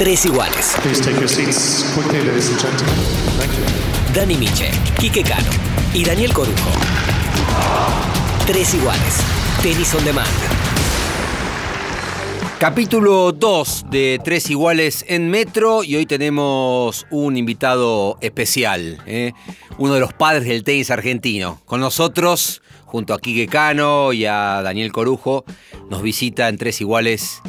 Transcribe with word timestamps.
Tres 0.00 0.24
iguales. 0.24 0.78
Please 0.80 0.98
take 1.02 1.20
your 1.20 1.28
seats 1.28 1.84
quickly, 1.94 2.24
ladies 2.24 2.48
and 2.48 2.58
gentlemen. 2.58 2.94
Thank 3.38 3.52
you. 3.52 4.14
Dani 4.14 4.34
Miche, 4.38 4.70
Quique 4.98 5.22
Cano 5.22 5.50
y 5.92 6.02
Daniel 6.02 6.32
Corujo. 6.32 6.70
Tres 8.46 8.72
iguales. 8.72 9.20
Tenis 9.62 9.94
on 9.94 10.02
demand. 10.02 10.26
Capítulo 12.58 13.32
2 13.32 13.90
de 13.90 14.18
Tres 14.24 14.48
Iguales 14.48 15.04
en 15.06 15.28
Metro 15.28 15.84
y 15.84 15.96
hoy 15.96 16.06
tenemos 16.06 17.06
un 17.10 17.36
invitado 17.36 18.16
especial, 18.22 19.02
¿eh? 19.06 19.34
uno 19.76 19.92
de 19.92 20.00
los 20.00 20.14
padres 20.14 20.48
del 20.48 20.64
tenis 20.64 20.90
argentino. 20.90 21.60
Con 21.66 21.80
nosotros, 21.80 22.62
junto 22.86 23.12
a 23.12 23.20
Quique 23.20 23.48
Cano 23.48 24.14
y 24.14 24.24
a 24.24 24.62
Daniel 24.62 24.92
Corujo, 24.92 25.44
nos 25.90 26.00
visita 26.00 26.48
en 26.48 26.56
Tres 26.56 26.80
Iguales 26.80 27.42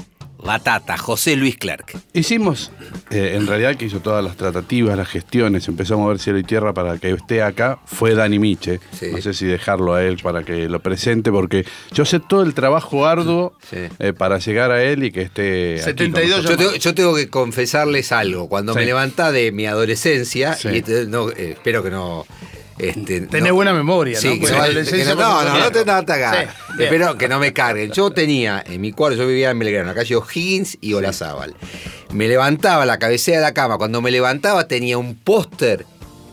la 0.44 0.60
Tata, 0.60 0.98
José 0.98 1.36
Luis 1.36 1.58
Clerc. 1.58 1.96
Hicimos, 2.14 2.71
eh, 3.09 3.34
en 3.36 3.48
realidad, 3.48 3.76
que 3.76 3.86
hizo 3.86 4.00
todas 4.00 4.23
las 4.23 4.36
tratativas, 4.38 4.98
las 4.98 5.08
gestiones, 5.08 5.67
empezó 5.67 5.95
a 5.95 5.98
mover 5.98 6.20
cielo 6.20 6.40
y 6.40 6.44
tierra 6.44 6.73
para 6.73 6.98
que 6.98 7.12
esté 7.12 7.41
acá, 7.44 7.80
fue 7.86 8.16
Dani 8.16 8.40
Miche. 8.40 8.80
Sí. 8.98 9.08
No 9.12 9.22
sé 9.22 9.34
si 9.34 9.45
dejarlo 9.45 9.94
a 9.94 10.04
él 10.04 10.17
para 10.22 10.44
que 10.44 10.67
lo 10.70 10.80
presente, 10.80 11.31
porque 11.31 11.66
yo 11.94 12.05
sé 12.05 12.20
todo 12.20 12.44
el 12.44 12.54
trabajo 12.54 13.05
arduo 13.05 13.54
Sí. 13.70 13.77
eh, 14.00 14.14
para 14.14 14.40
llegar 14.40 14.72
a 14.72 14.84
él 14.84 15.04
y 15.04 15.12
que 15.12 15.22
esté. 15.22 15.73
aquí 15.76 15.81
con 15.81 15.88
72 16.16 16.30
nosotros. 16.44 16.50
Yo 16.52 16.58
tengo, 16.58 16.76
yo 16.76 16.94
tengo 16.95 17.16
que 17.16 17.30
confesarles 17.30 18.12
algo. 18.12 18.50
Cuando 18.50 18.73
me 18.76 18.86
levanta 18.86 19.31
de 19.31 19.52
mi 19.52 19.66
adolescencia, 19.66 20.53
Sí. 20.55 20.70
y 20.70 20.84
no, 21.08 21.30
eh, 21.30 21.52
espero 21.53 21.84
que 21.84 21.92
no. 21.92 22.26
Este, 22.77 23.21
Tenés 23.21 23.49
no- 23.49 23.55
buena 23.55 23.73
memoria, 23.73 24.20
Sí, 24.20 24.27
¿no? 24.27 24.34
que 24.48 24.52
que 24.84 25.05
no, 25.05 25.43
no, 25.43 25.59
no, 25.59 25.71
te 25.71 25.85
no 25.85 26.03
te 26.05 26.13
hagas. 26.13 26.38
Sí, 26.38 26.45
bien. 26.77 26.94
Espero 26.94 27.17
que 27.17 27.27
no 27.27 27.38
me 27.39 27.53
carguen. 27.53 27.91
Yo 27.91 28.09
tenía 28.11 28.63
en 28.67 28.81
mi 28.81 28.91
cuarto, 28.91 29.17
yo 29.17 29.27
vivía 29.27 29.52
en 29.52 29.59
Belgrano, 29.59 29.84
en 29.91 29.95
la 29.95 30.02
calle 30.02 30.16
O'Higgins 30.16 30.77
y 30.81 30.94
Olazábal. 30.94 31.53
Me 32.11 32.27
levantaba 32.27 32.85
la 32.85 32.97
cabecera 32.97 33.38
de 33.38 33.44
la 33.44 33.53
cama. 33.53 33.77
Cuando 33.77 34.02
me 34.02 34.09
levantaba 34.11 34.67
tenía 34.67 34.97
un 34.97 35.16
póster 35.16 35.86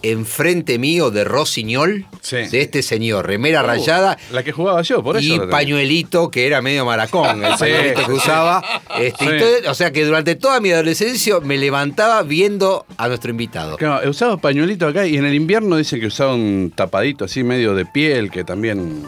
enfrente 0.03 0.79
mío 0.79 1.11
de 1.11 1.25
Rossignol, 1.25 2.07
Sí. 2.21 2.37
de 2.37 2.61
este 2.61 2.83
señor, 2.83 3.27
remera 3.27 3.63
Uh, 3.63 3.67
rayada. 3.67 4.19
La 4.33 4.43
que 4.43 4.53
jugaba 4.53 4.83
yo, 4.83 5.03
por 5.03 5.17
eso. 5.17 5.35
y 5.35 5.39
pañuelito 5.49 6.31
que 6.31 6.47
era 6.47 6.61
medio 6.63 6.85
maracón, 6.85 7.45
el 7.45 7.53
Sí, 7.59 7.59
pañuelito 7.61 8.07
que 8.07 8.13
usaba. 8.13 8.63
Este, 8.99 9.25
y 9.25 9.29
Sí. 9.29 9.35
todo- 9.39 9.71
o 9.71 9.75
sea 9.75 9.91
que 9.93 10.05
durante 10.05 10.35
toda 10.35 10.61
mi 10.61 10.71
adolescencia 10.71 11.41
me 11.41 11.57
levantaba 11.59 12.23
viendo 12.23 12.87
a 12.97 13.09
nuestro 13.09 13.31
invitado. 13.31 13.77
Claro, 13.77 14.09
usaba 14.11 14.37
pañuelito 14.37 14.87
acá 14.87 15.07
y 15.07 15.17
en 15.17 15.25
el 15.25 15.35
invierno 15.35 15.77
dicen 15.77 16.01
que 16.01 16.07
usaba 16.07 16.35
un 16.35 16.73
tapadito 16.75 17.25
así 17.25 17.43
medio 17.43 17.75
de 17.75 17.87
piel 17.87 18.31
que 18.31 18.45
también. 18.45 19.05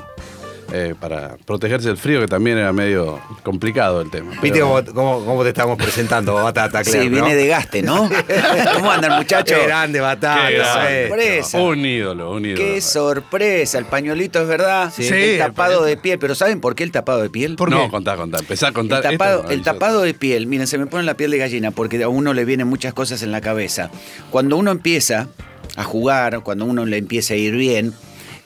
Eh, 0.73 0.95
para 0.99 1.37
protegerse 1.47 1.89
del 1.89 1.97
frío, 1.97 2.21
que 2.21 2.27
también 2.29 2.59
era 2.59 2.73
medio 2.73 3.21
complicado 3.43 4.01
el 4.01 4.11
tema. 4.11 4.31
¿Viste 4.43 4.61
Pero- 4.61 4.85
cómo, 4.95 5.43
te 5.43 5.49
estamos 5.51 5.77
presentando, 5.77 6.35
Batata? 6.35 6.85
Sí, 6.85 6.91
Claire, 6.93 7.09
viene 7.11 7.35
de 7.35 7.47
gaste, 7.47 7.83
¿no? 7.83 8.09
¿Cómo 8.75 8.91
andan, 8.91 9.17
muchachos? 9.17 9.59
Qué 9.59 9.67
grande, 9.67 10.01
Batata. 10.01 10.49
Qué 10.49 10.55
grande. 10.59 11.09
Sorpresa. 11.09 11.61
Un 11.61 11.87
ídolo, 11.87 12.31
un 12.33 12.45
ídolo. 12.47 12.65
Qué 12.65 12.81
sorpresa, 12.81 13.79
el 13.79 13.85
pañuelito 13.87 14.41
es 14.41 14.49
verdad. 14.49 14.93
Sí. 14.95 15.07
el 15.07 15.33
Sí, 15.33 15.39
tapado 15.39 15.85
el 15.85 15.91
de 15.91 15.97
piel, 15.97 16.19
pero 16.19 16.35
¿saben 16.35 16.61
por 16.61 16.75
qué 16.75 16.84
el 16.84 16.93
tapado 16.93 17.23
de 17.23 17.31
piel? 17.31 17.57
¿Por 17.57 17.71
no, 17.71 17.84
qué? 17.84 17.91
contá, 17.91 18.17
contá. 18.17 18.39
Empezá 18.39 18.69
a 18.69 18.73
contar. 18.73 19.05
El 19.05 19.12
tapado, 19.19 19.51
el 19.51 19.62
tapado 19.62 20.03
de 20.03 20.15
piel, 20.15 20.47
miren, 20.47 20.67
se 20.67 20.79
me 20.79 20.87
pone 20.87 21.05
la 21.05 21.15
piel 21.15 21.31
de 21.31 21.39
gallina 21.39 21.71
porque 21.71 22.03
a 22.03 22.09
uno 22.09 22.33
le 22.34 22.45
vienen 22.45 22.67
muchas 22.69 22.95
cosas 22.95 23.23
en 23.23 23.33
la 23.33 23.41
cabeza. 23.41 23.91
Cuando 24.31 24.57
uno 24.57 24.71
empieza 24.71 25.29
a 25.77 25.84
jugar, 25.84 26.41
cuando 26.43 26.65
uno 26.65 26.84
le 26.87 26.97
empieza 26.99 27.34
a 27.34 27.37
ir 27.37 27.55
bien, 27.55 27.93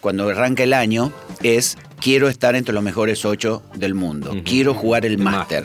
cuando 0.00 0.28
arranca 0.28 0.62
el 0.62 0.72
año, 0.74 1.12
es 1.42 1.78
quiero 2.00 2.28
estar 2.28 2.54
entre 2.54 2.74
los 2.74 2.82
mejores 2.82 3.24
ocho 3.24 3.62
del 3.74 3.94
mundo. 3.94 4.34
Quiero 4.44 4.74
jugar 4.74 5.04
el 5.06 5.12
El 5.12 5.18
máster. 5.18 5.64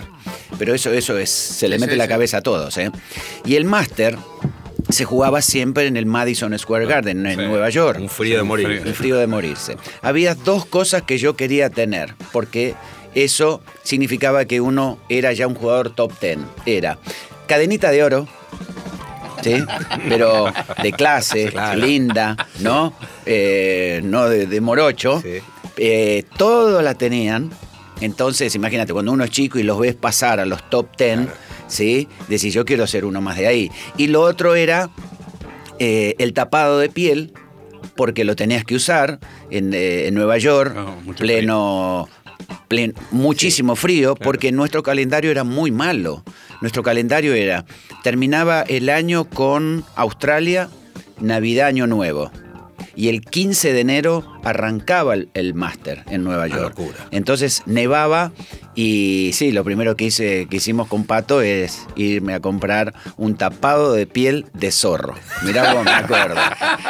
Pero 0.58 0.74
eso, 0.74 0.92
eso 0.92 1.18
es, 1.18 1.30
se 1.30 1.68
le 1.68 1.76
Sí, 1.76 1.82
mete 1.82 1.94
sí, 1.94 1.98
la 1.98 2.06
sí. 2.06 2.10
cabeza 2.10 2.38
a 2.38 2.42
todos, 2.42 2.78
¿eh? 2.78 2.92
Y 3.46 3.56
el 3.56 3.66
máster 3.66 4.18
se 4.90 5.06
jugaba 5.06 5.42
siempre 5.42 5.86
en 5.88 5.96
el 5.98 6.06
Madison 6.06 6.58
Square 6.58 6.86
Garden, 6.88 7.26
en 7.26 7.40
Sí. 7.40 7.46
Nueva 7.46 7.70
York. 7.70 8.00
Un 8.02 8.10
frío 8.10 8.38
de 8.38 8.44
morir. 8.44 8.66
frío. 8.68 8.82
El 8.84 8.94
frío 8.94 9.18
de 9.18 9.28
morirse. 9.28 9.78
Había 10.02 10.36
dos 10.36 10.66
cosas 10.66 11.04
que 11.04 11.18
yo 11.18 11.36
quería 11.36 11.70
tener, 11.70 12.16
porque 12.32 12.74
eso 13.16 13.62
significaba 13.84 14.46
que 14.46 14.60
uno 14.62 14.98
era 15.10 15.32
ya 15.34 15.48
un 15.48 15.56
jugador 15.56 15.92
top 15.94 16.14
ten. 16.20 16.46
Era 16.66 16.98
cadenita 17.48 17.92
de 17.92 18.04
oro, 18.04 18.28
¿sí? 19.44 19.64
Pero 20.08 20.52
de 20.82 20.92
clase, 20.94 21.50
Claro. 21.52 21.80
linda, 21.80 22.36
¿no? 22.60 22.94
Eh, 23.26 24.02
no 24.04 24.28
de, 24.28 24.48
de 24.48 24.62
morocho. 24.62 25.22
Sí. 25.22 25.40
Eh, 25.82 26.24
todo 26.38 26.82
la 26.82 26.94
tenían. 26.96 27.50
Entonces, 28.02 28.54
imagínate, 28.56 28.94
cuando 28.94 29.12
uno 29.12 29.24
es 29.24 29.30
chico 29.32 29.60
y 29.60 29.64
los 29.64 29.80
ves 29.80 29.96
pasar 29.96 30.40
a 30.40 30.46
los 30.46 30.70
top 30.70 30.96
ten, 30.96 31.30
¿sí? 31.68 32.08
Decís, 32.28 32.54
yo 32.54 32.64
quiero 32.66 32.86
ser 32.88 33.04
uno 33.06 33.22
más 33.22 33.38
de 33.38 33.48
ahí. 33.48 33.72
Y 33.98 34.08
lo 34.08 34.22
otro 34.22 34.56
era 34.56 34.90
eh, 35.80 36.16
el 36.18 36.34
tapado 36.34 36.80
de 36.80 36.90
piel, 36.90 37.34
porque 37.96 38.24
lo 38.24 38.36
tenías 38.36 38.64
que 38.66 38.76
usar 38.76 39.20
en, 39.50 39.74
eh, 39.74 40.08
en 40.08 40.14
Nueva 40.16 40.38
York, 40.38 40.76
Oh, 40.78 41.14
pleno, 41.14 42.08
plen- 42.70 42.94
muchísimo 43.12 43.76
frío, 43.76 44.16
porque 44.16 44.52
nuestro 44.54 44.82
calendario 44.84 45.32
era 45.32 45.44
muy 45.44 45.72
malo. 45.72 46.24
Nuestro 46.62 46.84
calendario 46.84 47.34
era, 47.34 47.66
terminaba 48.04 48.62
el 48.64 48.90
año 48.90 49.26
con 49.26 49.84
Australia, 49.96 50.70
Navidad, 51.20 51.68
Año 51.68 51.88
Nuevo. 51.88 52.32
Y 53.00 53.08
el 53.08 53.22
15 53.22 53.72
de 53.72 53.80
enero 53.80 54.26
arrancaba 54.44 55.14
el, 55.14 55.30
el 55.34 55.54
máster 55.54 56.04
en 56.10 56.24
Nueva 56.26 56.48
York. 56.48 56.78
locura. 56.78 56.98
Entonces 57.12 57.64
nevaba 57.66 58.32
y 58.76 59.32
sí, 59.34 59.52
lo 59.54 59.64
primero 59.64 59.96
que, 59.96 60.06
hice, 60.06 60.48
que 60.50 60.58
hicimos 60.58 60.88
con 60.90 61.06
Pato 61.06 61.42
es 61.42 61.86
irme 61.96 62.34
a 62.34 62.40
comprar 62.42 62.94
un 63.18 63.36
tapado 63.38 63.94
de 63.94 64.06
piel 64.06 64.46
de 64.54 64.72
zorro. 64.72 65.16
Mirá 65.44 65.74
vos, 65.74 65.84
me 65.86 65.92
acuerdo. 65.92 66.36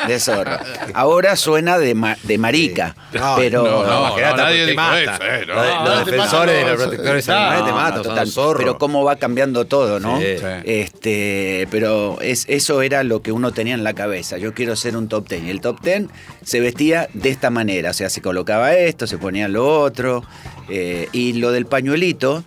De 0.08 0.20
zorro. 0.20 0.58
Ahora 0.96 1.36
suena 1.36 1.78
de, 1.78 1.94
ma- 1.96 2.18
de 2.24 2.38
marica, 2.40 2.96
No, 3.14 3.36
pero... 3.38 3.64
no, 3.64 3.84
no, 3.86 4.00
imagínate, 4.08 4.38
nadie 4.42 4.66
te 4.66 4.74
mata. 4.74 5.02
eso, 5.16 5.24
eh, 5.24 5.46
no. 5.48 5.54
Los- 5.56 5.84
No, 6.00 6.06
defensores 6.06 6.56
de 6.66 6.72
los 6.72 6.82
protectores 6.82 7.28
No, 7.28 7.34
animales 7.36 7.64
te 7.66 7.70
No, 7.70 7.76
matan, 7.76 7.96
no, 7.98 8.02
total. 8.04 8.28
zorros. 8.30 8.62
Pero 8.64 8.78
cómo 8.78 9.04
va 9.04 9.16
cambiando 9.18 9.66
todo, 9.66 10.00
¿no? 10.00 10.20
Sí. 10.20 10.26
Sí. 10.40 10.46
Este, 10.66 11.68
pero 11.72 12.20
es, 12.22 12.46
eso 12.48 12.82
era 12.82 13.04
lo 13.04 13.22
que 13.22 13.32
uno 13.32 13.52
tenía 13.52 13.74
en 13.74 13.84
la 13.84 13.94
cabeza. 13.94 14.38
Yo 14.38 14.54
quiero 14.54 14.76
ser 14.76 14.96
un 14.98 15.08
top 15.08 15.28
ten. 15.28 15.46
Y 15.46 15.50
el 15.50 15.62
top 15.62 15.82
ten 15.82 15.99
se 16.44 16.60
vestía 16.60 17.10
de 17.14 17.30
esta 17.30 17.50
manera. 17.50 17.92
O 17.92 17.94
sea, 17.94 18.10
se 18.10 18.22
colocaba 18.22 18.74
esto, 18.76 19.08
se 19.08 19.18
ponía 19.18 19.48
lo 19.48 19.82
otro. 19.82 20.24
eh, 20.70 21.08
y 21.12 21.34
lo 21.34 21.52
del 21.52 21.66
pañuelito, 21.66 22.44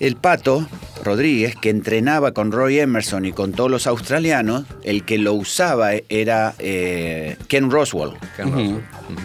el 0.00 0.14
pato 0.16 0.68
Rodríguez, 1.04 1.54
que 1.56 1.70
entrenaba 1.70 2.32
con 2.32 2.52
Roy 2.52 2.78
Emerson 2.80 3.24
y 3.24 3.32
con 3.32 3.52
todos 3.52 3.70
los 3.70 3.86
australianos, 3.86 4.64
el 4.84 5.04
que 5.04 5.16
lo 5.18 5.32
usaba 5.34 5.92
era 6.08 6.54
eh, 6.58 7.36
Ken 7.48 7.70
Roswell. 7.70 8.12
Ken 8.36 8.50
Roswell. 8.52 8.82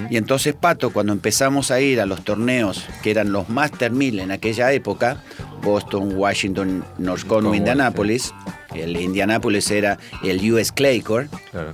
Y 0.10 0.18
entonces 0.18 0.54
Pato, 0.56 0.92
cuando 0.92 1.12
empezamos 1.14 1.72
a 1.72 1.80
ir 1.82 2.00
a 2.00 2.06
los 2.06 2.24
torneos 2.24 2.86
que 3.02 3.12
eran 3.12 3.32
los 3.32 3.50
Master 3.50 3.92
1000 3.92 4.20
en 4.22 4.32
aquella 4.32 4.72
época, 4.72 5.18
Boston, 5.62 6.16
Washington, 6.16 6.84
North 7.00 7.26
Cornwall, 7.28 7.56
Indianapolis, 7.58 8.34
el 8.74 8.96
Indianapolis 9.00 9.70
era 9.72 9.98
el 10.24 10.52
US 10.54 10.72
Clay 10.72 11.02
Court, 11.02 11.32
Claro. 11.52 11.74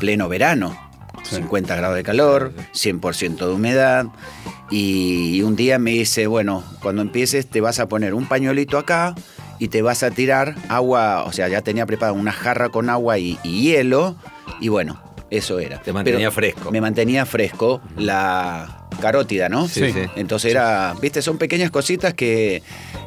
Pleno 0.00 0.28
verano, 0.28 0.76
50 1.22 1.76
grados 1.76 1.96
de 1.96 2.02
calor, 2.02 2.52
100% 2.74 3.36
de 3.36 3.52
humedad. 3.52 4.06
Y 4.70 5.42
un 5.42 5.54
día 5.54 5.78
me 5.78 5.92
dice, 5.92 6.26
bueno, 6.26 6.64
cuando 6.82 7.02
empieces 7.02 7.46
te 7.46 7.60
vas 7.60 7.78
a 7.78 7.88
poner 7.88 8.14
un 8.14 8.26
pañuelito 8.26 8.78
acá 8.78 9.14
y 9.60 9.68
te 9.68 9.82
vas 9.82 10.02
a 10.02 10.10
tirar 10.10 10.56
agua, 10.68 11.24
o 11.24 11.32
sea, 11.32 11.48
ya 11.48 11.60
tenía 11.62 11.86
preparada 11.86 12.18
una 12.18 12.32
jarra 12.32 12.70
con 12.70 12.90
agua 12.90 13.18
y, 13.18 13.38
y 13.44 13.62
hielo, 13.62 14.16
y 14.60 14.68
bueno, 14.68 15.00
eso 15.30 15.60
era. 15.60 15.80
Te 15.80 15.92
mantenía 15.92 16.18
Pero 16.18 16.32
fresco. 16.32 16.70
Me 16.72 16.80
mantenía 16.80 17.24
fresco 17.24 17.80
la 17.96 18.88
carótida, 19.00 19.48
¿no? 19.48 19.68
Sí, 19.68 19.92
sí. 19.92 20.02
Entonces 20.16 20.50
era, 20.50 20.94
viste, 21.00 21.22
son 21.22 21.38
pequeñas 21.38 21.70
cositas 21.70 22.14
que. 22.14 22.62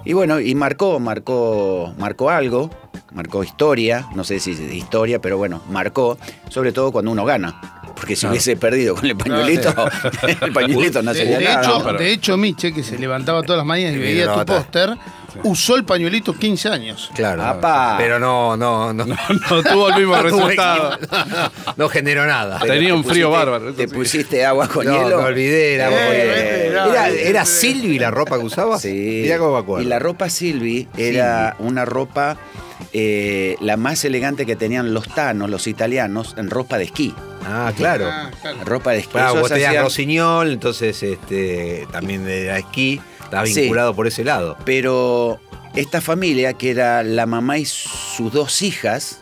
Y 0.05 0.13
bueno, 0.13 0.39
y 0.39 0.55
marcó, 0.55 0.99
marcó, 0.99 1.93
marcó 1.97 2.29
algo, 2.29 2.69
marcó 3.13 3.43
historia, 3.43 4.07
no 4.15 4.23
sé 4.23 4.39
si 4.39 4.51
es 4.51 4.59
historia, 4.59 5.19
pero 5.19 5.37
bueno, 5.37 5.61
marcó, 5.69 6.17
sobre 6.49 6.71
todo 6.71 6.91
cuando 6.91 7.11
uno 7.11 7.25
gana. 7.25 7.79
Porque 7.95 8.15
si 8.15 8.25
hubiese 8.25 8.57
perdido 8.57 8.95
con 8.95 9.05
el 9.05 9.15
pañuelito, 9.15 9.71
el 10.41 10.51
pañuelito 10.51 11.01
no 11.03 11.13
De, 11.13 11.19
sería 11.19 11.37
de 11.37 11.45
nada. 11.45 11.61
hecho, 11.61 11.81
pero- 11.85 11.99
de 11.99 12.11
hecho, 12.11 12.37
Miche, 12.37 12.73
que 12.73 12.83
se 12.83 12.97
levantaba 12.97 13.43
todas 13.43 13.57
las 13.57 13.65
mañanas 13.67 13.93
y 13.93 13.97
Y 13.97 13.99
veía 13.99 14.33
tu 14.33 14.45
póster, 14.45 14.97
usó 15.43 15.75
el 15.75 15.85
pañuelito 15.85 16.33
15 16.33 16.69
años. 16.69 17.11
Claro. 17.13 17.43
Apa. 17.43 17.95
Pero 17.99 18.19
no, 18.19 18.57
no, 18.57 18.91
no. 18.93 19.05
No 19.05 19.15
tuvo 19.63 19.89
el 19.89 19.95
mismo 19.97 20.15
No 20.17 20.21
resultado. 20.23 20.97
No 21.77 21.87
generó 21.87 22.25
nada. 22.25 22.57
Pero 22.61 22.73
Tenía 22.73 22.89
te 22.89 22.93
un 22.95 23.03
frío 23.03 23.29
pusiste- 23.29 23.37
bárbaro, 23.37 23.73
¿Te 23.73 23.87
sí. 23.87 23.93
pusiste 23.93 24.43
agua 24.45 24.67
con 24.67 24.85
no, 24.87 24.91
hielo? 25.03 25.17
me 25.21 25.23
olvidé. 25.25 25.75
Era, 25.75 25.89
Eh, 25.91 26.67
era, 26.71 26.87
era- 26.89 27.09
era 27.09 27.45
Silvi 27.45 27.99
la 27.99 28.09
ropa 28.11 28.39
que 28.39 28.43
usaba. 28.45 28.79
Sí. 28.79 29.19
Mirá 29.23 29.37
cómo 29.37 29.53
me 29.53 29.59
acuerdo. 29.59 29.83
Y 29.85 29.87
la 29.87 29.99
ropa 29.99 30.29
Silvi 30.29 30.87
era 30.97 31.55
una 31.59 31.85
ropa 31.85 32.37
eh, 32.91 33.55
la 33.61 33.77
más 33.77 34.03
elegante 34.05 34.45
que 34.45 34.55
tenían 34.55 34.93
los 34.93 35.07
tanos, 35.07 35.49
los 35.49 35.67
italianos, 35.67 36.35
en 36.37 36.49
ropa 36.49 36.77
de 36.77 36.85
esquí. 36.85 37.13
Ah, 37.45 37.71
claro. 37.75 38.07
Ah, 38.11 38.31
claro. 38.41 38.57
Ropa 38.65 38.91
de 38.91 38.99
esquí. 38.99 39.11
Claro, 39.13 39.35
vos 39.41 39.49
tenías 39.49 39.69
hacían- 39.69 39.83
Rossignol, 39.83 40.51
entonces 40.51 41.01
este, 41.03 41.87
también 41.91 42.27
era 42.27 42.57
esquí, 42.57 42.99
estaba 43.23 43.45
Sí. 43.45 43.61
vinculado 43.61 43.95
por 43.95 44.07
ese 44.07 44.23
lado. 44.23 44.57
Pero 44.65 45.39
esta 45.75 46.01
familia, 46.01 46.53
que 46.53 46.71
era 46.71 47.03
la 47.03 47.25
mamá 47.25 47.57
y 47.57 47.65
sus 47.65 48.31
dos 48.31 48.61
hijas, 48.61 49.21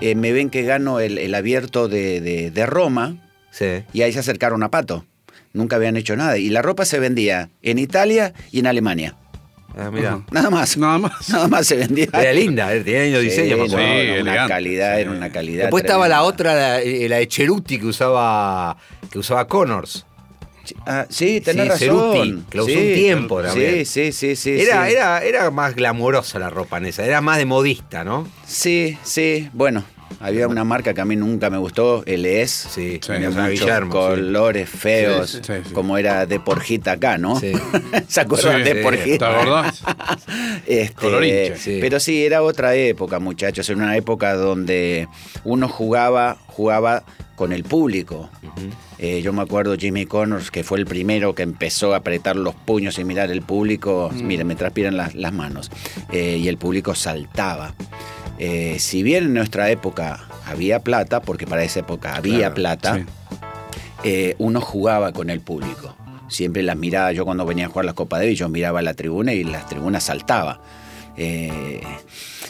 eh, 0.00 0.14
me 0.14 0.32
ven 0.32 0.50
que 0.50 0.62
gano 0.62 1.00
el, 1.00 1.18
el 1.18 1.34
abierto 1.34 1.88
de, 1.88 2.20
de- 2.20 2.50
de 2.50 2.66
Roma 2.66 3.16
Sí. 3.50 3.82
y 3.92 4.02
ahí 4.02 4.12
se 4.12 4.18
acercaron 4.18 4.62
a 4.62 4.70
Pato. 4.70 5.04
Nunca 5.52 5.76
habían 5.76 5.96
hecho 5.96 6.16
nada. 6.16 6.36
Y 6.36 6.50
la 6.50 6.60
ropa 6.60 6.84
se 6.84 6.98
vendía 6.98 7.48
en 7.62 7.78
Italia 7.78 8.34
y 8.52 8.58
en 8.58 8.66
Alemania. 8.66 9.14
Ah, 9.76 9.90
mira. 9.92 10.20
Nada 10.30 10.48
más. 10.50 10.76
Nada 10.78 10.98
más. 10.98 11.28
Nada 11.28 11.48
más 11.48 11.66
se 11.66 11.76
vendía. 11.76 12.06
Era 12.12 12.32
linda, 12.32 12.74
eh, 12.74 12.80
tenía 12.82 13.02
lindo 13.04 13.20
diseño. 13.20 13.56
me 13.58 13.68
Sí, 13.68 13.74
acuerdo. 13.74 13.86
no, 13.88 13.92
Sí, 13.94 14.00
era 14.00 14.12
una 14.22 14.30
elegante. 14.30 14.52
calidad, 14.54 15.00
era 15.00 15.10
una 15.10 15.30
calidad. 15.32 15.62
Después 15.64 15.84
estaba 15.84 16.08
la 16.08 16.22
otra, 16.22 16.54
la, 16.54 16.80
eh, 16.80 17.08
la 17.08 17.16
de 17.16 17.28
Cheruti 17.28 17.78
que 17.78 17.86
usaba 17.86 18.76
que 19.10 19.18
usaba 19.18 19.46
Connors. 19.46 20.06
Ah, 20.84 21.06
sí, 21.08 21.40
tenés 21.40 21.64
Sí, 21.78 21.86
razón. 21.86 22.12
Ceruti, 22.12 22.42
que 22.50 22.58
la 22.58 22.64
usó 22.64 22.72
un 22.72 22.94
tiempo 22.94 23.40
Sí, 23.42 23.46
también. 23.48 23.86
sí, 23.86 24.12
sí, 24.12 24.34
sí. 24.34 24.60
Era, 24.60 24.86
sí. 24.86 24.92
era, 24.94 25.20
era 25.22 25.50
más 25.52 25.74
glamurosa 25.76 26.38
la 26.40 26.50
ropa 26.50 26.78
en 26.78 26.86
esa, 26.86 27.04
era 27.04 27.20
más 27.20 27.38
de 27.38 27.44
modista, 27.44 28.02
¿no? 28.02 28.26
Sí, 28.46 28.98
sí. 29.04 29.48
Bueno, 29.52 29.84
había 30.20 30.48
una 30.48 30.64
marca 30.64 30.94
que 30.94 31.00
a 31.00 31.04
mí 31.04 31.16
nunca 31.16 31.50
me 31.50 31.58
gustó, 31.58 32.02
LS. 32.06 32.50
Sí, 32.70 32.92
Sí, 32.92 32.98
Tenía 33.00 33.30
muchos 33.30 33.48
Guillermo. 33.50 33.92
sí. 33.92 33.98
colores 33.98 34.68
feos, 34.68 35.30
Sí, 35.30 35.38
sí, 35.42 35.52
sí. 35.66 35.72
como 35.72 35.98
era 35.98 36.26
de 36.26 36.40
Porjita 36.40 36.92
acá, 36.92 37.18
¿no? 37.18 37.38
Sí. 37.38 37.52
¿Se 38.08 38.20
acuerdan 38.20 38.64
de 38.64 38.76
Porjita? 38.76 39.28
¿Te 39.30 39.36
acordás? 39.36 39.82
Este. 40.66 41.80
Pero 41.80 42.00
sí, 42.00 42.24
era 42.24 42.42
otra 42.42 42.74
época, 42.74 43.18
muchachos. 43.18 43.68
Era 43.68 43.78
una 43.78 43.96
época 43.96 44.34
donde 44.34 45.08
uno 45.44 45.68
jugaba, 45.68 46.36
jugaba 46.46 47.04
con 47.36 47.52
el 47.52 47.64
público. 47.64 48.30
Eh, 48.98 49.20
yo 49.22 49.32
me 49.32 49.42
acuerdo 49.42 49.76
Jimmy 49.76 50.06
Connors, 50.06 50.50
que 50.50 50.64
fue 50.64 50.78
el 50.78 50.86
primero 50.86 51.34
que 51.34 51.42
empezó 51.42 51.92
a 51.94 51.98
apretar 51.98 52.36
los 52.36 52.54
puños 52.54 52.98
y 52.98 53.04
mirar 53.04 53.30
el 53.30 53.42
público. 53.42 54.10
Miren, 54.14 54.46
me 54.46 54.56
transpiran 54.56 54.96
las, 54.96 55.14
las 55.14 55.32
manos. 55.32 55.70
Eh, 56.12 56.38
y 56.40 56.48
el 56.48 56.56
público 56.56 56.94
saltaba. 56.94 57.74
Eh, 58.38 58.76
si 58.78 59.02
bien 59.02 59.24
en 59.24 59.34
nuestra 59.34 59.70
época 59.70 60.26
había 60.46 60.80
plata, 60.80 61.20
porque 61.20 61.46
para 61.46 61.64
esa 61.64 61.80
época 61.80 62.14
había 62.16 62.38
Claro, 62.38 62.54
plata, 62.54 62.94
sí. 62.96 63.04
eh, 64.04 64.34
uno 64.38 64.60
jugaba 64.60 65.12
con 65.12 65.30
el 65.30 65.40
público. 65.40 65.96
Siempre 66.28 66.62
las 66.62 66.76
miraba, 66.76 67.12
yo 67.12 67.24
cuando 67.24 67.46
venía 67.46 67.66
a 67.66 67.68
jugar 67.68 67.84
las 67.84 67.94
Copas 67.94 68.20
de 68.20 68.34
yo 68.34 68.48
miraba 68.48 68.82
la 68.82 68.94
tribuna 68.94 69.32
y 69.32 69.44
las 69.44 69.66
tribunas 69.68 70.04
saltaba. 70.04 70.60
Eh, 71.16 71.80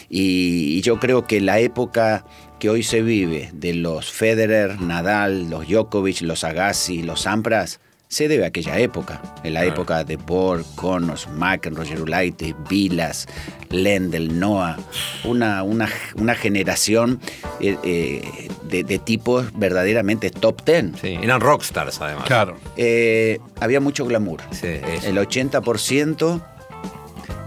y, 0.09 0.77
y 0.77 0.81
yo 0.81 0.99
creo 0.99 1.25
que 1.25 1.39
la 1.41 1.59
época 1.59 2.25
que 2.59 2.69
hoy 2.69 2.81
se 2.83 3.01
vive 3.01 3.49
de 3.53 3.73
los 3.75 4.11
Federer, 4.11 4.81
Nadal, 4.81 5.49
los 5.49 5.67
Djokovic, 5.67 6.21
los 6.21 6.43
Agassi, 6.43 7.03
los 7.03 7.21
Sampras, 7.21 7.79
se 8.09 8.27
debe 8.29 8.45
a 8.45 8.47
aquella 8.47 8.79
época, 8.79 9.21
en 9.43 9.53
la 9.53 9.65
época 9.65 10.03
de 10.05 10.15
Borg, 10.15 10.63
Connors, 10.75 11.27
McEnroe, 11.29 11.83
Roger 11.83 12.01
Ulaite, 12.01 12.55
Vilas, 12.69 13.27
Lendl, 13.69 14.39
Noah, 14.39 14.77
una, 15.25 15.61
una, 15.63 15.89
una 16.15 16.33
generación 16.35 17.19
eh, 17.59 17.77
eh, 17.83 18.47
de, 18.63 18.83
de 18.85 18.99
tipos 18.99 19.47
verdaderamente 19.57 20.29
top 20.29 20.61
ten. 20.63 20.95
Sí, 21.01 21.17
eran 21.21 21.41
rockstars 21.41 21.99
además. 21.99 22.25
Claro. 22.25 22.57
Eh, 22.77 23.39
había 23.59 23.81
mucho 23.81 24.05
glamour. 24.05 24.39
Sí, 24.51 24.67
eso. 24.67 25.07
El 25.07 25.17
80% 25.17 26.41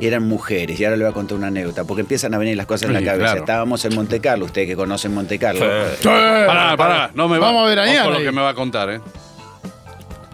eran 0.00 0.26
mujeres. 0.28 0.78
Y 0.78 0.84
ahora 0.84 0.96
le 0.96 1.04
voy 1.04 1.10
a 1.10 1.14
contar 1.14 1.38
una 1.38 1.46
anécdota, 1.48 1.84
porque 1.84 2.02
empiezan 2.02 2.34
a 2.34 2.38
venir 2.38 2.56
las 2.56 2.66
cosas 2.66 2.88
en 2.88 2.92
la 2.94 3.00
Sí, 3.00 3.04
cabeza. 3.06 3.24
claro. 3.24 3.40
Estábamos 3.40 3.84
en 3.86 3.94
Monte 3.94 4.20
Carlo, 4.20 4.44
ustedes 4.44 4.66
que 4.68 4.76
conocen 4.76 5.14
Monte 5.14 5.38
Carlo. 5.38 5.64
Pará, 6.02 6.76
pará. 6.76 7.10
No 7.14 7.28
me 7.28 7.38
va, 7.38 7.46
Vamos 7.46 7.64
a 7.64 7.68
ver 7.68 7.78
a 7.78 7.82
ojo 7.84 7.92
Ian 7.92 8.10
lo 8.10 8.18
ahí. 8.18 8.24
que 8.24 8.32
me 8.32 8.40
va 8.42 8.50
a 8.50 8.54
contar, 8.54 8.90
¿eh? 8.90 9.00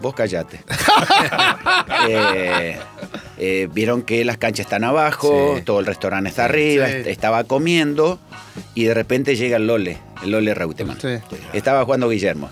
Vos 0.01 0.15
callate. 0.15 0.61
Eh, 2.09 2.79
eh, 3.39 3.69
Vieron 3.73 4.03
que 4.03 4.25
las 4.25 4.39
canchas 4.39 4.67
están 4.67 4.85
abajo, 4.85 5.55
Sí. 5.57 5.63
todo 5.63 5.81
el 5.81 5.87
restaurante 5.87 6.29
está 6.31 6.45
arriba, 6.45 6.87
Sí. 6.89 6.95
estaba 7.07 7.45
comiendo 7.45 8.19
y 8.75 8.85
de 8.85 8.95
repente 8.95 9.37
llega 9.37 9.57
el 9.57 9.67
Lole, 9.67 9.99
el 10.23 10.31
Lole 10.31 10.55
Reutemann. 10.55 11.01
Sí. 11.01 11.09
Estaba 11.53 11.85
jugando 11.85 12.09
Guillermo. 12.09 12.49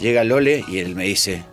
Llega 0.00 0.22
el 0.22 0.28
Lole 0.28 0.64
y 0.68 0.78
él 0.78 0.94
me 0.94 1.04
dice, 1.04 1.44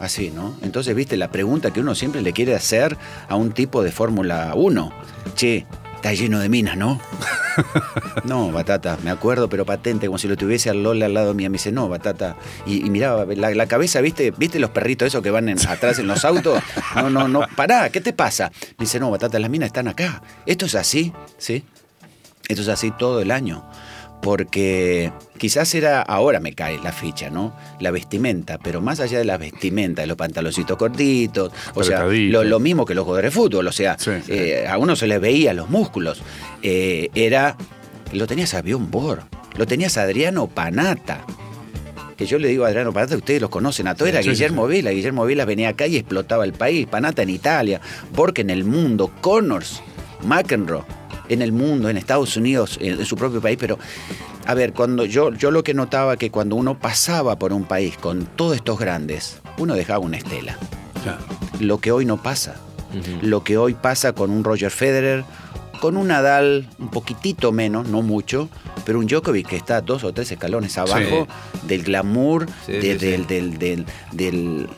así, 0.00 0.30
¿no? 0.30 0.56
Entonces, 0.62 0.94
viste, 0.94 1.16
la 1.16 1.30
pregunta 1.30 1.72
que 1.72 1.80
uno 1.80 1.94
siempre 1.94 2.22
le 2.22 2.32
quiere 2.32 2.54
hacer 2.54 2.96
a 3.28 3.34
un 3.36 3.52
tipo 3.52 3.82
de 3.82 3.90
Fórmula 3.92 4.52
1. 4.54 4.92
Che, 5.34 5.66
está 5.98 6.12
lleno 6.14 6.38
de 6.40 6.48
minas, 6.48 6.76
¿no? 6.76 7.00
No, 8.24 8.52
Batata, 8.52 8.98
me 9.02 9.10
acuerdo, 9.10 9.48
pero 9.48 9.64
patente, 9.66 10.06
como 10.06 10.18
si 10.18 10.28
lo 10.28 10.36
tuviese 10.36 10.70
al 10.70 10.82
Lola 10.82 11.06
al 11.06 11.14
lado 11.14 11.34
mío. 11.34 11.50
Me 11.50 11.54
dice, 11.54 11.72
no, 11.72 11.88
Batata. 11.88 12.36
Y, 12.66 12.86
y 12.86 12.90
miraba 12.90 13.24
la, 13.26 13.50
la 13.50 13.66
cabeza, 13.66 14.00
¿viste? 14.00 14.32
¿Viste 14.36 14.58
los 14.60 14.70
perritos 14.70 15.08
esos 15.08 15.22
que 15.22 15.30
van 15.30 15.48
en- 15.48 15.58
atrás 15.68 15.98
en 15.98 16.06
los 16.06 16.24
autos? 16.24 16.62
No, 16.94 17.10
no, 17.10 17.26
no, 17.28 17.40
pará, 17.56 17.90
¿qué 17.90 18.00
te 18.00 18.12
pasa? 18.12 18.50
Me 18.78 18.84
dice, 18.84 19.00
no, 19.00 19.10
Batata, 19.10 19.38
las 19.40 19.50
minas 19.50 19.66
están 19.68 19.88
acá. 19.88 20.22
¿Esto 20.46 20.66
es 20.66 20.74
así? 20.76 21.12
¿Sí? 21.36 21.64
Esto 22.48 22.62
es 22.62 22.68
así 22.68 22.92
todo 22.92 23.20
el 23.20 23.30
año. 23.32 23.64
Porque 24.20 25.12
quizás 25.38 25.74
era, 25.74 26.02
ahora 26.02 26.40
me 26.40 26.52
cae 26.52 26.78
la 26.82 26.92
ficha, 26.92 27.30
¿no? 27.30 27.54
La 27.80 27.90
vestimenta, 27.90 28.58
pero 28.58 28.80
más 28.80 29.00
allá 29.00 29.18
de 29.18 29.24
la 29.24 29.38
vestimenta, 29.38 30.02
de 30.02 30.08
los 30.08 30.16
pantaloncitos 30.16 30.76
cortitos, 30.76 31.52
o 31.74 31.84
sea, 31.84 32.04
lo, 32.04 32.44
lo 32.44 32.58
mismo 32.60 32.84
que 32.84 32.94
los 32.94 33.04
jugadores 33.04 33.32
de 33.32 33.40
fútbol, 33.40 33.66
o 33.66 33.72
sea, 33.72 33.96
Sí, 33.98 34.10
sí. 34.26 34.32
eh, 34.32 34.66
a 34.68 34.76
uno 34.78 34.96
se 34.96 35.06
les 35.06 35.20
veía 35.20 35.54
los 35.54 35.70
músculos. 35.70 36.20
Eh, 36.62 37.08
era, 37.14 37.56
lo 38.12 38.26
tenías 38.26 38.54
a 38.54 38.62
Borg, 38.62 39.22
lo 39.56 39.66
tenías 39.66 39.96
a 39.96 40.02
Adriano 40.02 40.46
Panata. 40.48 41.24
Que 42.16 42.26
yo 42.26 42.38
le 42.40 42.48
digo 42.48 42.64
a 42.64 42.68
Adriano 42.68 42.92
Panata, 42.92 43.16
ustedes 43.16 43.40
los 43.40 43.48
conocen 43.50 43.86
a 43.86 43.94
todos, 43.94 44.08
era 44.08 44.18
Sí, 44.18 44.24
sí, 44.24 44.30
Guillermo 44.30 44.66
Vila. 44.66 44.90
Guillermo 44.90 45.24
Vila 45.24 45.44
venía 45.44 45.68
acá 45.68 45.86
y 45.86 45.96
explotaba 45.96 46.44
el 46.44 46.52
país. 46.52 46.86
Panata 46.88 47.22
en 47.22 47.30
Italia, 47.30 47.80
Borg 48.12 48.40
en 48.40 48.50
el 48.50 48.64
mundo, 48.64 49.12
Connors, 49.20 49.80
McEnroe 50.24 50.82
en 51.28 51.42
el 51.42 51.52
mundo, 51.52 51.88
en 51.88 51.96
Estados 51.96 52.36
Unidos, 52.36 52.78
en, 52.80 52.98
en 53.00 53.04
su 53.06 53.16
propio 53.16 53.40
país. 53.40 53.56
Pero, 53.60 53.78
a 54.46 54.54
ver, 54.54 54.72
cuando 54.72 55.04
yo, 55.04 55.32
yo 55.34 55.50
lo 55.50 55.62
que 55.62 55.74
notaba 55.74 56.16
que 56.16 56.30
cuando 56.30 56.56
uno 56.56 56.78
pasaba 56.78 57.38
por 57.38 57.52
un 57.52 57.64
país 57.64 57.96
con 57.98 58.24
todos 58.26 58.56
estos 58.56 58.78
grandes, 58.78 59.40
uno 59.58 59.74
dejaba 59.74 59.98
una 60.00 60.16
estela. 60.16 60.56
Claro. 61.02 61.18
Lo 61.60 61.78
que 61.78 61.92
hoy 61.92 62.04
no 62.04 62.22
pasa. 62.22 62.56
Lo 63.22 63.44
que 63.44 63.58
hoy 63.58 63.74
pasa 63.74 64.12
con 64.14 64.30
un 64.30 64.42
Roger 64.44 64.70
Federer, 64.70 65.24
con 65.80 65.96
un 65.96 66.08
Nadal 66.08 66.68
un 66.78 66.88
poquitito 66.90 67.52
menos, 67.52 67.86
no 67.88 68.02
mucho, 68.02 68.48
pero 68.86 68.98
un 68.98 69.06
Djokovic 69.06 69.46
que 69.48 69.56
está 69.56 69.80
dos 69.82 70.02
o 70.04 70.12
tres 70.12 70.30
escalones 70.32 70.76
abajo 70.78 71.28
del 71.64 71.82
glamour, 71.84 72.46
Sí, 72.66 72.72
de- 72.72 72.80
sí, 72.80 72.88
sí. 72.98 73.06
del, 73.06 73.26
del, 73.26 73.58
del- 73.58 73.86
del- 74.12 74.68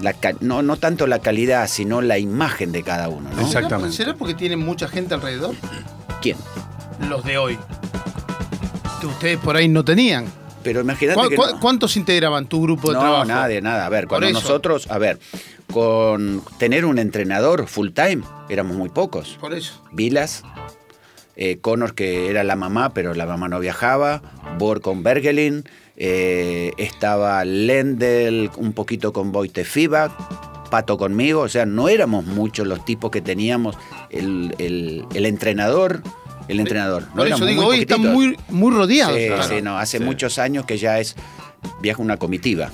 la 0.00 0.14
no, 0.40 0.62
no 0.62 0.76
tanto 0.76 1.06
la 1.06 1.18
calidad, 1.20 1.66
sino 1.68 2.00
la 2.00 2.18
imagen 2.18 2.72
de 2.72 2.82
cada 2.82 3.08
uno, 3.08 3.30
¿no? 3.34 3.42
Exactamente. 3.42 3.96
¿Será 3.96 4.14
porque 4.14 4.34
tienen 4.34 4.58
mucha 4.60 4.88
gente 4.88 5.14
alrededor? 5.14 5.54
¿Quién? 6.22 6.36
Los 7.08 7.24
de 7.24 7.38
hoy. 7.38 7.58
Que 9.00 9.06
ustedes 9.06 9.38
por 9.38 9.56
ahí 9.56 9.68
no 9.68 9.84
tenían. 9.84 10.26
Pero 10.62 10.80
imagínate 10.80 11.20
¿Cu- 11.20 11.28
que 11.28 11.36
cu- 11.36 11.46
no. 11.46 11.60
¿Cuántos 11.60 11.96
integraban 11.96 12.46
tu 12.46 12.60
grupo 12.62 12.88
de 12.88 12.94
no, 12.94 13.00
trabajo? 13.00 13.24
nadie, 13.26 13.60
nada. 13.60 13.86
A 13.86 13.88
ver, 13.88 14.04
Por 14.04 14.18
cuando 14.18 14.26
eso. 14.28 14.40
nosotros, 14.40 14.90
a 14.90 14.98
ver, 14.98 15.18
con 15.72 16.42
tener 16.58 16.84
un 16.84 16.98
entrenador 16.98 17.68
full 17.68 17.90
time, 17.90 18.22
éramos 18.48 18.76
muy 18.76 18.88
pocos. 18.88 19.36
Por 19.40 19.54
eso. 19.54 19.82
Vilas, 19.92 20.42
eh, 21.36 21.58
Connor 21.60 21.94
que 21.94 22.28
era 22.28 22.42
la 22.42 22.56
mamá, 22.56 22.92
pero 22.92 23.14
la 23.14 23.24
mamá 23.26 23.48
no 23.48 23.60
viajaba, 23.60 24.20
Borg 24.58 24.80
con 24.82 25.02
Bergelin, 25.04 25.64
eh, 26.00 26.72
estaba 26.78 27.44
Lendl 27.44 28.50
un 28.56 28.72
poquito 28.72 29.12
con 29.12 29.32
Boite 29.32 29.64
Fiba, 29.64 30.16
Pato 30.70 30.96
conmigo, 30.96 31.40
o 31.42 31.48
sea, 31.48 31.66
no 31.66 31.88
éramos 31.88 32.24
muchos 32.26 32.66
los 32.66 32.84
tipos 32.84 33.10
que 33.10 33.20
teníamos 33.20 33.76
el, 34.10 34.54
el- 34.58 35.04
el 35.14 35.26
entrenador, 35.26 36.02
el 36.46 36.60
entrenador. 36.60 37.04
No 37.08 37.16
Por 37.16 37.26
eso 37.28 37.44
digo, 37.46 37.62
muy 37.62 37.74
hoy 37.76 37.80
están 37.80 38.00
muy, 38.02 38.36
muy 38.50 38.72
rodeados. 38.74 39.16
Sí, 39.16 39.26
claro. 39.26 39.42
sí, 39.42 39.62
no, 39.62 39.78
hace 39.78 39.98
Sí. 39.98 40.04
muchos 40.04 40.38
años 40.38 40.64
que 40.66 40.76
ya 40.78 40.98
es 41.00 41.16
viaja 41.82 42.00
una 42.02 42.16
comitiva. 42.18 42.70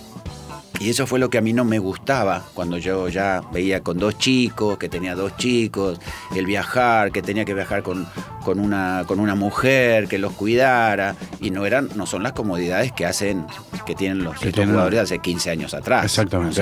Y 0.80 0.90
eso 0.90 1.06
fue 1.06 1.18
lo 1.18 1.30
que 1.30 1.38
a 1.38 1.40
mí 1.40 1.52
no 1.52 1.64
me 1.64 1.78
gustaba 1.78 2.42
cuando 2.52 2.76
yo 2.78 3.08
ya 3.08 3.42
veía 3.52 3.80
con 3.80 3.96
dos 3.98 4.18
chicos, 4.18 4.76
que 4.76 4.88
tenía 4.88 5.14
dos 5.14 5.36
chicos, 5.36 5.98
el 6.34 6.44
viajar, 6.46 7.10
que 7.12 7.22
tenía 7.22 7.44
que 7.44 7.54
viajar 7.54 7.82
con, 7.82 8.06
con, 8.44 8.58
una, 8.58 9.04
con 9.06 9.20
una 9.20 9.34
mujer 9.34 10.08
que 10.08 10.18
los 10.18 10.32
cuidara. 10.32 11.14
Y 11.40 11.50
no 11.50 11.64
eran, 11.64 11.88
no 11.94 12.06
son 12.06 12.22
las 12.24 12.32
comodidades 12.32 12.92
que 12.92 13.06
hacen, 13.06 13.46
que 13.86 13.94
tienen 13.94 14.24
los 14.24 14.34
Que 14.34 14.48
estos 14.48 14.54
tienen- 14.54 14.74
jugadores 14.74 14.98
de 14.98 15.02
hace 15.04 15.18
15 15.20 15.50
años 15.50 15.74
atrás. 15.74 16.04
Exactamente. 16.04 16.60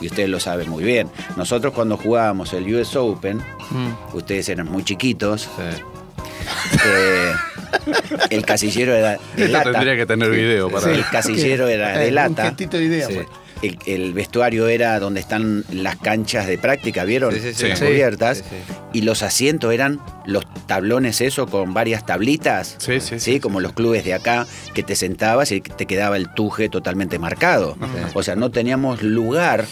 Y 0.00 0.06
ustedes 0.06 0.28
lo 0.28 0.40
saben 0.40 0.70
muy 0.70 0.84
bien. 0.84 1.08
Nosotros 1.36 1.74
cuando 1.74 1.96
jugábamos 1.96 2.52
el 2.54 2.72
US 2.74 2.96
Open, 2.96 3.38
Mm. 3.70 4.16
ustedes 4.16 4.48
eran 4.50 4.70
muy 4.70 4.84
chiquitos. 4.84 5.42
Sí. 5.42 5.82
Eh, 6.84 7.32
el 8.30 8.44
casillero 8.44 8.94
era 8.94 9.12
de 9.36 9.44
Esto 9.44 9.48
lata. 9.52 9.72
tendría 9.72 9.96
que 9.96 10.06
tener 10.06 10.30
video 10.30 10.70
para 10.70 10.90
El 10.92 11.04
casillero 11.06 11.68
era 11.68 11.98
de 11.98 12.04
Eh, 12.06 12.08
Un 12.08 12.14
lata. 12.14 12.44
gestito 12.46 12.76
de 12.76 12.84
idea. 12.84 13.06
Sí. 13.08 13.14
pues. 13.14 13.26
El, 13.62 13.78
el 13.86 14.12
vestuario 14.12 14.66
era 14.66 14.98
donde 14.98 15.20
están 15.20 15.64
las 15.70 15.94
canchas 15.94 16.48
de 16.48 16.58
práctica, 16.58 17.04
¿vieron? 17.04 17.32
Sí. 17.32 17.68
Las 17.68 17.78
cubiertas. 17.80 18.38
Sí, 18.38 18.44
sí. 18.50 18.74
Y 18.92 19.02
los 19.02 19.22
asientos 19.22 19.72
eran 19.72 20.00
los 20.26 20.44
tablones, 20.66 21.20
eso, 21.20 21.46
con 21.46 21.72
varias 21.72 22.04
tablitas. 22.04 22.74
Sí, 22.78 22.98
sí, 23.00 23.20
sí, 23.20 23.38
como 23.38 23.60
los 23.60 23.72
clubes 23.72 24.04
de 24.04 24.14
acá, 24.14 24.48
que 24.74 24.82
te 24.82 24.96
sentabas 24.96 25.52
y 25.52 25.60
te 25.60 25.86
quedaba 25.86 26.16
el 26.16 26.28
tuje 26.34 26.68
totalmente 26.68 27.20
marcado. 27.20 27.76
O 28.14 28.24
sea, 28.24 28.34
no 28.34 28.50
teníamos 28.50 29.00
lugar 29.02 29.64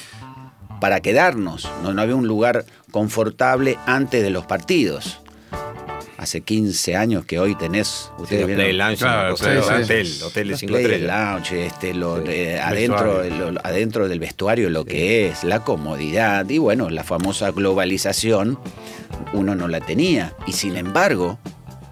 para 0.81 1.01
quedarnos. 1.01 1.69
No, 1.83 1.93
no 1.93 2.01
había 2.01 2.15
un 2.15 2.29
lugar 2.29 2.65
confortable 2.93 3.77
antes 3.87 4.23
de 4.23 4.31
los 4.31 4.47
partidos. 4.47 5.21
Hace 6.21 6.43
15 6.43 6.97
años 6.97 7.25
que 7.25 7.39
hoy 7.41 7.55
tenés. 7.55 8.11
Ustedes 8.19 8.45
Play 8.45 8.55
vieron- 8.57 8.77
Lounge, 8.77 8.99
Claro, 8.99 9.35
hotel, 9.35 9.63
sí, 9.63 9.69
sí. 9.69 9.83
hotel, 9.83 10.13
hotel 10.23 10.45
de 10.45 10.51
los 10.51 10.61
5 10.61 10.73
play 10.75 11.01
lounge, 11.01 11.67
este, 11.67 11.95
lo 11.95 12.19
Sí. 12.19 12.25
de- 12.29 12.61
adentro, 12.61 13.25
lo- 13.25 13.61
adentro 13.65 14.07
del 14.07 14.21
vestuario 14.21 14.69
lo 14.69 14.85
que 14.85 15.29
es, 15.29 15.45
la 15.45 15.65
comodidad 15.65 16.47
y 16.51 16.59
bueno, 16.59 16.91
la 16.91 17.05
famosa 17.05 17.51
globalización, 17.53 18.59
uno 19.33 19.55
no 19.55 19.67
la 19.67 19.81
tenía 19.81 20.35
y 20.47 20.53
sin 20.53 20.77
embargo 20.77 21.39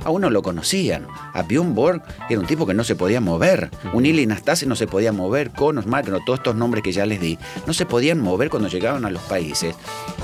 a 0.09 0.11
uno 0.11 0.31
lo 0.31 0.43
conocían. 0.43 1.07
A 1.35 1.43
Bjorn 1.43 1.75
Borg 1.75 2.03
era 2.31 2.41
un 2.41 2.47
tipo 2.47 2.67
que 2.67 2.73
no 2.73 2.83
se 2.83 2.97
podía 2.97 3.21
mover. 3.21 3.71
Un 3.93 4.07
Ili 4.07 4.27
Nastase 4.27 4.65
no 4.67 4.75
se 4.75 4.87
podía 4.87 5.13
mover. 5.13 5.51
Conos, 5.51 5.87
Macro, 5.87 6.21
todos 6.25 6.39
estos 6.41 6.57
nombres 6.57 6.83
que 6.83 6.93
ya 6.93 7.05
les 7.05 7.21
di, 7.21 7.39
no 7.67 7.75
se 7.75 7.85
podían 7.85 8.19
mover 8.21 8.49
cuando 8.49 8.69
llegaban 8.69 9.05
a 9.05 9.11
los 9.11 9.23
países. 9.23 9.75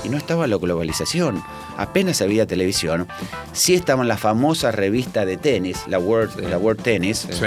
Y 0.03 0.09
no 0.09 0.17
estaba 0.17 0.47
la 0.47 0.57
globalización. 0.57 1.41
Apenas 1.77 2.21
había 2.23 2.47
televisión. 2.47 3.07
Sí 3.53 3.75
estaba 3.75 4.03
la 4.03 4.17
famosa 4.17 4.71
revista 4.71 5.23
de 5.25 5.37
tenis, 5.37 5.83
la 5.87 5.99
World, 5.99 6.39
la 6.49 6.57
World 6.57 6.81
Tennis, 6.81 7.27
Sí. 7.29 7.45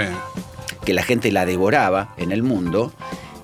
que 0.85 0.93
la 0.93 1.03
gente 1.03 1.31
la 1.33 1.45
devoraba 1.45 2.13
en 2.17 2.31
el 2.31 2.41
mundo, 2.41 2.93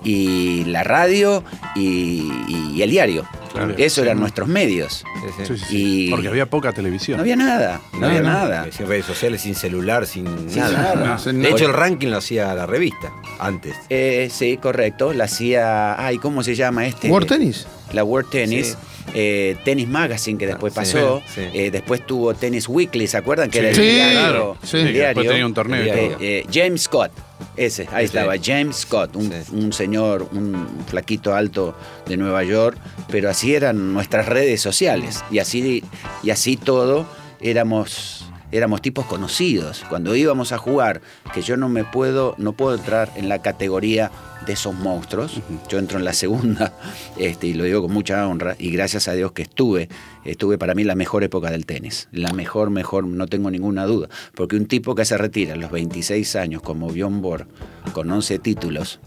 y 0.06 0.64
la 0.66 0.84
radio 0.84 1.42
y, 1.74 2.30
y 2.74 2.82
el 2.82 2.90
diario. 2.90 3.26
Claro. 3.52 3.74
Eso 3.78 4.02
eran 4.02 4.16
Sí. 4.16 4.20
nuestros 4.20 4.48
medios. 4.48 5.02
Sí, 5.04 5.28
sí. 5.38 5.44
Sí, 5.46 5.56
sí, 5.58 5.64
sí. 5.68 6.04
Y- 6.06 6.10
Porque 6.10 6.28
había 6.28 6.44
poca 6.46 6.72
televisión. 6.72 7.16
No 7.16 7.22
había 7.22 7.36
nada, 7.36 7.80
no, 7.98 8.06
había 8.06 8.20
nada. 8.20 8.66
Sin 8.70 8.86
redes 8.86 9.06
sociales, 9.06 9.40
sin 9.40 9.54
celular, 9.54 10.06
sin 10.06 10.26
Sin 10.50 10.58
nada. 10.60 10.94
nada. 10.94 11.18
No, 11.24 11.32
De 11.32 11.48
hecho, 11.50 11.64
el 11.66 11.72
ranking 11.72 12.08
lo 12.08 12.18
hacía 12.18 12.54
la 12.54 12.66
revista 12.66 13.10
antes. 13.38 13.74
Eh, 13.88 14.28
sí, 14.30 14.58
correcto. 14.58 15.12
La 15.14 15.24
hacía. 15.24 15.98
Ay, 16.04 16.18
¿cómo 16.18 16.42
se 16.42 16.54
llama 16.54 16.86
este? 16.86 17.08
¿World 17.10 17.28
Tennis? 17.28 17.66
La 17.92 18.04
World 18.04 18.28
Tennis. 18.30 18.76
eh, 19.14 19.56
Tennis 19.64 19.88
Magazine, 19.88 20.36
que 20.36 20.46
después 20.48 20.72
Sí, 20.74 20.78
pasó. 20.80 21.22
sí. 21.32 21.40
eh, 21.54 21.70
después 21.70 22.04
tuvo 22.04 22.34
Tennis 22.34 22.68
Weekly, 22.68 23.06
¿se 23.06 23.16
acuerdan? 23.16 23.48
Que 23.48 23.58
Sí, 23.60 23.64
era 23.64 23.68
el 23.70 23.76
Sí, 23.76 23.82
diario. 23.82 24.18
claro. 24.18 24.56
Sí, 24.64 24.76
el 24.78 24.92
diario. 24.92 25.22
tenía 25.30 25.46
un 25.46 25.54
torneo 25.54 25.82
y 25.84 25.88
Eh, 25.88 25.92
todo. 26.10 26.16
eh, 26.20 26.46
James 26.52 26.82
Scott. 26.82 27.12
Ese, 27.56 27.88
ahí 27.92 28.06
Sí. 28.06 28.16
estaba, 28.16 28.34
James 28.42 28.76
Scott, 28.76 29.14
un, 29.16 29.30
Sí. 29.30 29.52
un 29.52 29.72
señor, 29.72 30.28
un 30.32 30.66
flaquito 30.86 31.34
alto 31.34 31.74
de 32.06 32.16
Nueva 32.16 32.42
York, 32.44 32.78
pero 33.08 33.28
así 33.30 33.54
eran 33.54 33.92
nuestras 33.92 34.26
redes 34.26 34.60
sociales 34.62 35.22
y 35.30 35.38
así, 35.38 35.84
y 36.22 36.30
así 36.30 36.56
todo 36.56 37.06
éramos, 37.40 38.15
éramos 38.52 38.82
tipos 38.82 39.06
conocidos. 39.06 39.84
Cuando 39.88 40.14
íbamos 40.14 40.52
a 40.52 40.58
jugar, 40.58 41.00
que 41.34 41.42
yo 41.42 41.56
no 41.56 41.68
me 41.68 41.84
puedo, 41.84 42.34
no 42.38 42.52
puedo 42.52 42.76
entrar 42.76 43.10
en 43.16 43.28
la 43.28 43.40
categoría 43.42 44.10
de 44.46 44.52
esos 44.52 44.74
monstruos, 44.74 45.40
yo 45.68 45.78
entro 45.78 45.98
en 45.98 46.04
la 46.04 46.12
segunda, 46.12 46.72
este, 47.18 47.48
y 47.48 47.54
lo 47.54 47.64
digo 47.64 47.82
con 47.82 47.92
mucha 47.92 48.26
honra, 48.28 48.54
y 48.58 48.70
gracias 48.70 49.08
a 49.08 49.12
Dios 49.12 49.32
que 49.32 49.42
estuve, 49.42 49.88
estuve 50.24 50.58
para 50.58 50.74
mí 50.74 50.84
la 50.84 50.94
mejor 50.94 51.24
época 51.24 51.50
del 51.50 51.66
tenis, 51.66 52.08
la 52.12 52.32
mejor, 52.32 52.70
mejor, 52.70 53.06
no 53.06 53.26
tengo 53.26 53.50
ninguna 53.50 53.86
duda, 53.86 54.08
porque 54.34 54.56
un 54.56 54.66
tipo 54.66 54.94
que 54.94 55.04
se 55.04 55.18
retira 55.18 55.54
a 55.54 55.56
los 55.56 55.70
26 55.70 56.36
años 56.36 56.62
como 56.62 56.88
Bjorn 56.88 57.22
Borg, 57.22 57.48
con 57.92 58.10
11 58.10 58.38
títulos, 58.38 59.00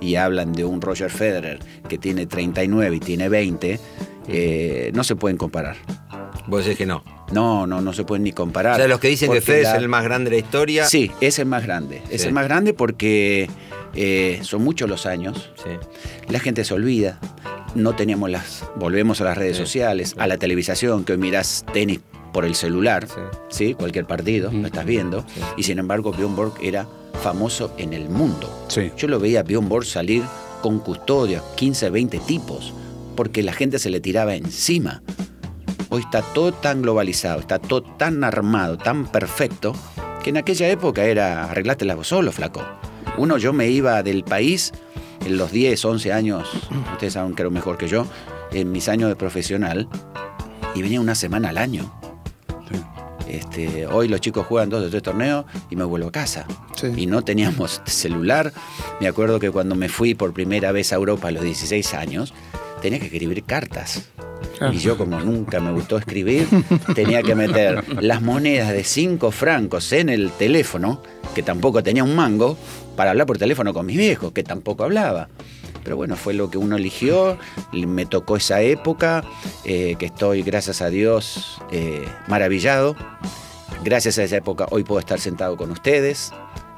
y 0.00 0.14
hablan 0.14 0.52
de 0.52 0.64
un 0.64 0.80
Roger 0.80 1.10
Federer 1.10 1.58
que 1.88 1.98
tiene 1.98 2.26
39 2.26 2.96
y 2.96 3.00
tiene 3.00 3.28
20, 3.28 3.80
eh, 4.28 4.90
no 4.94 5.04
se 5.04 5.16
pueden 5.16 5.36
comparar. 5.36 5.76
Vos 6.48 6.64
decís 6.64 6.78
que 6.78 6.86
no. 6.86 7.04
No, 7.32 7.66
no, 7.66 7.80
no 7.80 7.92
se 7.92 8.04
pueden 8.04 8.24
ni 8.24 8.32
comparar. 8.32 8.72
O 8.74 8.76
sea, 8.76 8.88
los 8.88 8.98
que 9.00 9.08
dicen 9.08 9.30
que 9.30 9.40
Fede 9.40 9.62
la- 9.64 9.72
es 9.72 9.78
el 9.78 9.88
más 9.88 10.02
grande 10.02 10.30
de 10.30 10.36
la 10.36 10.42
historia. 10.44 10.86
Sí, 10.86 11.10
es 11.20 11.38
el 11.38 11.46
más 11.46 11.62
grande. 11.64 12.02
Es 12.10 12.24
el 12.24 12.32
más 12.32 12.44
grande 12.44 12.72
porque 12.74 13.50
eh, 13.94 14.40
son 14.42 14.62
muchos 14.64 14.88
los 14.88 15.04
años. 15.06 15.50
Sí. 15.62 15.70
La 16.28 16.40
gente 16.40 16.64
se 16.64 16.72
olvida. 16.74 17.20
No 17.74 17.94
teníamos 17.94 18.30
las. 18.30 18.64
Volvemos 18.76 19.20
a 19.20 19.24
las 19.24 19.36
redes 19.36 19.56
Sí, 19.58 19.62
sociales, 19.62 20.14
a 20.18 20.26
la 20.26 20.38
televisación, 20.38 21.04
que 21.04 21.12
hoy 21.12 21.18
mirás 21.18 21.66
tenis 21.74 22.00
por 22.32 22.44
el 22.46 22.54
celular, 22.54 23.06
Sí. 23.06 23.20
¿sí? 23.50 23.74
Cualquier 23.74 24.06
partido, 24.06 24.50
lo 24.50 24.66
estás 24.66 24.86
viendo. 24.86 25.20
Sí. 25.34 25.40
Y 25.58 25.62
sin 25.64 25.78
embargo, 25.78 26.12
Bjorn 26.12 26.34
Borg 26.34 26.54
era 26.62 26.86
famoso 27.22 27.74
en 27.76 27.92
el 27.92 28.08
mundo. 28.08 28.66
Sí. 28.68 28.90
Yo 28.96 29.06
lo 29.08 29.20
veía 29.20 29.40
a 29.40 29.42
Bjorn 29.42 29.68
Borg 29.68 29.84
salir 29.84 30.22
con 30.62 30.78
custodia, 30.78 31.42
15, 31.56 31.90
20 31.90 32.18
tipos, 32.20 32.72
porque 33.16 33.42
la 33.42 33.52
gente 33.52 33.78
se 33.78 33.90
le 33.90 34.00
tiraba 34.00 34.34
encima. 34.34 35.02
Hoy 35.90 36.02
está 36.02 36.20
todo 36.20 36.52
tan 36.52 36.82
globalizado, 36.82 37.40
está 37.40 37.58
todo 37.58 37.82
tan 37.82 38.22
armado, 38.22 38.76
tan 38.76 39.06
perfecto, 39.06 39.74
que 40.22 40.30
en 40.30 40.36
aquella 40.36 40.68
época 40.68 41.04
era 41.04 41.44
arreglátela 41.44 41.94
vos 41.94 42.08
solo, 42.08 42.30
flaco. 42.30 42.62
Uno, 43.16 43.38
yo 43.38 43.54
me 43.54 43.68
iba 43.68 44.02
del 44.02 44.22
país 44.22 44.72
en 45.24 45.38
los 45.38 45.50
10, 45.50 45.82
11 45.82 46.12
años, 46.12 46.48
ustedes 46.92 47.14
saben 47.14 47.34
que 47.34 47.42
era 47.42 47.50
mejor 47.50 47.78
que 47.78 47.88
yo, 47.88 48.06
en 48.52 48.70
mis 48.70 48.88
años 48.90 49.08
de 49.08 49.16
profesional, 49.16 49.88
y 50.74 50.82
venía 50.82 51.00
una 51.00 51.14
semana 51.14 51.48
al 51.48 51.56
año. 51.56 51.90
Sí. 52.70 52.80
Este, 53.26 53.86
hoy 53.86 54.08
los 54.08 54.20
chicos 54.20 54.46
juegan 54.46 54.68
dos 54.68 54.84
o 54.84 54.90
tres 54.90 55.02
torneos 55.02 55.46
y 55.70 55.76
me 55.76 55.84
vuelvo 55.84 56.08
a 56.08 56.12
casa. 56.12 56.46
Sí. 56.76 56.88
Y 56.96 57.06
no 57.06 57.22
teníamos 57.22 57.80
celular. 57.86 58.52
Me 59.00 59.08
acuerdo 59.08 59.40
que 59.40 59.50
cuando 59.50 59.74
me 59.74 59.88
fui 59.88 60.14
por 60.14 60.34
primera 60.34 60.70
vez 60.70 60.92
a 60.92 60.96
Europa 60.96 61.28
a 61.28 61.30
los 61.30 61.42
16 61.42 61.94
años, 61.94 62.34
tenía 62.82 62.98
que 62.98 63.06
escribir 63.06 63.42
cartas. 63.44 64.10
Claro. 64.58 64.74
Y 64.74 64.78
yo 64.78 64.98
como 64.98 65.20
nunca 65.20 65.60
me 65.60 65.72
gustó 65.72 65.98
escribir, 65.98 66.46
tenía 66.94 67.22
que 67.22 67.34
meter 67.34 68.02
las 68.02 68.20
monedas 68.20 68.72
de 68.72 68.82
5 68.82 69.30
francos 69.30 69.92
en 69.92 70.08
el 70.08 70.30
teléfono, 70.32 71.00
que 71.34 71.42
tampoco 71.42 71.82
tenía 71.82 72.02
un 72.04 72.16
mango, 72.16 72.58
para 72.96 73.10
hablar 73.12 73.26
por 73.26 73.38
teléfono 73.38 73.72
con 73.72 73.86
mis 73.86 73.96
viejos, 73.96 74.32
que 74.32 74.42
tampoco 74.42 74.82
hablaba. 74.84 75.28
Pero 75.84 75.96
bueno, 75.96 76.16
fue 76.16 76.34
lo 76.34 76.50
que 76.50 76.58
uno 76.58 76.76
eligió, 76.76 77.38
me 77.72 78.04
tocó 78.04 78.36
esa 78.36 78.60
época, 78.60 79.24
eh, 79.64 79.94
que 79.98 80.06
estoy, 80.06 80.42
gracias 80.42 80.82
a 80.82 80.90
Dios, 80.90 81.58
eh, 81.70 82.04
maravillado. 82.26 82.96
Gracias 83.84 84.18
a 84.18 84.24
esa 84.24 84.36
época 84.36 84.66
hoy 84.70 84.82
puedo 84.82 84.98
estar 84.98 85.20
sentado 85.20 85.56
con 85.56 85.70
ustedes. 85.70 86.32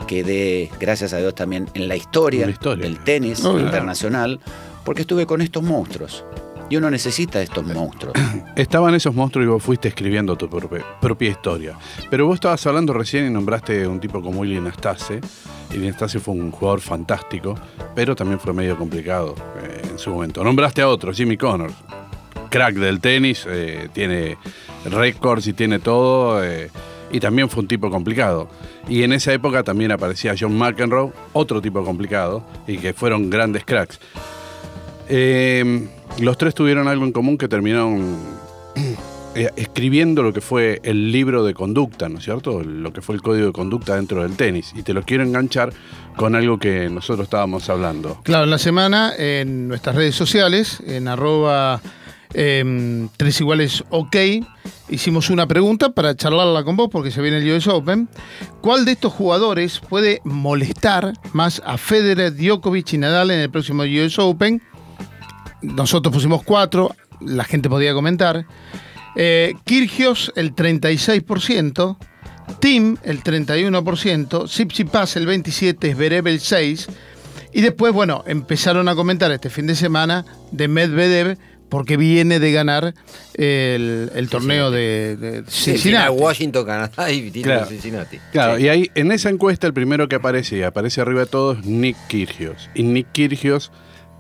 Quedé, 0.07 0.71
gracias 0.79 1.13
a 1.13 1.19
Dios, 1.19 1.35
también 1.35 1.69
en 1.75 1.89
la 1.89 1.97
historia, 1.97 2.43
En 2.43 2.49
la 2.49 2.53
historia. 2.53 2.85
del 2.85 2.99
tenis 3.03 3.41
internacional, 3.41 4.41
porque 4.85 5.03
estuve 5.03 5.27
con 5.27 5.41
estos 5.41 5.63
monstruos. 5.63 6.25
Y 6.71 6.77
uno 6.77 6.89
necesita 6.89 7.43
estos 7.43 7.67
monstruos. 7.67 8.15
Estaban 8.57 8.95
esos 8.95 9.13
monstruos 9.13 9.45
y 9.45 9.49
vos 9.49 9.63
fuiste 9.63 9.89
escribiendo 9.89 10.37
tu 10.37 10.49
propia, 10.49 11.29
historia. 11.29 11.77
Pero 12.09 12.27
vos 12.27 12.37
estabas 12.37 12.65
hablando 12.67 12.93
recién 12.93 13.27
y 13.27 13.31
nombraste 13.31 13.89
un 13.89 13.99
tipo 13.99 14.23
como 14.23 14.41
Willy 14.41 14.61
Nastase. 14.61 15.21
Y 15.75 15.79
Nastase 15.79 16.21
fue 16.21 16.35
un 16.35 16.53
jugador 16.53 16.81
fantástico, 16.81 17.57
pero 17.95 18.15
también 18.15 18.39
fue 18.39 18.53
medio 18.53 18.77
complicado 18.79 19.35
eh, 19.63 19.83
en 19.91 19.99
su 19.99 20.11
momento. 20.11 20.45
Nombraste 20.45 20.81
a 20.81 20.89
otro, 20.89 21.13
Jimmy 21.13 21.37
Connors. 21.37 21.75
Crack 22.49 22.77
del 22.77 23.01
tenis, 23.01 23.45
eh, 23.49 23.89
tiene 23.93 24.39
récords 24.85 25.49
y 25.49 25.53
tiene 25.53 25.81
todo. 25.81 26.43
eh, 26.45 26.71
y 27.13 27.19
también 27.19 27.51
fue 27.51 27.63
un 27.63 27.69
tipo 27.69 27.91
complicado. 27.91 28.49
Y 28.89 29.03
en 29.03 29.13
esa 29.13 29.33
época 29.33 29.65
también 29.65 29.91
aparecía 29.91 30.35
John 30.39 30.57
McEnroe, 30.57 31.13
otro 31.33 31.61
tipo 31.61 31.85
complicado, 31.85 32.45
y 32.69 32.79
que 32.79 32.93
fueron 32.95 33.29
grandes 33.29 33.65
cracks. 33.65 33.99
Eh, 35.09 35.89
los 36.19 36.37
tres 36.39 36.55
tuvieron 36.55 36.89
algo 36.89 37.05
en 37.05 37.13
común 37.13 37.39
que 37.39 37.49
terminaron 37.49 38.17
eh, 39.35 39.51
escribiendo 39.57 40.23
lo 40.23 40.33
que 40.33 40.41
fue 40.41 40.81
el 40.83 41.13
libro 41.13 41.45
de 41.45 41.55
conducta, 41.55 42.09
¿no 42.09 42.19
es 42.19 42.25
cierto? 42.25 42.63
Lo 42.63 42.93
que 42.93 43.01
fue 43.01 43.15
el 43.15 43.23
código 43.23 43.47
de 43.47 43.53
conducta 43.53 43.97
dentro 43.97 44.23
del 44.23 44.37
tenis. 44.37 44.73
Y 44.75 44.83
te 44.83 44.93
lo 44.93 45.03
quiero 45.03 45.23
enganchar 45.23 45.73
con 46.17 46.35
algo 46.35 46.59
que 46.59 46.91
nosotros 46.91 47.25
estábamos 47.25 47.69
hablando. 47.71 48.21
Claro, 48.25 48.45
en 48.45 48.51
la 48.51 48.59
semana 48.59 49.13
en 49.17 49.69
nuestras 49.69 49.97
redes 49.97 50.15
sociales, 50.15 50.83
en 50.87 51.09
arroba 51.09 51.81
em, 52.35 53.09
tres 53.17 53.41
iguales 53.41 53.85
ok, 53.91 54.17
hicimos 54.89 55.31
una 55.31 55.47
pregunta 55.47 55.91
para 55.93 56.15
charlarla 56.15 56.65
con 56.65 56.77
vos 56.77 56.89
porque 56.91 57.11
se 57.11 57.23
viene 57.23 57.39
el 57.39 57.57
US 57.57 57.69
Open. 57.69 58.09
¿Cuál 58.61 58.85
de 58.85 58.93
estos 58.93 59.13
jugadores 59.13 59.81
puede 59.81 60.21
molestar 60.25 61.13
más 61.33 61.63
a 61.65 61.79
Federer, 61.79 62.37
Djokovic 62.37 62.93
y 62.95 62.99
Nadal 62.99 63.31
en 63.31 63.41
el 63.41 63.51
próximo 63.51 63.85
US 63.85 64.19
Open? 64.19 64.61
Nosotros 65.63 66.13
pusimos 66.15 66.43
cuatro, 66.43 66.95
la 67.21 67.45
gente 67.45 67.69
podía 67.69 67.93
comentar. 67.95 68.47
Eh, 69.17 69.55
Kirgios 69.65 70.33
el 70.37 70.55
36%, 70.55 71.97
Tim 72.61 72.97
el 73.03 73.23
31%, 73.23 74.45
Tsitsipas 74.47 75.17
el 75.17 75.27
27%, 75.27 75.95
Zverev 75.95 76.27
el 76.29 76.41
6%. 76.41 76.89
Y 77.53 77.63
después, 77.63 77.93
bueno, 77.93 78.23
empezaron 78.27 78.89
a 78.89 78.95
comentar 78.95 79.33
este 79.33 79.51
fin 79.51 79.67
de 79.67 79.75
semana 79.75 80.25
de 80.53 80.69
Medvedev 80.69 81.37
porque 81.69 81.97
viene 81.97 82.39
de 82.41 82.53
ganar 82.53 82.95
el, 83.35 84.11
el 84.15 84.29
torneo 84.29 84.71
de, 84.71 85.17
de 85.17 85.45
Sí, 85.49 85.73
Cincinnati. 85.73 86.13
Washington, 86.13 86.65
Canadá 86.65 87.11
y 87.11 87.31
Claro. 87.31 87.67
Cincinnati. 87.67 88.19
Claro, 88.33 88.57
Sí. 88.57 88.65
y 88.65 88.69
ahí 88.69 88.91
en 88.95 89.11
esa 89.13 89.31
encuesta 89.31 89.67
el 89.67 89.73
primero 89.73 90.09
que 90.09 90.17
aparece 90.17 90.59
y 90.59 90.63
aparece 90.63 91.01
arriba 91.01 91.21
de 91.21 91.27
todos 91.27 91.59
es 91.59 91.67
Nick 91.67 91.97
Kirgios. 92.09 92.71
Y 92.75 92.83
Nick 92.85 93.11
Kirgios 93.13 93.71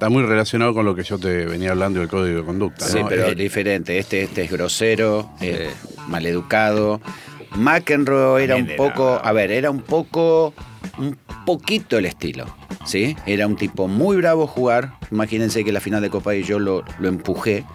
está 0.00 0.09
muy 0.09 0.23
relacionado 0.23 0.73
con 0.73 0.87
lo 0.87 0.95
que 0.95 1.02
yo 1.02 1.19
te 1.19 1.45
venía 1.45 1.73
hablando 1.73 2.00
del 2.00 2.09
código 2.09 2.38
de 2.38 2.45
conducta. 2.47 2.87
Sí, 2.87 3.00
¿no? 3.00 3.07
pero 3.07 3.26
Eh, 3.26 3.35
diferente. 3.35 3.99
Este, 3.99 4.23
este 4.23 4.45
es 4.45 4.50
grosero, 4.50 5.30
eh, 5.42 5.69
maleducado. 6.09 7.02
McEnroe 7.54 8.42
era 8.42 8.57
un 8.57 8.71
poco, 8.78 9.21
a 9.23 9.33
ver, 9.33 9.50
era 9.50 9.71
un 9.71 9.83
poco, 9.83 10.54
un 10.97 11.19
poquito 11.45 11.99
el 11.99 12.07
estilo, 12.07 12.47
¿sí? 12.87 13.14
Era 13.26 13.47
un 13.47 13.57
tipo 13.57 13.88
muy 13.88 14.16
bravo 14.16 14.45
a 14.45 14.47
jugar. 14.47 14.95
Imagínense 15.11 15.64
que 15.64 15.73
la 15.73 15.80
final 15.80 16.00
de 16.00 16.09
Copa 16.09 16.35
y 16.35 16.45
yo 16.45 16.59
lo, 16.59 16.83
lo 16.99 17.09
empujé 17.09 17.66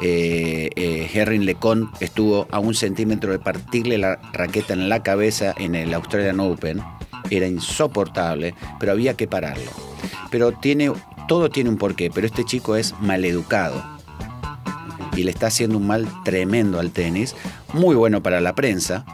eh, 0.00 0.70
eh, 0.76 1.10
Henry 1.12 1.38
Lecon 1.38 1.90
estuvo 1.98 2.46
a 2.52 2.60
un 2.60 2.74
centímetro 2.74 3.32
de 3.32 3.40
partirle 3.40 3.98
la 3.98 4.20
raqueta 4.32 4.74
en 4.74 4.88
la 4.88 5.02
cabeza 5.02 5.54
en 5.58 5.74
el 5.74 5.92
Australian 5.92 6.38
Open. 6.38 6.80
Era 7.30 7.48
insoportable, 7.48 8.54
pero 8.78 8.92
había 8.92 9.14
que 9.14 9.26
pararlo. 9.26 9.70
Pero 10.30 10.52
tiene, 10.52 10.92
todo 11.28 11.50
tiene 11.50 11.70
un 11.70 11.76
porqué, 11.76 12.10
pero 12.12 12.26
este 12.26 12.44
chico 12.44 12.74
es 12.76 12.94
maleducado 13.00 13.80
y 15.14 15.22
le 15.24 15.30
está 15.30 15.46
haciendo 15.48 15.78
un 15.78 15.86
mal 15.86 16.08
tremendo 16.24 16.80
al 16.80 16.90
tenis, 16.90 17.34
muy 17.72 17.94
bueno 17.94 18.22
para 18.22 18.40
la 18.40 18.54
prensa, 18.54 19.04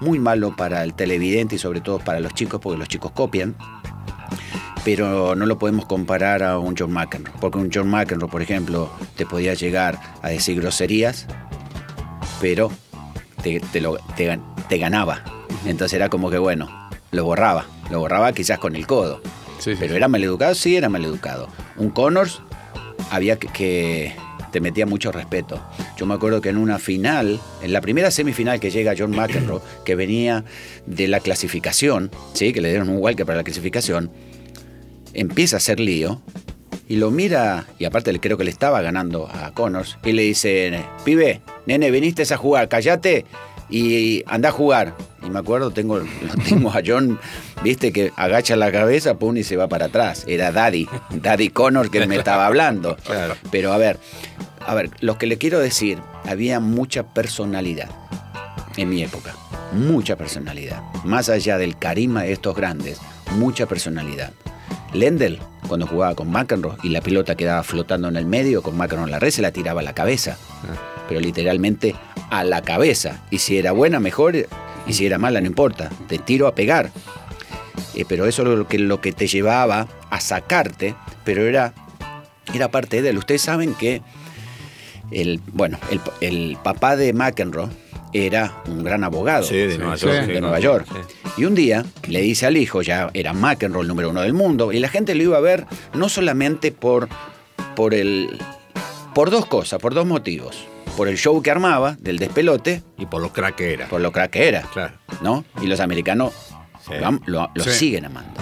muy 0.00 0.18
malo 0.18 0.54
para 0.56 0.82
el 0.82 0.94
televidente 0.94 1.54
y 1.56 1.58
sobre 1.58 1.80
todo 1.80 1.98
para 1.98 2.20
los 2.20 2.34
chicos, 2.34 2.60
porque 2.60 2.78
los 2.78 2.88
chicos 2.88 3.12
copian, 3.12 3.54
pero 4.84 5.34
no 5.36 5.46
lo 5.46 5.58
podemos 5.58 5.86
comparar 5.86 6.42
a 6.42 6.58
un 6.58 6.74
John 6.76 6.90
McEnroe, 6.92 7.32
porque 7.40 7.58
un 7.58 7.70
John 7.72 7.88
McEnroe, 7.88 8.28
por 8.30 8.42
ejemplo, 8.42 8.90
te 9.16 9.26
podía 9.26 9.54
llegar 9.54 10.00
a 10.22 10.28
decir 10.30 10.60
groserías, 10.60 11.26
pero 12.40 12.70
te, 13.42 13.80
lo- 13.80 13.98
te 14.16 14.78
ganaba. 14.78 15.22
Entonces 15.66 15.94
era 15.94 16.08
como 16.08 16.30
que, 16.30 16.38
bueno, 16.38 16.68
lo 17.12 17.24
borraba, 17.24 17.66
lo 17.90 18.00
borraba 18.00 18.32
quizás 18.32 18.58
con 18.58 18.74
el 18.74 18.86
codo. 18.86 19.20
Sí, 19.58 19.72
sí, 19.72 19.76
Pero 19.78 19.92
sí. 19.92 19.96
era 19.96 20.08
maleducado, 20.08 20.54
sí 20.54 20.76
era 20.76 20.88
maleducado. 20.88 21.48
Un 21.76 21.90
Connors 21.90 22.42
había 23.10 23.38
que, 23.38 23.48
que 23.48 24.14
te 24.52 24.60
metía 24.60 24.86
mucho 24.86 25.10
respeto. 25.10 25.60
Yo 25.96 26.06
me 26.06 26.14
acuerdo 26.14 26.40
que 26.40 26.50
en 26.50 26.58
una 26.58 26.78
final, 26.78 27.40
en 27.62 27.72
la 27.72 27.80
primera 27.80 28.10
semifinal 28.10 28.60
que 28.60 28.70
llega 28.70 28.94
John 28.96 29.10
McEnroe, 29.10 29.60
que 29.84 29.94
venía 29.94 30.44
de 30.86 31.08
la 31.08 31.20
clasificación, 31.20 32.10
¿sí? 32.34 32.52
que 32.52 32.60
le 32.60 32.68
dieron 32.68 32.88
un 32.88 32.98
walker 32.98 33.26
para 33.26 33.38
la 33.38 33.44
clasificación, 33.44 34.10
empieza 35.14 35.56
a 35.56 35.58
hacer 35.58 35.80
lío 35.80 36.20
y 36.88 36.96
lo 36.96 37.10
mira, 37.10 37.66
y 37.78 37.86
aparte 37.86 38.18
creo 38.20 38.36
que 38.36 38.44
le 38.44 38.50
estaba 38.50 38.82
ganando 38.82 39.26
a 39.26 39.52
Connors, 39.54 39.96
y 40.04 40.12
le 40.12 40.22
dice, 40.22 40.84
pibe, 41.04 41.40
nene, 41.64 41.90
viniste 41.90 42.22
a 42.32 42.36
jugar, 42.36 42.68
callate 42.68 43.24
y 43.72 44.22
anda 44.26 44.50
a 44.50 44.52
jugar. 44.52 44.94
Y 45.26 45.30
me 45.30 45.38
acuerdo, 45.38 45.70
tengo, 45.70 46.00
tengo 46.48 46.70
a 46.70 46.82
John, 46.84 47.18
viste, 47.64 47.92
que 47.92 48.12
agacha 48.16 48.54
la 48.54 48.70
cabeza, 48.70 49.18
pum, 49.18 49.36
y 49.36 49.44
se 49.44 49.56
va 49.56 49.68
para 49.68 49.86
atrás. 49.86 50.24
Era 50.28 50.52
Daddy, 50.52 50.86
Daddy 51.10 51.48
Connors 51.48 51.90
que 51.90 52.06
me 52.06 52.16
estaba 52.16 52.46
hablando. 52.46 52.96
Claro. 53.12 53.34
Pero 53.50 53.72
a 53.72 53.78
ver, 53.78 53.98
a 54.66 54.74
ver, 54.74 54.90
lo 55.00 55.18
que 55.18 55.26
le 55.26 55.36
quiero 55.36 55.58
decir, 55.58 55.98
había 56.24 56.60
mucha 56.60 57.12
personalidad 57.12 57.90
en 58.76 58.88
mi 58.88 59.02
época. 59.02 59.34
Mucha 59.72 60.16
personalidad. 60.16 60.82
Más 61.04 61.28
allá 61.28 61.58
del 61.58 61.76
carisma 61.76 62.22
de 62.22 62.32
estos 62.32 62.54
grandes, 62.56 63.00
mucha 63.36 63.66
personalidad. 63.66 64.32
Lendl, 64.94 65.38
cuando 65.68 65.86
jugaba 65.86 66.14
con 66.14 66.30
McEnroe 66.30 66.76
y 66.82 66.90
la 66.90 67.00
pelota 67.00 67.34
quedaba 67.34 67.62
flotando 67.62 68.08
en 68.08 68.16
el 68.16 68.26
medio, 68.26 68.62
con 68.62 68.76
McEnroe 68.76 69.06
en 69.06 69.10
la 69.10 69.18
red 69.18 69.30
se 69.30 69.42
la 69.42 69.52
tiraba 69.52 69.80
a 69.80 69.84
la 69.84 69.94
cabeza. 69.94 70.38
Pero 71.08 71.20
literalmente 71.20 71.94
a 72.30 72.44
la 72.44 72.62
cabeza. 72.62 73.22
Y 73.30 73.38
si 73.38 73.58
era 73.58 73.72
buena, 73.72 74.00
mejor. 74.00 74.34
Y 74.86 74.92
si 74.92 75.06
era 75.06 75.18
mala, 75.18 75.40
no 75.40 75.46
importa. 75.46 75.90
Te 76.08 76.18
tiro 76.18 76.46
a 76.46 76.54
pegar. 76.54 76.90
Eh, 77.94 78.04
pero 78.08 78.26
eso 78.26 78.42
es 78.42 78.48
lo 78.48 78.66
que, 78.66 78.78
lo 78.78 79.00
que 79.00 79.12
te 79.12 79.26
llevaba 79.26 79.86
a 80.10 80.20
sacarte, 80.20 80.94
pero 81.24 81.46
era, 81.46 81.74
era 82.54 82.70
parte 82.70 83.02
de 83.02 83.10
él. 83.10 83.18
Ustedes 83.18 83.42
saben 83.42 83.74
que 83.74 84.02
el, 85.10 85.40
bueno, 85.52 85.78
el, 85.90 86.00
el 86.20 86.56
papá 86.62 86.96
de 86.96 87.12
McEnroe 87.12 87.68
era 88.14 88.62
un 88.66 88.84
gran 88.84 89.04
abogado 89.04 89.44
Sí, 89.44 89.56
de 89.56 89.78
Nueva 89.78 89.96
York. 89.96 90.26
de 90.26 90.40
Nueva 90.40 90.58
York. 90.60 90.86
Y 91.36 91.44
un 91.44 91.54
día 91.54 91.84
le 92.08 92.20
dice 92.20 92.46
al 92.46 92.56
hijo, 92.56 92.82
ya 92.82 93.10
era 93.14 93.32
McEnroe 93.32 93.82
el 93.82 93.88
número 93.88 94.10
uno 94.10 94.20
del 94.22 94.34
mundo, 94.34 94.72
y 94.72 94.78
la 94.80 94.88
gente 94.88 95.14
lo 95.14 95.22
iba 95.22 95.36
a 95.38 95.40
ver 95.40 95.66
no 95.94 96.08
solamente 96.08 96.72
por, 96.72 97.08
por, 97.74 97.94
el, 97.94 98.38
por 99.14 99.30
dos 99.30 99.46
cosas, 99.46 99.80
por 99.80 99.94
dos 99.94 100.06
motivos. 100.06 100.66
Por 100.96 101.08
el 101.08 101.16
show 101.16 101.40
que 101.42 101.50
armaba, 101.50 101.96
del 102.00 102.18
despelote, 102.18 102.82
Y 102.98 103.06
por 103.06 103.22
lo 103.22 103.32
crack 103.32 103.56
que 103.56 103.72
era. 103.72 103.88
por 103.88 104.00
lo 104.00 104.12
crack 104.12 104.30
que 104.32 104.48
era. 104.48 104.62
Claro. 104.62 104.94
¿no? 105.22 105.44
Y 105.62 105.66
los 105.66 105.80
americanos 105.80 106.32
Sí. 106.86 106.92
lo, 107.00 107.06
am- 107.06 107.20
lo- 107.26 107.50
lo 107.54 107.64
Sí. 107.64 107.70
siguen 107.70 108.04
amando. 108.04 108.40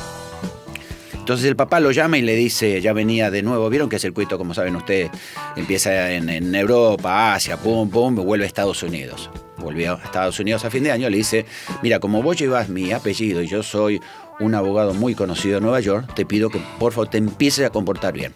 Entonces 1.15 1.47
el 1.47 1.55
papá 1.55 1.79
lo 1.79 1.91
llama 1.93 2.19
y 2.19 2.23
le 2.23 2.35
dice, 2.35 2.81
ya 2.81 2.93
venía 2.93 3.31
de 3.31 3.43
nuevo, 3.43 3.69
vieron 3.71 3.89
que 3.89 3.97
el 3.97 4.01
circuito, 4.03 4.37
como 4.39 4.53
saben 4.55 4.75
ustedes, 4.75 5.11
empieza 5.55 6.11
en, 6.11 6.29
en 6.29 6.53
Europa, 6.55 7.35
Asia, 7.35 7.57
pum, 7.57 7.89
pum, 7.89 8.17
vuelve 8.17 8.45
a 8.45 8.49
Estados 8.49 8.83
Unidos. 8.83 9.31
Volvió 9.59 9.93
a 10.01 10.05
Estados 10.05 10.41
Unidos 10.41 10.65
a 10.65 10.71
fin 10.71 10.83
de 10.83 10.91
año, 10.91 11.09
le 11.09 11.19
dice, 11.19 11.45
mira, 11.83 12.01
como 12.01 12.23
vos 12.23 12.37
llevas 12.37 12.69
mi 12.69 12.91
apellido 12.93 13.43
y 13.43 13.47
yo 13.47 13.63
soy 13.63 14.01
un 14.41 14.55
abogado 14.55 14.95
muy 14.95 15.15
conocido 15.15 15.59
en 15.59 15.63
Nueva 15.65 15.81
York, 15.81 16.15
te 16.15 16.25
pido 16.25 16.49
que 16.51 16.61
por 16.79 16.93
favor 16.93 17.09
te 17.09 17.19
empieces 17.19 17.67
a 17.67 17.71
comportar 17.71 18.13
bien. 18.15 18.35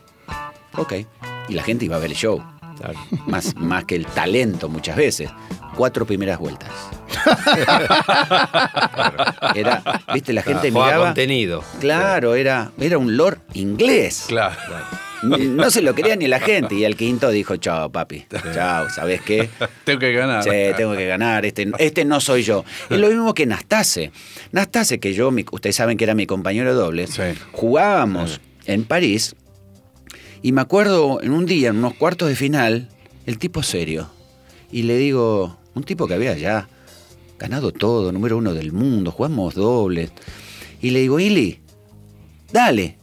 Ok. 0.76 0.92
Y 1.48 1.54
la 1.54 1.62
gente 1.62 1.86
iba 1.86 1.96
a 1.96 1.98
ver 1.98 2.10
el 2.10 2.16
show. 2.16 2.42
Más, 3.26 3.54
más 3.56 3.84
que 3.84 3.94
el 3.96 4.06
talento 4.06 4.68
muchas 4.68 4.96
veces. 4.96 5.30
Cuatro 5.76 6.06
primeras 6.06 6.38
vueltas. 6.38 6.70
Era, 9.54 9.82
viste, 10.12 10.32
la 10.32 10.42
gente 10.42 10.70
Juega 10.70 10.86
miraba. 10.86 11.04
contenido. 11.06 11.64
Claro, 11.80 12.34
era, 12.34 12.70
era 12.78 12.98
un 12.98 13.16
lord 13.16 13.38
inglés. 13.54 14.24
Claro. 14.28 14.54
No 15.22 15.70
se 15.70 15.80
lo 15.80 15.94
quería 15.94 16.16
ni 16.16 16.26
la 16.28 16.38
gente. 16.38 16.74
Y 16.74 16.84
al 16.84 16.96
quinto 16.96 17.30
dijo, 17.30 17.56
chao, 17.56 17.90
papi. 17.90 18.26
Chao, 18.52 18.90
¿sabes 18.90 19.22
qué? 19.22 19.48
Tengo 19.84 19.98
que 20.00 20.12
ganar. 20.12 20.42
Sí, 20.44 20.50
tengo 20.76 20.94
que 20.94 21.06
ganar, 21.06 21.46
este, 21.46 21.70
este 21.78 22.04
no 22.04 22.20
soy 22.20 22.42
yo. 22.42 22.64
Es 22.90 22.98
lo 22.98 23.08
mismo 23.08 23.32
que 23.32 23.46
Nastase. 23.46 24.12
Nastase, 24.52 25.00
que 25.00 25.14
yo, 25.14 25.30
mi- 25.30 25.46
ustedes 25.50 25.76
saben 25.76 25.96
que 25.96 26.04
era 26.04 26.14
mi 26.14 26.26
compañero 26.26 26.70
de 26.70 26.76
doble, 26.76 27.06
Sí. 27.06 27.22
jugábamos 27.52 28.40
en 28.66 28.84
París 28.84 29.34
y 30.44 30.52
me 30.52 30.60
acuerdo 30.60 31.22
en 31.22 31.32
un 31.32 31.46
día, 31.46 31.70
en 31.70 31.78
unos 31.78 31.94
cuartos 31.94 32.28
de 32.28 32.36
final, 32.36 32.90
el 33.24 33.38
tipo 33.38 33.62
serio. 33.62 34.10
Y 34.70 34.82
le 34.82 34.98
digo, 34.98 35.56
un 35.74 35.84
tipo 35.84 36.06
que 36.06 36.12
había 36.12 36.36
ya 36.36 36.68
ganado 37.38 37.72
todo, 37.72 38.12
número 38.12 38.36
uno 38.36 38.52
del 38.52 38.70
mundo, 38.70 39.10
jugamos 39.10 39.54
dobles. 39.54 40.12
Y 40.82 40.90
le 40.90 41.00
digo, 41.00 41.18
Ili, 41.18 41.60
dale, 42.52 42.98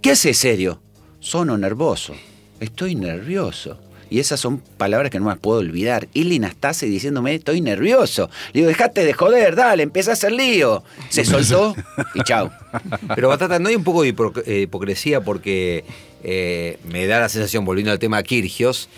¿qué 0.00 0.12
haces 0.12 0.38
serio? 0.38 0.80
Sono 1.18 1.58
nervoso, 1.58 2.14
estoy 2.60 2.94
nervioso. 2.94 3.78
Y 4.10 4.18
esas 4.18 4.40
son 4.40 4.58
palabras 4.76 5.10
que 5.10 5.18
no 5.18 5.26
me 5.26 5.30
las 5.30 5.38
puedo 5.38 5.60
olvidar. 5.60 6.08
Ili 6.12 6.38
Nastase 6.38 6.86
diciéndome, 6.86 7.34
estoy 7.34 7.60
nervioso. 7.60 8.28
Le 8.52 8.60
digo, 8.60 8.68
dejate 8.68 9.04
de 9.04 9.12
joder, 9.12 9.54
dale, 9.54 9.84
empezá 9.84 10.10
a 10.10 10.14
hacer 10.14 10.32
lío. 10.32 10.82
Se 11.08 11.24
soltó 11.24 11.76
y 12.14 12.22
chau. 12.24 12.50
Pero 13.14 13.28
Batata, 13.28 13.58
no 13.58 13.68
hay 13.68 13.76
un 13.76 13.84
poco 13.84 14.02
de 14.02 14.14
eh, 14.46 14.62
hipocresía 14.62 15.20
porque 15.20 15.84
eh, 16.22 16.78
me 16.84 17.06
da 17.06 17.20
la 17.20 17.28
sensación, 17.28 17.64
volviendo 17.64 17.92
al 17.92 17.98
tema 17.98 18.22
Kirgios, 18.22 18.88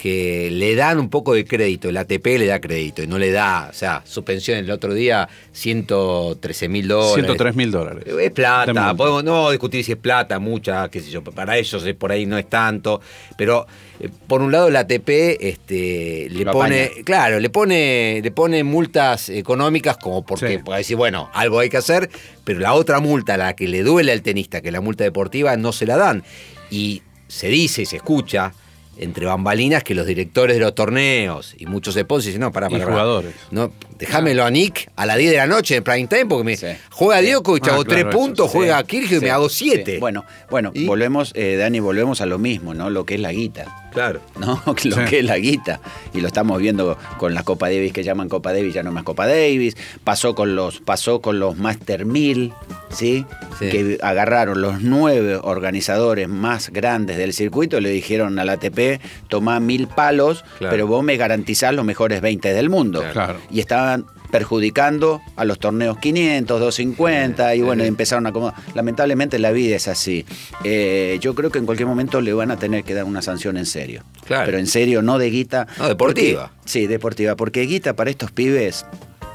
que 0.00 0.48
le 0.50 0.74
dan 0.76 0.98
un 0.98 1.10
poco 1.10 1.34
de 1.34 1.44
crédito, 1.44 1.90
el 1.90 1.96
ATP 1.98 2.24
le 2.38 2.46
da 2.46 2.58
crédito 2.58 3.02
y 3.02 3.06
no 3.06 3.18
le 3.18 3.30
da, 3.32 3.68
o 3.70 3.74
sea, 3.74 4.02
su 4.06 4.24
pensión 4.24 4.56
el 4.56 4.70
otro 4.70 4.94
día, 4.94 5.28
113 5.52 6.68
mil 6.68 6.88
dólares. 6.88 7.14
103 7.26 7.54
mil 7.54 7.70
dólares. 7.70 8.04
Es 8.06 8.30
plata, 8.30 8.94
podemos 8.94 9.22
no 9.24 9.50
discutir 9.50 9.84
si 9.84 9.92
es 9.92 9.98
plata, 9.98 10.38
mucha, 10.38 10.88
qué 10.88 11.00
sé 11.00 11.10
yo, 11.10 11.22
para 11.22 11.58
ellos 11.58 11.84
por 11.98 12.12
ahí 12.12 12.24
no 12.24 12.38
es 12.38 12.48
tanto, 12.48 13.00
pero 13.36 13.66
eh, 14.00 14.08
por 14.26 14.40
un 14.40 14.50
lado 14.52 14.68
el 14.68 14.76
ATP 14.76 15.08
este, 15.40 16.28
le 16.30 16.44
Lo 16.44 16.52
pone, 16.52 16.84
apaña. 16.84 17.04
claro, 17.04 17.38
le 17.38 17.50
pone, 17.50 18.20
le 18.22 18.30
pone 18.30 18.64
multas 18.64 19.28
económicas 19.28 19.98
como 19.98 20.24
porque 20.24 20.56
Sí. 20.56 20.58
puede 20.64 20.78
decir, 20.78 20.96
bueno, 20.96 21.28
algo 21.34 21.58
hay 21.58 21.68
que 21.68 21.76
hacer, 21.76 22.08
pero 22.44 22.58
la 22.60 22.72
otra 22.72 23.00
multa, 23.00 23.36
la 23.36 23.54
que 23.54 23.68
le 23.68 23.82
duele 23.82 24.12
al 24.12 24.22
tenista, 24.22 24.62
que 24.62 24.68
es 24.68 24.72
la 24.72 24.80
multa 24.80 25.04
deportiva, 25.04 25.56
no 25.58 25.72
se 25.72 25.84
la 25.84 25.96
dan. 25.98 26.24
Y 26.70 27.02
se 27.28 27.48
dice 27.48 27.82
y 27.82 27.86
se 27.86 27.96
escucha 27.96 28.54
entre 28.96 29.24
bambalinas 29.26 29.82
que 29.82 29.94
los 29.94 30.06
directores 30.06 30.56
de 30.56 30.60
los 30.62 30.74
torneos 30.74 31.54
y 31.58 31.66
muchos 31.66 31.94
sponsors 31.94 32.26
dicen, 32.26 32.40
no, 32.42 32.52
para, 32.52 32.66
Y 32.68 32.72
para, 32.72 32.84
jugadores. 32.84 33.32
No, 33.50 33.72
déjamelo 33.98 34.44
a 34.44 34.50
Nick 34.50 34.90
a 34.96 35.06
las 35.06 35.16
10 35.16 35.30
de 35.30 35.36
la 35.38 35.46
noche 35.46 35.76
en 35.76 35.84
prime 35.84 36.06
time 36.06 36.26
porque 36.26 36.44
me 36.44 36.56
Sí. 36.56 36.66
juega 36.90 37.20
Sí. 37.22 37.30
Djokovic, 37.32 37.68
Ah, 37.68 37.72
hago 37.74 37.84
claro, 37.84 38.02
3 38.02 38.08
eso, 38.08 38.18
puntos, 38.18 38.50
Sí, 38.50 38.56
juega 38.58 38.82
Kirchhoff 38.84 39.12
y 39.12 39.14
sí, 39.16 39.24
me 39.24 39.30
hago 39.30 39.48
sí. 39.48 39.64
7. 39.70 39.98
Bueno, 40.00 40.24
bueno, 40.50 40.70
¿Y? 40.74 40.84
volvemos, 40.86 41.32
eh, 41.34 41.56
Dani, 41.56 41.80
volvemos 41.80 42.20
a 42.20 42.26
lo 42.26 42.38
mismo, 42.38 42.74
¿no? 42.74 42.90
Lo 42.90 43.06
que 43.06 43.14
es 43.14 43.20
la 43.20 43.32
guita. 43.32 43.89
Claro. 43.92 44.20
¿no? 44.38 44.62
Lo 44.66 44.74
Sí. 44.76 44.90
que 45.08 45.18
es 45.20 45.24
la 45.24 45.36
guita. 45.38 45.80
Y 46.14 46.20
lo 46.20 46.26
estamos 46.28 46.58
viendo 46.60 46.96
con 47.18 47.34
la 47.34 47.42
Copa 47.42 47.68
Davis 47.68 47.92
que 47.92 48.02
llaman 48.02 48.28
Copa 48.28 48.52
Davis, 48.52 48.74
ya 48.74 48.82
no 48.82 48.92
más 48.92 49.04
Copa 49.04 49.26
Davis. 49.26 49.76
Pasó 50.04 50.34
con 50.34 50.54
los, 50.56 50.80
pasó 50.80 51.20
con 51.20 51.38
los 51.38 51.56
Master 51.58 52.04
1000, 52.06 52.52
¿sí? 52.90 53.24
Sí. 53.58 53.68
Que 53.68 53.98
agarraron 54.02 54.60
los 54.62 54.80
nueve 54.82 55.38
organizadores 55.42 56.28
más 56.28 56.70
grandes 56.70 57.16
del 57.18 57.32
circuito 57.32 57.78
y 57.78 57.80
le 57.82 57.90
dijeron 57.90 58.38
al 58.38 58.48
ATP, 58.48 59.00
tomá 59.28 59.60
mil 59.60 59.86
palos, 59.86 60.44
Claro. 60.58 60.70
pero 60.72 60.86
vos 60.86 61.04
me 61.04 61.16
garantizás 61.16 61.74
los 61.74 61.84
mejores 61.84 62.20
20 62.20 62.52
del 62.52 62.68
mundo. 62.70 63.04
Claro. 63.12 63.38
Y 63.50 63.60
estaban 63.60 64.06
perjudicando 64.30 65.20
a 65.36 65.44
los 65.44 65.58
torneos 65.58 65.98
500, 65.98 66.60
250 66.60 67.54
y 67.54 67.62
bueno, 67.62 67.84
empezaron 67.84 68.26
a 68.26 68.30
acomodar. 68.30 68.54
Lamentablemente 68.74 69.38
la 69.38 69.50
vida 69.52 69.76
es 69.76 69.88
así. 69.88 70.24
Eh, 70.64 71.18
yo 71.20 71.34
creo 71.34 71.50
que 71.50 71.58
en 71.58 71.66
cualquier 71.66 71.86
momento 71.88 72.20
le 72.20 72.32
van 72.32 72.50
a 72.50 72.56
tener 72.56 72.84
que 72.84 72.94
dar 72.94 73.04
una 73.04 73.22
sanción 73.22 73.56
en 73.56 73.66
serio. 73.66 74.04
Claro. 74.26 74.46
Pero 74.46 74.58
en 74.58 74.66
serio, 74.66 75.02
no 75.02 75.18
de 75.18 75.30
guita. 75.30 75.66
No, 75.78 75.88
deportiva. 75.88 76.48
Porque- 76.52 76.70
sí, 76.70 76.86
deportiva. 76.86 77.36
Porque 77.36 77.62
guita 77.62 77.94
para 77.96 78.10
estos 78.10 78.30
pibes, 78.30 78.86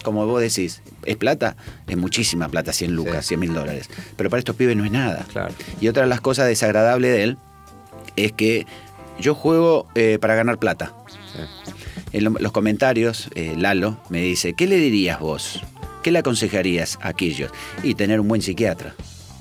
como 0.03 0.25
vos 0.25 0.41
decís, 0.41 0.81
es 1.03 1.17
plata, 1.17 1.55
es 1.87 1.97
muchísima 1.97 2.47
plata, 2.49 2.71
100 2.73 2.95
lucas, 2.95 3.25
Sí. 3.25 3.29
100 3.29 3.39
mil 3.39 3.53
dólares. 3.53 3.89
Pero 4.15 4.29
para 4.29 4.39
estos 4.39 4.55
pibes 4.55 4.75
no 4.77 4.85
es 4.85 4.91
nada. 4.91 5.25
Claro. 5.31 5.53
Y 5.81 5.87
otra 5.87 6.03
de 6.03 6.09
las 6.09 6.21
cosas 6.21 6.47
desagradables 6.47 7.11
de 7.11 7.23
él 7.23 7.37
es 8.15 8.31
que 8.31 8.65
yo 9.19 9.33
juego 9.35 9.87
eh, 9.95 10.17
para 10.21 10.35
ganar 10.35 10.57
plata. 10.59 10.93
En 12.15 12.23
lo- 12.23 12.29
los 12.39 12.53
comentarios, 12.53 13.27
eh, 13.35 13.55
Lalo 13.57 13.97
me 14.09 14.21
dice, 14.21 14.53
¿qué 14.53 14.67
le 14.67 14.77
dirías 14.77 15.19
vos? 15.19 15.61
¿Qué 16.01 16.11
le 16.11 16.19
aconsejarías 16.19 16.97
a 17.01 17.11
Kirgios? 17.11 17.51
Y 17.83 17.95
tener 17.95 18.21
un 18.21 18.27
buen 18.29 18.41
psiquiatra. 18.41 18.95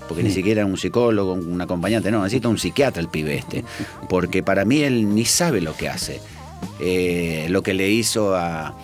Porque 0.09 0.25
ni 0.25 0.33
siquiera 0.33 0.67
un 0.67 0.77
psicólogo, 0.77 1.35
un 1.35 1.61
acompañante, 1.61 2.11
no, 2.11 2.25
necesita 2.25 2.49
un 2.49 2.59
psiquiatra 2.59 3.01
el 3.01 3.09
pibe 3.09 3.37
este. 3.37 3.65
Porque 4.09 4.43
para 4.43 4.65
mí 4.65 4.81
él 4.83 5.15
ni 5.15 5.25
sabe 5.25 5.61
lo 5.61 5.77
que 5.77 5.89
hace. 5.89 6.21
Eh, 6.81 7.47
lo 7.49 7.63
que 7.63 7.75
le 7.75 7.89
hizo 7.91 8.35
a, 8.35 8.77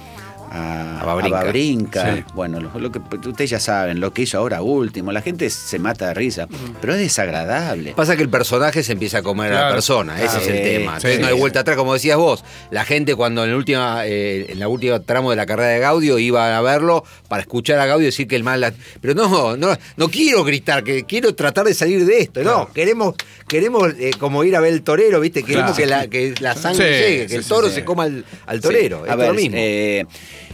a, 0.51 1.01
A 1.01 1.05
Babrinka. 1.05 1.41
a 1.41 1.45
Babrinka. 1.45 2.15
Sí. 2.17 2.25
Bueno, 2.35 2.61
lo, 2.61 2.79
lo 2.79 2.91
que 2.93 2.99
ustedes 3.29 3.51
ya 3.51 3.61
saben, 3.61 4.01
lo 4.01 4.13
que 4.13 4.23
hizo 4.23 4.39
ahora 4.39 4.63
último. 4.63 5.13
La 5.13 5.23
gente 5.23 5.49
se 5.51 5.79
mata 5.79 6.09
de 6.09 6.15
risa, 6.15 6.49
pero 6.81 6.95
es 6.95 6.99
desagradable. 7.01 7.93
Pasa 7.95 8.17
que 8.17 8.23
el 8.23 8.29
personaje 8.29 8.83
se 8.83 8.93
empieza 8.93 9.19
a 9.19 9.23
comer 9.23 9.53
a 9.53 9.55
la 9.55 9.61
Claro. 9.61 9.75
persona, 9.75 10.17
ese 10.23 10.39
es 10.39 10.47
el 10.49 10.57
Sí, 10.57 10.63
tema. 10.63 10.97
Entonces 10.97 11.21
no 11.21 11.27
hay 11.29 11.35
vuelta 11.39 11.61
atrás, 11.61 11.77
como 11.77 11.95
decías 11.95 12.17
vos. 12.17 12.45
La 12.71 12.85
gente 12.85 13.15
cuando 13.15 13.45
en, 13.45 13.51
la 13.51 13.57
última, 13.57 14.07
eh, 14.07 14.47
en 14.51 14.59
la 14.59 14.69
última 14.69 14.99
tramo 15.01 15.31
de 15.31 15.37
la 15.37 15.47
carrera 15.47 15.69
de 15.69 15.79
Gaudio 15.79 16.19
iba 16.19 16.57
a 16.57 16.61
verlo 16.61 17.05
para 17.29 17.43
escuchar 17.43 17.79
a 17.79 17.87
Gaudio 17.87 18.07
decir 18.07 18.27
que 18.27 18.37
el 18.37 18.45
mal... 18.45 18.61
la- 18.61 18.73
Pero 19.01 19.15
no, 19.15 19.57
no, 19.57 19.77
no 19.97 20.09
quiero 20.09 20.43
gritar, 20.45 20.83
que 20.83 21.05
quiero 21.05 21.35
tratar 21.35 21.65
de 21.67 21.75
salir 21.75 22.05
de 22.05 22.19
esto. 22.21 22.43
No, 22.43 22.73
queremos, 22.73 23.15
queremos 23.51 23.93
eh, 23.99 24.13
como 24.19 24.45
ir 24.45 24.55
a 24.57 24.61
ver 24.61 24.73
el 24.73 24.83
torero, 24.83 25.21
¿viste? 25.21 25.43
Queremos 25.43 25.77
Claro. 25.77 25.77
que, 25.77 25.87
la, 25.87 26.07
que 26.09 26.35
la 26.41 26.55
sangre 26.55 26.87
Sí, 26.87 27.03
llegue, 27.11 27.23
que 27.25 27.29
sí, 27.31 27.35
el 27.35 27.45
toro 27.45 27.69
sí. 27.69 27.75
se 27.75 27.85
coma 27.85 28.05
al, 28.05 28.25
al 28.47 28.61
torero. 28.61 29.05
Es 29.05 29.11
A 29.13 29.17
lo 29.17 29.23
ver, 29.23 29.35
mismo. 29.35 29.57
eh, 29.59 30.07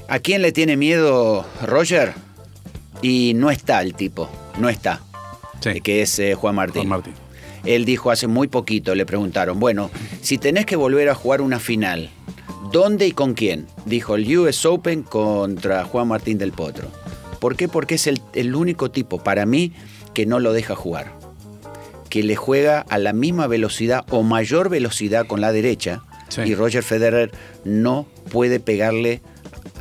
¿a 0.08 0.18
quién 0.18 0.40
le 0.42 0.50
tiene 0.52 0.76
miedo 0.76 1.46
Roger? 1.62 2.14
Y 3.02 3.34
no 3.36 3.50
está 3.50 3.82
el 3.82 3.94
tipo, 3.94 4.30
no 4.58 4.68
está. 4.70 5.02
Sí. 5.60 5.68
eh, 5.68 5.80
Que 5.82 6.00
es 6.02 6.18
eh, 6.18 6.34
Juan 6.34 6.54
Martín. 6.54 6.88
Juan 6.88 6.88
Martín. 6.88 7.12
Él 7.64 7.84
dijo 7.84 8.10
hace 8.10 8.26
muy 8.28 8.48
poquito, 8.48 8.94
le 8.94 9.04
preguntaron, 9.04 9.60
bueno, 9.60 9.90
si 10.22 10.38
tenés 10.38 10.64
que 10.66 10.76
volver 10.76 11.08
a 11.10 11.14
jugar 11.14 11.40
una 11.42 11.58
final, 11.60 12.10
¿dónde 12.72 13.06
y 13.08 13.12
con 13.12 13.34
quién? 13.34 13.66
Dijo 13.84 14.14
el 14.14 14.38
US 14.38 14.64
Open 14.64 15.02
contra 15.02 15.84
Juan 15.84 16.08
Martín 16.08 16.38
del 16.38 16.52
Potro. 16.52 16.88
¿Por 17.40 17.56
qué? 17.56 17.68
Porque 17.68 17.96
es 17.96 18.06
el, 18.06 18.22
el 18.34 18.54
único 18.54 18.90
tipo, 18.90 19.22
para 19.22 19.44
mí, 19.46 19.72
que 20.14 20.26
no 20.26 20.38
lo 20.40 20.52
deja 20.52 20.74
jugar. 20.76 21.12
Que 22.08 22.22
le 22.22 22.36
juega 22.36 22.80
a 22.80 22.98
la 22.98 23.12
misma 23.12 23.46
velocidad 23.46 24.04
o 24.10 24.22
mayor 24.22 24.68
velocidad 24.68 25.26
con 25.26 25.40
la 25.40 25.52
derecha. 25.52 26.02
Sí. 26.28 26.42
Y 26.42 26.54
Roger 26.54 26.82
Federer 26.82 27.30
no 27.64 28.06
puede 28.30 28.60
pegarle 28.60 29.22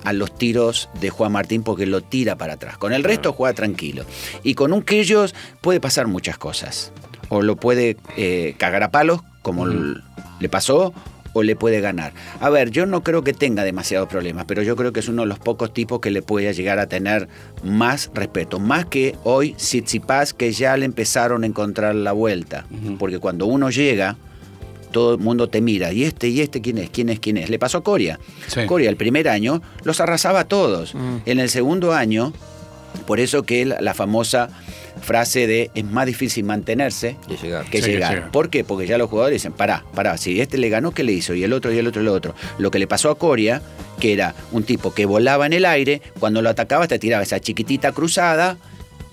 a 0.05 0.13
los 0.13 0.37
tiros 0.37 0.89
de 1.01 1.09
Juan 1.09 1.31
Martín 1.31 1.63
porque 1.63 1.85
lo 1.85 2.01
tira 2.01 2.37
para 2.37 2.53
atrás. 2.53 2.77
Con 2.77 2.93
el 2.93 3.03
resto 3.03 3.33
juega 3.33 3.53
tranquilo. 3.53 4.05
Y 4.43 4.53
con 4.53 4.71
un 4.71 4.83
Kyrgios 4.83 5.33
puede 5.61 5.81
pasar 5.81 6.07
muchas 6.07 6.37
cosas. 6.37 6.91
O 7.29 7.41
lo 7.41 7.55
puede 7.55 7.97
eh, 8.15 8.55
cagar 8.57 8.83
a 8.83 8.91
palos, 8.91 9.21
como 9.41 9.65
le 9.65 10.49
pasó, 10.49 10.93
o 11.35 11.43
le 11.43 11.57
puede 11.57 11.81
ganar. 11.81 12.13
A 12.39 12.49
ver, 12.49 12.71
yo 12.71 12.85
no 12.85 13.03
creo 13.03 13.21
que 13.21 13.33
tenga 13.33 13.65
demasiados 13.65 14.07
problemas, 14.07 14.45
pero 14.45 14.63
yo 14.63 14.77
creo 14.77 14.93
que 14.93 15.01
es 15.01 15.09
uno 15.09 15.23
de 15.23 15.27
los 15.27 15.37
pocos 15.37 15.73
tipos 15.73 15.99
que 15.99 16.09
le 16.09 16.21
puede 16.21 16.53
llegar 16.53 16.79
a 16.79 16.87
tener 16.87 17.27
más 17.61 18.09
respeto. 18.13 18.57
Más 18.57 18.85
que 18.85 19.17
hoy 19.25 19.51
Tsitsipas, 19.53 20.33
que 20.33 20.53
ya 20.53 20.77
le 20.77 20.85
empezaron 20.85 21.43
a 21.43 21.47
encontrar 21.47 21.93
la 21.93 22.13
vuelta. 22.13 22.65
Porque 22.97 23.19
cuando 23.19 23.47
uno 23.47 23.69
llega, 23.69 24.15
todo 24.93 25.15
el 25.15 25.19
mundo 25.19 25.49
te 25.49 25.59
mira. 25.59 25.91
¿Y 25.91 26.05
este? 26.05 26.29
¿Y 26.29 26.39
este 26.39 26.61
quién 26.61 26.77
es? 26.77 26.89
¿Quién 26.89 27.09
es? 27.09 27.19
¿Quién 27.19 27.35
es? 27.35 27.49
Le 27.49 27.59
pasó 27.59 27.79
a 27.79 27.83
Coria. 27.83 28.17
Sí. 28.47 28.65
Coria 28.65 28.89
el 28.89 28.95
primer 28.95 29.27
año 29.27 29.61
los 29.83 29.99
arrasaba 29.99 30.39
a 30.39 30.45
todos. 30.45 30.95
Mm. 30.95 31.17
En 31.25 31.39
el 31.41 31.49
segundo 31.49 31.91
año, 31.91 32.31
por 32.95 33.19
eso 33.19 33.43
que 33.43 33.65
la, 33.65 33.81
la 33.81 33.93
famosa 33.93 34.49
frase 35.01 35.45
de 35.47 35.71
es 35.75 35.83
más 35.85 36.05
difícil 36.05 36.45
mantenerse 36.45 37.17
Que 37.27 37.35
llegar. 37.37 37.65
que 37.65 37.79
Sí, 37.79 37.85
que 37.85 37.91
llegar. 37.93 38.31
¿Por 38.31 38.49
qué? 38.49 38.63
Porque 38.63 38.87
ya 38.87 38.97
los 38.97 39.09
jugadores 39.09 39.35
dicen, 39.41 39.53
pará, 39.53 39.83
pará, 39.93 40.17
si 40.17 40.39
este 40.41 40.57
le 40.57 40.69
ganó, 40.69 40.91
¿qué 40.91 41.03
le 41.03 41.11
hizo? 41.11 41.33
Y 41.33 41.43
el 41.43 41.53
otro, 41.53 41.71
y 41.71 41.77
el 41.77 41.87
otro, 41.87 42.01
y 42.01 42.05
el 42.05 42.09
otro. 42.09 42.33
Lo 42.57 42.71
que 42.71 42.79
le 42.79 42.87
pasó 42.87 43.09
a 43.09 43.17
Coria, 43.17 43.61
que 43.99 44.13
era 44.13 44.33
un 44.51 44.63
tipo 44.63 44.93
que 44.93 45.05
volaba 45.05 45.45
en 45.45 45.53
el 45.53 45.65
aire, 45.65 46.01
cuando 46.19 46.41
lo 46.41 46.49
atacabas 46.49 46.87
te 46.87 46.99
tiraba 46.99 47.23
esa 47.23 47.39
chiquitita 47.39 47.91
cruzada 47.91 48.57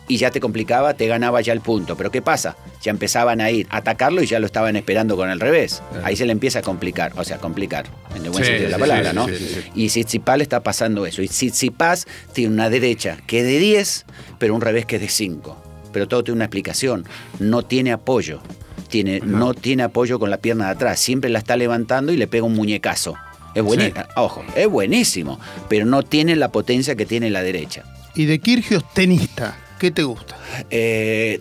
y 0.09 0.17
ya 0.17 0.31
te 0.31 0.41
complicaba, 0.41 0.95
te 0.95 1.07
ganaba 1.07 1.41
ya 1.41 1.53
el 1.53 1.61
punto. 1.61 1.97
Pero 1.97 2.11
¿qué 2.11 2.21
pasa? 2.23 2.57
Ya 2.83 2.91
empezaban 2.91 3.41
a 3.41 3.51
ir 3.51 3.67
a 3.71 3.79
atacarlo 3.79 4.23
y 4.23 4.27
ya 4.27 4.39
lo 4.41 4.47
estaban 4.47 4.77
esperando 4.77 5.17
con 5.17 5.31
el 5.31 5.41
revés. 5.41 5.83
Ahí 6.05 6.17
se 6.17 6.27
le 6.27 6.33
empieza 6.33 6.59
a 6.59 6.63
complicar, 6.63 7.13
o 7.17 7.25
sea, 7.25 7.39
complicar, 7.39 7.87
en 8.15 8.25
el 8.25 8.31
buen 8.31 8.45
Sí, 8.45 8.51
sentido 8.51 8.65
de 8.67 8.71
la 8.71 8.77
sí, 8.77 8.81
palabra, 8.81 9.11
sí, 9.11 9.17
¿no? 9.17 9.29
sí, 9.29 9.37
sí, 9.37 9.47
sí. 9.55 9.71
Y 9.75 9.87
Tsitsipas 9.89 10.37
le 10.39 10.43
está 10.43 10.63
pasando 10.63 11.07
eso. 11.07 11.23
Y 11.23 11.29
Tsitsipas 11.29 12.07
tiene 12.33 12.53
una 12.53 12.69
derecha 12.69 13.19
que 13.27 13.41
es 13.41 13.45
de 13.47 13.59
10, 13.59 14.05
pero 14.39 14.55
un 14.55 14.61
revés 14.61 14.85
que 14.87 14.97
es 14.97 15.03
de 15.03 15.09
5. 15.09 15.63
Pero 15.93 16.09
todo 16.09 16.25
tiene 16.25 16.37
una 16.37 16.45
explicación. 16.47 17.07
No 17.39 17.63
tiene 17.63 17.93
apoyo. 17.93 18.41
Tiene, 18.89 19.21
No 19.21 19.55
tiene 19.55 19.83
apoyo 19.85 20.19
con 20.19 20.31
la 20.31 20.39
pierna 20.39 20.67
de 20.67 20.73
atrás. 20.73 21.01
Siempre 21.01 21.31
la 21.31 21.39
está 21.39 21.57
levantando 21.57 22.13
y 22.13 22.17
le 22.17 22.27
pega 22.27 22.45
un 22.45 22.55
muñecazo. 22.55 23.15
Es 23.55 23.63
buenísimo. 23.63 24.03
Ojo, 24.17 24.43
es 24.57 24.67
buenísimo. 24.69 25.39
Pero 25.69 25.85
no 25.87 26.03
tiene 26.03 26.35
la 26.37 26.51
potencia 26.51 26.95
que 26.97 27.05
tiene 27.07 27.31
la 27.31 27.43
derecha. 27.43 27.85
Y 28.15 28.25
de 28.27 28.39
Kirgios, 28.39 28.85
tenista, 28.95 29.57
¿qué 29.83 29.91
te 29.91 30.03
gusta? 30.05 30.37
Eh, 30.71 31.41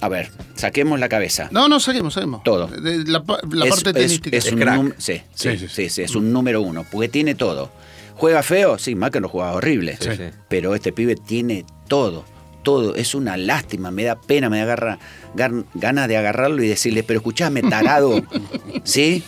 a 0.00 0.08
ver, 0.08 0.30
saquemos 0.56 0.98
la 0.98 1.08
cabeza. 1.08 1.48
No, 1.52 1.68
no, 1.68 1.78
saquemos, 1.78 2.14
saquemos. 2.14 2.42
Todo. 2.42 2.66
De 2.66 3.04
la, 3.04 3.22
pa- 3.22 3.38
la 3.52 3.66
Es- 3.66 3.70
parte 3.82 3.90
es- 3.90 3.94
tenística. 4.22 4.36
es 4.36 4.50
un 4.50 4.94
sí, 4.98 5.20
sí, 5.34 5.50
Sí, 5.50 5.58
sí, 5.58 5.68
sí, 5.68 5.88
sí, 5.90 6.02
es 6.02 6.14
un 6.16 6.32
número 6.32 6.60
uno, 6.62 6.84
porque 6.90 7.08
tiene 7.08 7.34
todo. 7.34 7.70
¿Juega 8.14 8.42
feo? 8.42 8.78
Sí, 8.78 8.94
más 8.94 9.10
que 9.10 9.20
no 9.20 9.28
juega 9.28 9.52
horrible. 9.52 9.96
Sí, 10.00 10.08
sí. 10.16 10.24
Pero 10.48 10.74
este 10.74 10.92
pibe 10.92 11.14
tiene 11.16 11.64
todo, 11.88 12.24
todo. 12.62 12.94
Es 12.96 13.14
una 13.14 13.36
lástima, 13.36 13.90
me 13.90 14.04
da 14.04 14.20
pena, 14.20 14.48
me 14.48 14.58
da 14.58 14.64
garra- 14.64 14.98
gan- 15.36 15.66
ganas 15.74 16.08
de 16.08 16.16
agarrarlo 16.16 16.62
y 16.62 16.68
decirle, 16.68 17.02
pero 17.02 17.18
escuchame, 17.20 17.62
tarado. 17.62 18.22
¿Sí? 18.84 19.22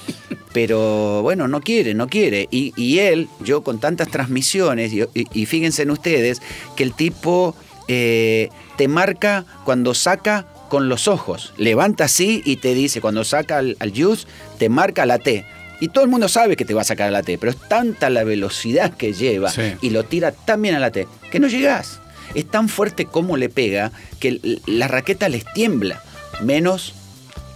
Pero 0.53 1.23
bueno, 1.23 1.49
no 1.49 1.61
quiere, 1.61 1.95
no 1.95 2.09
quiere. 2.09 2.49
Y, 2.51 2.73
y 2.77 2.99
él, 3.01 3.29
yo 3.41 3.63
con 3.63 3.81
tantas 3.81 4.09
transmisiones, 4.09 4.93
y, 4.93 5.03
y- 5.15 5.27
y 5.33 5.47
fíjense 5.47 5.83
en 5.83 5.91
ustedes, 5.91 6.41
que 6.77 6.85
el 6.85 6.93
tipo 6.95 7.57
eh, 7.89 8.49
te 8.77 8.89
marca 8.89 9.45
cuando 9.65 9.95
saca 9.95 10.47
con 10.69 10.89
los 10.89 11.07
ojos. 11.09 11.53
Levanta 11.57 12.05
así 12.05 12.43
y 12.45 12.57
te 12.57 12.75
dice, 12.75 13.01
cuando 13.01 13.25
saca 13.25 13.59
al, 13.59 13.77
al 13.81 13.91
juice, 13.91 14.27
te 14.59 14.69
marca 14.69 15.07
la 15.07 15.19
T. 15.19 15.45
Y 15.81 15.89
todo 15.89 16.05
el 16.05 16.11
mundo 16.11 16.29
sabe 16.29 16.57
que 16.57 16.65
te 16.65 16.73
va 16.75 16.81
a 16.83 16.85
sacar 16.85 17.09
a 17.09 17.11
la 17.11 17.23
T, 17.23 17.37
pero 17.39 17.51
es 17.51 17.59
tanta 17.69 18.09
la 18.11 18.25
velocidad 18.25 18.95
que 18.97 19.13
lleva 19.13 19.51
Sí. 19.51 19.75
y 19.83 19.91
lo 19.91 20.05
tira 20.05 20.33
tan 20.33 20.63
bien 20.63 20.75
a 20.75 20.79
la 20.79 20.91
T 20.91 21.07
que 21.31 21.41
no 21.41 21.47
llegás. 21.49 22.01
Es 22.35 22.49
tan 22.51 22.69
fuerte 22.69 23.05
como 23.05 23.37
le 23.37 23.49
pega 23.49 23.93
que 24.19 24.41
la 24.67 24.89
raqueta 24.89 25.29
les 25.29 25.45
tiembla, 25.53 26.03
menos 26.43 26.95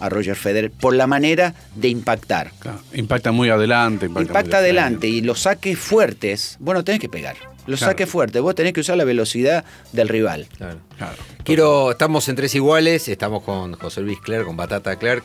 a 0.00 0.08
Roger 0.08 0.36
Federer 0.36 0.70
por 0.70 0.94
la 0.94 1.06
manera 1.08 1.54
de 1.74 1.88
impactar. 1.88 2.52
Claro, 2.60 2.78
Impacta 2.92 3.32
muy 3.32 3.48
adelante. 3.50 4.06
Impacta, 4.06 4.58
adelante 4.58 5.08
y 5.08 5.22
los 5.22 5.40
saques 5.40 5.78
fuertes, 5.78 6.56
bueno, 6.60 6.84
tenés 6.84 7.00
que 7.00 7.08
pegar. 7.08 7.36
Los 7.68 7.78
Claro. 7.80 7.92
saques 7.92 8.08
fuertes, 8.08 8.40
vos 8.42 8.54
tenés 8.54 8.72
que 8.72 8.80
usar 8.80 8.96
la 8.96 9.04
velocidad 9.04 9.64
del 9.92 10.08
rival. 10.08 10.46
Claro. 10.56 10.78
Claro. 10.96 11.14
Quiero, 11.44 11.90
estamos 11.92 12.28
en 12.28 12.36
tres 12.36 12.54
iguales, 12.54 13.06
estamos 13.08 13.42
con 13.42 13.74
José 13.74 14.00
Luis 14.00 14.18
Clerc, 14.20 14.46
con 14.46 14.56
Batata 14.56 14.96
Clerc, 14.96 15.22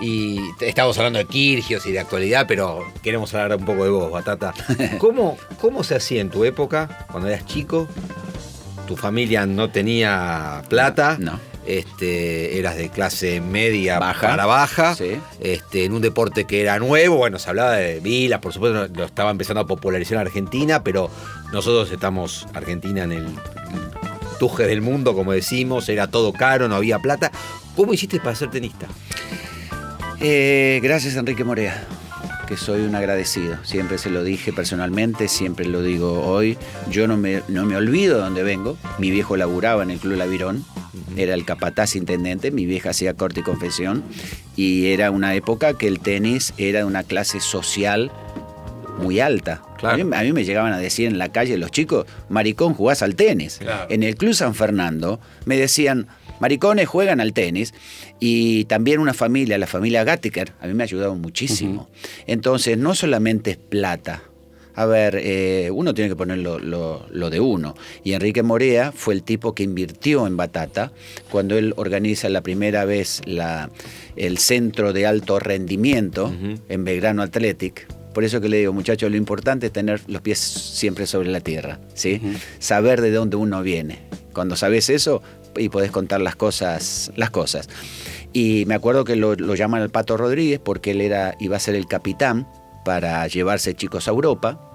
y 0.00 0.40
estamos 0.60 0.96
hablando 0.98 1.18
de 1.18 1.24
Kirgios 1.24 1.86
y 1.86 1.92
de 1.92 1.98
actualidad, 2.00 2.44
pero 2.46 2.84
queremos 3.02 3.32
hablar 3.34 3.58
un 3.58 3.64
poco 3.64 3.84
de 3.84 3.90
vos, 3.90 4.10
Batata. 4.10 4.52
¿Cómo, 4.98 5.38
¿Cómo 5.60 5.82
se 5.82 5.94
hacía 5.96 6.20
en 6.20 6.28
tu 6.30 6.44
época, 6.44 7.06
cuando 7.10 7.28
eras 7.28 7.46
chico? 7.46 7.88
Tu 8.86 8.96
familia 8.96 9.46
no 9.46 9.70
tenía 9.70 10.62
plata, 10.68 11.16
No. 11.18 11.40
Este, 11.66 12.58
eras 12.58 12.76
de 12.76 12.88
clase 12.90 13.40
media 13.40 13.98
Baja. 13.98 14.28
para 14.28 14.46
baja, 14.46 14.94
Sí. 14.94 15.18
este, 15.40 15.84
en 15.84 15.92
un 15.92 16.02
deporte 16.02 16.44
que 16.44 16.62
era 16.62 16.78
nuevo, 16.78 17.16
bueno, 17.16 17.38
se 17.38 17.48
hablaba 17.50 17.72
de 17.72 18.00
vilas, 18.00 18.40
por 18.40 18.52
supuesto 18.52 18.88
lo 18.94 19.04
estaba 19.04 19.30
empezando 19.30 19.60
a 19.60 19.66
popularizar 19.66 20.14
en 20.16 20.20
Argentina, 20.26 20.82
pero 20.84 21.10
nosotros 21.52 21.90
estamos, 21.90 22.46
Argentina 22.54 23.04
en 23.04 23.12
el 23.12 23.26
tuje 24.38 24.66
del 24.66 24.82
mundo, 24.82 25.14
como 25.14 25.32
decimos, 25.32 25.88
era 25.88 26.06
todo 26.08 26.32
caro, 26.32 26.68
no 26.68 26.76
había 26.76 26.98
plata. 26.98 27.30
¿Cómo 27.74 27.92
hiciste 27.94 28.20
para 28.20 28.34
ser 28.36 28.50
tenista? 28.50 28.86
Eh, 30.20 30.80
gracias 30.82 31.14
Enrique 31.16 31.44
Morea, 31.44 31.84
que 32.46 32.56
soy 32.56 32.82
un 32.82 32.94
agradecido. 32.94 33.58
Siempre 33.64 33.98
se 33.98 34.10
lo 34.10 34.24
dije 34.24 34.52
personalmente, 34.52 35.28
siempre 35.28 35.66
lo 35.66 35.82
digo 35.82 36.22
hoy. 36.26 36.56
Yo 36.90 37.06
no 37.06 37.16
me, 37.16 37.42
no 37.48 37.64
me 37.64 37.76
olvido 37.76 38.16
de 38.16 38.22
dónde 38.22 38.42
vengo. 38.42 38.78
Mi 38.98 39.10
viejo 39.10 39.36
laburaba 39.36 39.82
en 39.82 39.90
el 39.90 39.98
Club 39.98 40.16
Lavirón, 40.16 40.64
era 41.16 41.34
el 41.34 41.44
capataz 41.44 41.96
intendente, 41.96 42.50
mi 42.50 42.66
vieja 42.66 42.90
hacía 42.90 43.14
corte 43.14 43.40
y 43.40 43.42
confesión, 43.42 44.04
y 44.56 44.86
era 44.86 45.10
una 45.10 45.34
época 45.34 45.74
que 45.74 45.88
el 45.88 46.00
tenis 46.00 46.54
era 46.56 46.80
de 46.80 46.84
una 46.84 47.02
clase 47.02 47.40
social 47.40 48.10
muy 48.98 49.20
alta. 49.20 49.62
Claro. 49.78 50.02
A, 50.02 50.04
mí, 50.04 50.16
a 50.16 50.22
mí 50.22 50.32
me 50.32 50.44
llegaban 50.44 50.72
a 50.72 50.78
decir 50.78 51.06
en 51.06 51.18
la 51.18 51.30
calle 51.30 51.58
los 51.58 51.70
chicos, 51.70 52.06
maricón, 52.28 52.74
jugás 52.74 53.02
al 53.02 53.14
tenis. 53.14 53.58
Claro. 53.58 53.86
En 53.90 54.02
el 54.02 54.16
Club 54.16 54.34
San 54.34 54.54
Fernando 54.54 55.20
me 55.44 55.56
decían, 55.56 56.06
maricones 56.40 56.88
juegan 56.88 57.20
al 57.20 57.32
tenis. 57.32 57.74
Y 58.20 58.64
también 58.64 59.00
una 59.00 59.12
familia, 59.14 59.58
la 59.58 59.66
familia 59.66 60.02
Gattiker, 60.04 60.52
a 60.60 60.66
mí 60.66 60.74
me 60.74 60.82
ha 60.82 60.86
ayudado 60.86 61.14
muchísimo. 61.16 61.88
Entonces, 62.26 62.78
no 62.78 62.94
solamente 62.94 63.50
es 63.52 63.56
plata. 63.56 64.22
a 64.78 64.84
ver, 64.84 65.18
eh, 65.22 65.70
uno 65.72 65.94
tiene 65.94 66.10
que 66.10 66.16
poner 66.16 66.36
lo, 66.36 66.58
lo- 66.58 67.06
lo 67.10 67.30
de 67.30 67.40
uno. 67.40 67.74
Y 68.04 68.12
Enrique 68.12 68.42
Morea 68.42 68.92
fue 68.92 69.14
el 69.14 69.22
tipo 69.22 69.54
que 69.54 69.62
invirtió 69.62 70.26
en 70.26 70.36
Batata 70.36 70.92
cuando 71.30 71.56
él 71.56 71.72
organiza 71.78 72.28
la 72.28 72.42
primera 72.42 72.84
vez 72.84 73.22
la, 73.24 73.70
el 74.16 74.36
centro 74.36 74.92
de 74.92 75.06
alto 75.06 75.38
rendimiento 75.38 76.30
en 76.68 76.84
Belgrano 76.84 77.22
Athletic. 77.22 77.86
Por 78.12 78.24
eso 78.24 78.38
que 78.42 78.50
le 78.50 78.58
digo, 78.58 78.74
muchachos, 78.74 79.10
lo 79.10 79.16
importante 79.16 79.66
es 79.68 79.72
tener 79.72 80.02
los 80.08 80.20
pies 80.20 80.38
siempre 80.38 81.06
sobre 81.06 81.30
la 81.30 81.40
tierra, 81.40 81.80
¿sí? 81.94 82.20
Saber 82.58 83.00
de 83.00 83.12
dónde 83.12 83.36
uno 83.36 83.62
viene. 83.62 84.00
Cuando 84.34 84.56
sabes 84.56 84.90
eso 84.90 85.22
y 85.58 85.68
podés 85.68 85.90
contar 85.90 86.20
las 86.20 86.36
cosas, 86.36 87.12
las 87.16 87.30
cosas. 87.30 87.68
Y 88.32 88.64
me 88.66 88.74
acuerdo 88.74 89.04
que 89.04 89.16
lo, 89.16 89.34
llaman 89.34 89.82
al 89.82 89.90
Pato 89.90 90.16
Rodríguez 90.16 90.60
porque 90.62 90.90
él 90.92 91.00
era, 91.00 91.36
iba 91.40 91.56
a 91.56 91.60
ser 91.60 91.74
el 91.74 91.86
capitán 91.86 92.46
para 92.84 93.26
llevarse 93.26 93.74
chicos 93.74 94.08
a 94.08 94.10
Europa. 94.10 94.70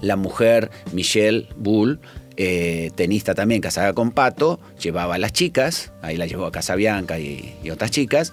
La 0.00 0.16
mujer, 0.16 0.70
Michelle 0.92 1.48
Bull, 1.56 2.00
eh, 2.36 2.90
tenista 2.94 3.34
también, 3.34 3.60
casada 3.60 3.92
con 3.92 4.12
Pato, 4.12 4.60
llevaba 4.80 5.16
a 5.16 5.18
las 5.18 5.32
chicas, 5.32 5.92
ahí 6.00 6.16
la 6.16 6.26
llevó 6.26 6.46
a 6.46 6.52
Casabianca 6.52 7.18
y, 7.18 7.54
y 7.62 7.70
otras 7.70 7.90
chicas. 7.90 8.32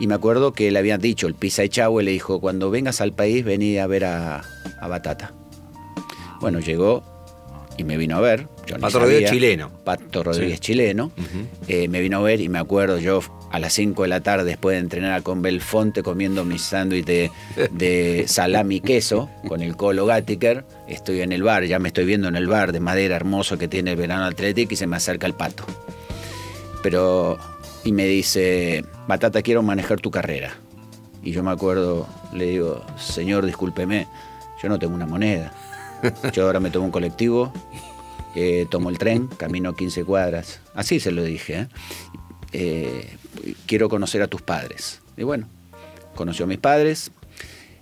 Y 0.00 0.08
me 0.08 0.14
acuerdo 0.14 0.52
que 0.52 0.70
le 0.70 0.78
habían 0.78 1.00
dicho, 1.00 1.28
el 1.28 1.34
Pisa 1.34 1.62
Echagüe 1.62 2.02
le 2.02 2.10
dijo, 2.10 2.40
cuando 2.40 2.70
vengas 2.70 3.00
al 3.00 3.12
país, 3.12 3.44
vení 3.44 3.78
a 3.78 3.86
ver 3.86 4.06
a, 4.06 4.42
a 4.80 4.88
Batata. 4.88 5.32
Bueno, 6.40 6.58
llegó 6.58 7.13
y 7.76 7.84
me 7.84 7.96
vino 7.96 8.16
a 8.16 8.20
ver. 8.20 8.46
Yo 8.66 8.76
Pato 8.78 9.00
Rodríguez 9.00 9.30
chileno. 9.30 9.70
Pato 9.84 10.22
Rodríguez 10.22 10.60
chileno. 10.60 11.12
Eh, 11.68 11.88
me 11.88 12.00
vino 12.00 12.18
a 12.18 12.20
ver 12.22 12.40
y 12.40 12.48
me 12.48 12.58
acuerdo 12.58 12.98
yo 12.98 13.20
a 13.50 13.58
las 13.58 13.72
5 13.74 14.02
de 14.02 14.08
la 14.08 14.20
tarde 14.20 14.44
después 14.44 14.74
de 14.74 14.80
entrenar 14.80 15.22
con 15.22 15.42
Belfonte 15.42 16.02
comiendo 16.02 16.44
mi 16.44 16.58
sándwich 16.58 17.04
de, 17.04 17.30
de 17.70 18.24
salami 18.28 18.76
y 18.76 18.80
queso 18.80 19.30
con 19.46 19.60
el 19.60 19.76
Colo 19.76 20.06
Gattiker. 20.06 20.64
Estoy 20.88 21.20
en 21.20 21.32
el 21.32 21.42
bar, 21.42 21.64
ya 21.64 21.78
me 21.78 21.88
estoy 21.88 22.04
viendo 22.04 22.28
en 22.28 22.36
el 22.36 22.46
bar 22.46 22.72
de 22.72 22.80
madera 22.80 23.16
hermoso 23.16 23.58
que 23.58 23.68
tiene 23.68 23.92
el 23.92 23.96
verano 23.96 24.24
Athletic 24.24 24.72
y 24.72 24.76
se 24.76 24.86
me 24.86 24.96
acerca 24.96 25.26
el 25.26 25.34
pato. 25.34 25.64
Pero, 26.82 27.38
y 27.84 27.92
me 27.92 28.06
dice, 28.06 28.84
Batata, 29.08 29.40
quiero 29.42 29.62
manejar 29.62 30.00
tu 30.00 30.10
carrera. 30.10 30.54
Y 31.22 31.32
yo 31.32 31.42
me 31.42 31.50
acuerdo, 31.50 32.06
le 32.34 32.44
digo, 32.46 32.84
señor, 32.98 33.46
discúlpeme, 33.46 34.06
yo 34.62 34.68
no 34.68 34.78
tengo 34.78 34.94
una 34.94 35.06
moneda. 35.06 35.52
Yo 36.32 36.46
ahora 36.46 36.60
me 36.60 36.70
tomo 36.70 36.86
un 36.86 36.90
colectivo, 36.90 37.52
eh, 38.34 38.66
tomo 38.70 38.90
el 38.90 38.98
tren, 38.98 39.28
camino 39.28 39.74
15 39.74 40.04
cuadras. 40.04 40.60
Así 40.74 41.00
se 41.00 41.10
lo 41.10 41.22
dije. 41.22 41.60
¿eh? 41.60 41.68
Eh, 42.52 43.16
quiero 43.66 43.88
conocer 43.88 44.22
a 44.22 44.26
tus 44.28 44.42
padres. 44.42 45.00
Y 45.16 45.22
bueno, 45.22 45.48
conoció 46.14 46.44
a 46.44 46.48
mis 46.48 46.58
padres. 46.58 47.10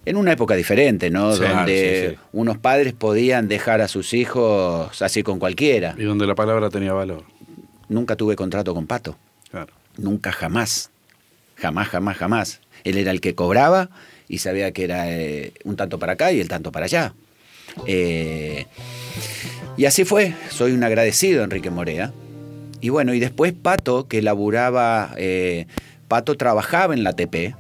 En 0.05 0.17
una 0.17 0.33
época 0.33 0.57
diferente, 0.57 1.11
¿no? 1.11 1.33
Sí, 1.35 1.45
Donde 1.45 2.09
sí, 2.11 2.15
sí. 2.17 2.21
unos 2.33 2.59
padres 2.59 2.93
podían 2.93 3.47
dejar 3.47 3.81
a 3.81 3.87
sus 3.89 4.15
hijos 4.15 5.01
así 5.01 5.23
con 5.23 5.39
cualquiera. 5.39 5.95
Y 5.97 6.03
donde 6.03 6.27
la 6.27 6.35
palabra 6.35 6.71
tenía 6.71 6.93
valor. 6.93 7.23
Nunca 7.89 8.17
tuve 8.17 8.35
contrato 8.35 8.75
con 8.75 8.87
Pato. 8.89 9.17
Claro. 9.51 9.73
Nunca, 9.97 10.33
jamás. 10.33 10.91
Jamás, 11.55 11.89
jamás, 11.89 12.17
jamás. 12.17 12.61
Él 12.83 12.99
era 12.99 13.13
el 13.13 13.21
que 13.21 13.37
cobraba 13.37 13.91
y 14.29 14.39
sabía 14.39 14.73
que 14.73 14.85
era 14.85 15.13
eh, 15.13 15.53
un 15.65 15.77
tanto 15.77 15.99
para 16.01 16.15
acá 16.15 16.33
y 16.33 16.41
el 16.41 16.49
tanto 16.49 16.73
para 16.73 16.87
allá. 16.87 17.15
Eh, 17.87 18.67
y 19.77 19.85
así 19.85 20.05
fue. 20.05 20.35
Soy 20.51 20.73
un 20.73 20.85
agradecido, 20.85 21.45
Enrique 21.45 21.71
Morea. 21.71 22.13
Y 22.81 22.89
bueno, 22.89 23.15
y 23.15 23.21
después 23.21 23.53
Pato, 23.53 24.09
que 24.09 24.23
laburaba, 24.23 25.15
eh, 25.17 25.67
Pato 26.09 26.37
trabajaba 26.37 26.95
en 26.95 27.05
la 27.05 27.11
ATP. 27.11 27.55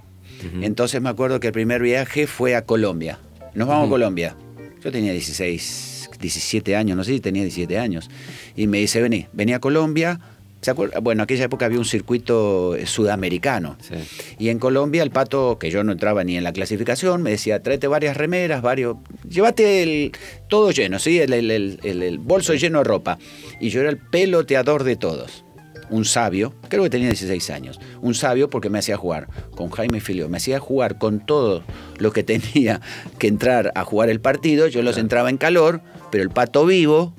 Entonces 0.60 1.00
me 1.00 1.08
acuerdo 1.08 1.38
que 1.38 1.46
el 1.46 1.52
primer 1.52 1.80
viaje 1.80 2.26
fue 2.26 2.56
a 2.56 2.62
Colombia. 2.64 3.20
Nos 3.54 3.68
vamos 3.68 3.86
a 3.86 3.90
Colombia. 3.90 4.34
Yo 4.82 4.90
tenía 4.90 5.12
16, 5.12 6.10
17 6.20 6.74
años, 6.74 6.96
no 6.96 7.04
sé 7.04 7.12
si 7.12 7.20
tenía 7.20 7.42
17 7.42 7.78
años. 7.78 8.10
Y 8.56 8.66
me 8.66 8.78
dice, 8.78 9.00
vení, 9.00 9.28
vení 9.32 9.52
a 9.52 9.60
Colombia. 9.60 10.18
¿Se 10.62 10.70
acuerda? 10.70 11.00
Bueno, 11.00 11.24
aquella 11.24 11.44
época 11.46 11.66
había 11.66 11.78
un 11.78 11.84
circuito 11.84 12.76
eh, 12.76 12.86
sudamericano. 12.86 13.76
Sí. 13.80 13.94
Y 14.38 14.48
en 14.48 14.60
Colombia 14.60 15.02
el 15.02 15.10
pato, 15.10 15.58
que 15.58 15.70
yo 15.72 15.82
no 15.82 15.90
entraba 15.90 16.22
ni 16.22 16.36
en 16.36 16.44
la 16.44 16.52
clasificación, 16.52 17.20
me 17.20 17.30
decía, 17.30 17.62
tráete 17.64 17.88
varias 17.88 18.16
remeras, 18.16 18.62
varios... 18.62 18.96
Llévate 19.28 19.82
el, 19.82 20.12
todo 20.48 20.70
lleno, 20.70 21.00
¿sí? 21.00 21.18
El, 21.18 21.32
el- 21.32 21.50
el- 21.50 21.80
el- 21.82 22.02
el 22.04 22.18
bolso 22.20 22.54
lleno 22.54 22.78
de 22.78 22.84
ropa. 22.84 23.18
Y 23.60 23.70
yo 23.70 23.80
era 23.80 23.90
el 23.90 23.98
peloteador 23.98 24.84
de 24.84 24.94
todos. 24.94 25.44
Un 25.90 26.04
sabio, 26.04 26.54
creo 26.68 26.84
que 26.84 26.90
tenía 26.90 27.08
16 27.08 27.50
años. 27.50 27.80
Un 28.00 28.14
sabio 28.14 28.48
porque 28.48 28.70
me 28.70 28.78
hacía 28.78 28.96
jugar 28.96 29.26
con 29.56 29.68
Jaime 29.68 30.00
Filio. 30.00 30.28
Me 30.28 30.36
hacía 30.36 30.60
jugar 30.60 30.96
con 30.96 31.26
todo 31.26 31.64
lo 31.98 32.12
que 32.12 32.22
tenía 32.22 32.80
que 33.18 33.26
entrar 33.26 33.72
a 33.74 33.82
jugar 33.84 34.10
el 34.10 34.20
partido. 34.20 34.68
Yo 34.68 34.82
los 34.82 34.96
entraba 34.96 35.28
en 35.28 35.38
calor, 35.38 35.80
pero 36.12 36.22
el 36.22 36.30
pato 36.30 36.64
vivo, 36.66 37.14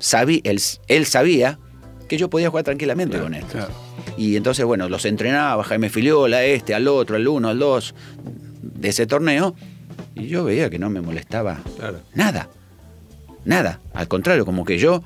sabí, 0.00 0.40
él, 0.44 0.60
él 0.88 1.06
sabía 1.06 1.60
que 2.08 2.16
yo 2.18 2.28
podía 2.30 2.50
jugar 2.50 2.64
tranquilamente 2.64 3.18
con 3.18 3.34
él. 3.34 3.44
Claro. 3.44 3.72
Y 4.16 4.36
entonces, 4.36 4.64
bueno, 4.64 4.88
los 4.88 5.04
entrenaba, 5.04 5.64
Jaime 5.64 5.88
Filiola, 5.90 6.44
este, 6.44 6.74
al 6.74 6.86
otro, 6.88 7.16
al 7.16 7.26
uno, 7.26 7.48
al 7.48 7.58
dos, 7.58 7.94
de 8.62 8.88
ese 8.88 9.06
torneo. 9.06 9.54
Y 10.14 10.26
yo 10.28 10.44
veía 10.44 10.70
que 10.70 10.78
no 10.78 10.90
me 10.90 11.00
molestaba 11.00 11.60
Claro. 11.78 12.00
nada. 12.14 12.48
Nada. 13.44 13.80
Al 13.92 14.06
contrario, 14.08 14.44
como 14.46 14.64
que 14.64 14.78
yo. 14.78 15.02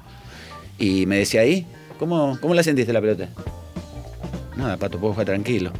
Y 0.79 1.07
me 1.07 1.17
decía 1.19 1.41
ahí, 1.41 1.67
¿cómo, 1.99 2.39
cómo 2.41 2.55
la 2.55 2.63
sentiste 2.63 2.93
la 2.93 3.01
pelota? 3.01 3.29
Nada, 4.57 4.77
Pato, 4.77 4.99
puedo 4.99 5.13
jugar 5.15 5.27
tranquilo. 5.27 5.73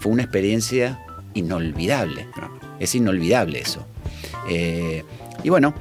Fue 0.00 0.12
una 0.12 0.22
experiencia 0.22 1.00
inolvidable. 1.34 2.26
Es 2.78 2.94
inolvidable 2.94 3.60
eso. 3.60 3.86
Eh, 4.48 5.04
y 5.42 5.48
bueno, 5.48 5.74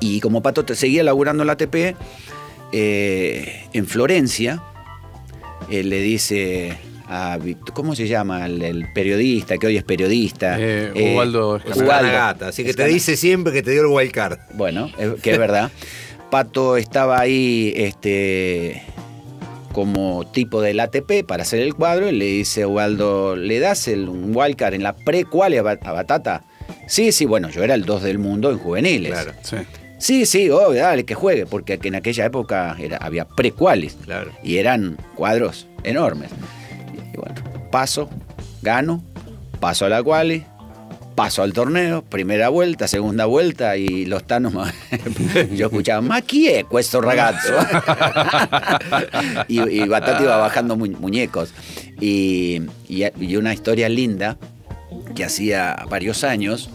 y 0.00 0.20
como 0.20 0.42
Pato 0.42 0.64
te- 0.64 0.74
seguía 0.74 1.02
laburando 1.04 1.42
en 1.42 1.46
la 1.46 1.52
ATP, 1.54 1.96
eh, 2.72 3.64
en 3.72 3.86
Florencia, 3.86 4.62
él 5.70 5.90
le 5.90 6.00
dice 6.00 6.76
a 7.10 7.38
¿cómo 7.72 7.94
se 7.94 8.06
llama? 8.08 8.46
El, 8.46 8.60
el 8.62 8.92
periodista, 8.92 9.56
que 9.58 9.66
hoy 9.66 9.76
es 9.78 9.84
periodista. 9.84 10.56
Eh, 10.60 11.12
Ubaldo 11.14 11.56
Escalada. 11.56 11.84
Ubaldo. 11.84 12.12
Gata, 12.12 12.48
así 12.48 12.64
que 12.64 12.74
te 12.74 12.86
dice 12.86 13.16
siempre 13.16 13.52
que 13.52 13.62
te 13.62 13.70
dio 13.70 13.80
el 13.82 13.86
wild 13.88 14.12
card. 14.12 14.38
Bueno, 14.54 14.90
es- 14.98 15.20
que 15.22 15.32
es 15.32 15.38
verdad. 15.38 15.70
Pato 16.30 16.76
estaba 16.76 17.18
ahí 17.20 17.72
este, 17.76 18.82
como 19.72 20.26
tipo 20.30 20.60
del 20.60 20.78
ATP 20.80 21.24
para 21.26 21.42
hacer 21.44 21.60
el 21.60 21.74
cuadro 21.74 22.08
y 22.08 22.12
le 22.12 22.26
dice 22.26 22.64
a 22.64 22.68
Ubaldo, 22.68 23.34
¿le 23.36 23.58
das 23.60 23.88
el, 23.88 24.08
un 24.10 24.36
wildcard 24.36 24.74
en 24.74 24.82
la 24.82 24.92
Ba- 25.62 25.78
a 25.80 25.92
Batata? 25.92 26.44
Sí, 26.86 27.12
sí, 27.12 27.24
bueno, 27.24 27.48
yo 27.48 27.62
era 27.64 27.74
el 27.74 27.84
2 27.86 28.02
del 28.02 28.18
mundo 28.18 28.50
en 28.50 28.58
juveniles. 28.58 29.12
Claro. 29.12 29.32
Sí. 29.42 29.56
Sí, 29.98 30.26
sí, 30.26 30.48
obvio, 30.50 30.80
dale, 30.82 31.04
que 31.04 31.14
juegue, 31.14 31.44
porque 31.46 31.78
en 31.82 31.94
aquella 31.96 32.24
época 32.26 32.76
era, 32.78 32.98
había 32.98 33.24
pre-qualis. 33.26 33.96
Claro. 34.04 34.30
Y 34.42 34.58
eran 34.58 34.96
cuadros 35.16 35.66
enormes. 35.82 36.30
Y 37.12 37.16
bueno, 37.16 37.34
paso, 37.70 38.08
gano, 38.62 39.02
paso 39.60 39.86
a 39.86 39.88
la 39.88 40.02
quali, 40.02 40.44
paso 41.16 41.42
al 41.42 41.52
torneo, 41.52 42.02
primera 42.02 42.48
vuelta, 42.48 42.86
segunda 42.86 43.24
vuelta 43.26 43.76
y 43.76 44.06
los 44.06 44.24
tanos 44.24 44.52
yo 45.56 45.66
escuchaba, 45.66 46.00
ma 46.00 46.20
chi 46.22 46.46
è 46.48 46.64
questo 46.64 47.00
ragazzo? 47.00 47.54
y, 49.48 49.60
y 49.82 49.88
Batata 49.88 50.22
iba 50.22 50.36
bajando 50.36 50.76
mu- 50.76 50.86
muñecos. 50.98 51.52
Y, 52.00 52.62
y- 52.88 53.04
y 53.20 53.36
una 53.36 53.52
historia 53.52 53.88
linda 53.88 54.36
que 55.14 55.24
hacía 55.24 55.84
varios 55.90 56.22
años, 56.24 56.70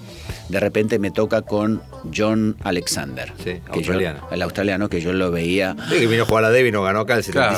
de 0.49 0.59
repente 0.59 0.99
me 0.99 1.11
toca 1.11 1.41
con 1.41 1.81
John 2.15 2.55
Alexander. 2.63 3.31
Sí, 3.37 3.43
que 3.43 3.61
yo- 3.67 3.73
australiano. 3.73 4.27
el 4.31 4.41
australiano 4.41 4.89
que 4.89 5.01
yo 5.01 5.13
lo 5.13 5.31
veía 5.31 5.75
Sí, 5.89 5.99
que 5.99 6.07
vino 6.07 6.23
a 6.23 6.25
jugar 6.25 6.45
a 6.45 6.49
David 6.51 6.67
y 6.67 6.71
nos 6.71 6.83
ganó 6.85 7.01
acá 7.01 7.15
el 7.15 7.23
Claro. 7.23 7.57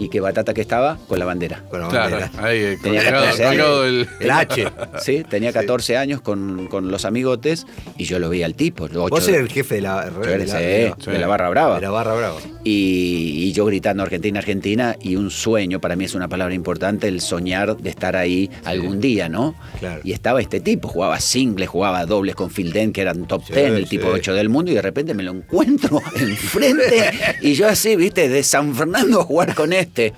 77. 0.00 0.04
y 0.04 0.08
que 0.08 0.20
Batata 0.20 0.54
que 0.54 0.60
estaba 0.60 0.98
con 1.08 1.18
la 1.18 1.24
bandera. 1.24 1.62
Con 1.70 1.80
la 1.80 1.88
Claro, 1.88 2.16
bandera. 2.18 2.44
ahí, 2.46 2.76
Tenía 2.82 3.02
colgado, 3.04 3.24
14 3.26 3.44
años. 3.46 3.84
el- 3.86 4.08
El 4.20 4.30
H. 4.30 4.66
Sí, 5.00 5.24
tenía 5.28 5.52
14 5.52 5.96
años 5.96 6.20
con, 6.20 6.66
con 6.68 6.90
los 6.90 7.04
amigotes 7.04 7.66
y 7.96 8.04
yo 8.04 8.18
lo 8.18 8.28
veía 8.28 8.46
al 8.46 8.54
tipo. 8.54 8.88
Vos 8.88 9.26
de- 9.26 9.32
eres 9.32 9.42
el 9.42 9.48
jefe 9.52 9.76
de 9.76 9.80
la, 9.82 10.10
yo 10.12 10.20
de 10.20 10.38
la, 10.46 10.46
sí, 10.46 10.62
de 10.62 10.94
de 11.12 11.18
la 11.18 11.26
barra 11.26 11.48
brava. 11.50 11.80
la 11.80 11.90
barra 11.90 12.14
brava. 12.14 12.36
Y, 12.64 13.44
y 13.48 13.52
yo 13.52 13.64
gritando 13.66 14.02
Argentina, 14.02 14.38
Argentina, 14.38 14.96
y 15.00 15.16
un 15.16 15.30
sueño, 15.30 15.80
para 15.80 15.96
mí 15.96 16.04
es 16.04 16.14
una 16.14 16.28
palabra 16.28 16.54
importante, 16.54 17.08
el 17.08 17.20
soñar 17.20 17.76
de 17.76 17.90
estar 17.90 18.16
ahí 18.16 18.50
algún 18.64 19.00
día, 19.00 19.28
¿no? 19.28 19.54
Claro. 19.78 20.00
Y 20.04 20.12
estaba 20.12 20.40
este 20.40 20.60
tipo, 20.60 20.88
jugaba 20.88 21.18
singles, 21.20 21.68
jugaba 21.68 22.04
dobles 22.06 22.34
con 22.34 22.50
Filden, 22.50 22.92
que 22.92 23.00
eran 23.02 23.26
top 23.26 23.42
Sí, 23.46 23.54
10, 23.54 23.66
el 23.72 23.84
sí. 23.84 23.90
tipo 23.98 24.08
8 24.08 24.34
del 24.34 24.48
mundo, 24.48 24.70
y 24.70 24.74
de 24.74 24.82
repente 24.82 25.14
me 25.14 25.22
lo 25.22 25.32
encuentro 25.32 26.00
enfrente, 26.16 27.10
y 27.40 27.54
yo 27.54 27.68
así, 27.68 27.96
viste, 27.96 28.28
de 28.28 28.42
San 28.42 28.74
Fernando 28.74 29.20
a 29.20 29.24
jugar 29.24 29.54
con 29.54 29.72
este. 29.90 30.12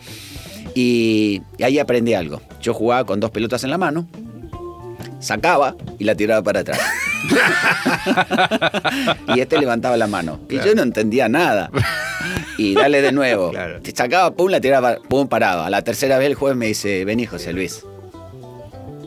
Y, 0.74 1.42
y 1.58 1.62
ahí 1.62 1.78
aprendí 1.78 2.14
algo. 2.14 2.40
Yo 2.60 2.74
jugaba 2.74 3.04
con 3.04 3.20
dos 3.20 3.30
pelotas 3.30 3.64
en 3.64 3.70
la 3.70 3.78
mano, 3.78 4.06
sacaba 5.18 5.74
y 5.98 6.04
la 6.04 6.14
tiraba 6.14 6.42
para 6.42 6.60
atrás. 6.60 6.80
y 9.34 9.40
este 9.40 9.58
levantaba 9.58 9.96
la 9.96 10.06
mano. 10.06 10.40
Y 10.48 10.56
yo 10.56 10.74
no 10.74 10.82
entendía 10.82 11.28
nada. 11.28 11.70
Y 12.58 12.74
dale 12.74 13.02
de 13.02 13.12
nuevo. 13.12 13.50
Claro. 13.50 13.80
Te 13.80 13.92
sacaba, 13.92 14.34
pum, 14.34 14.50
la 14.50 14.60
tiraba, 14.60 14.96
pum, 15.08 15.28
paraba. 15.28 15.66
A 15.66 15.70
la 15.70 15.82
tercera 15.82 16.18
vez 16.18 16.28
el 16.28 16.34
juez 16.34 16.56
me 16.56 16.66
dice, 16.66 17.04
vení 17.04 17.26
José 17.26 17.52
Luis. 17.52 17.84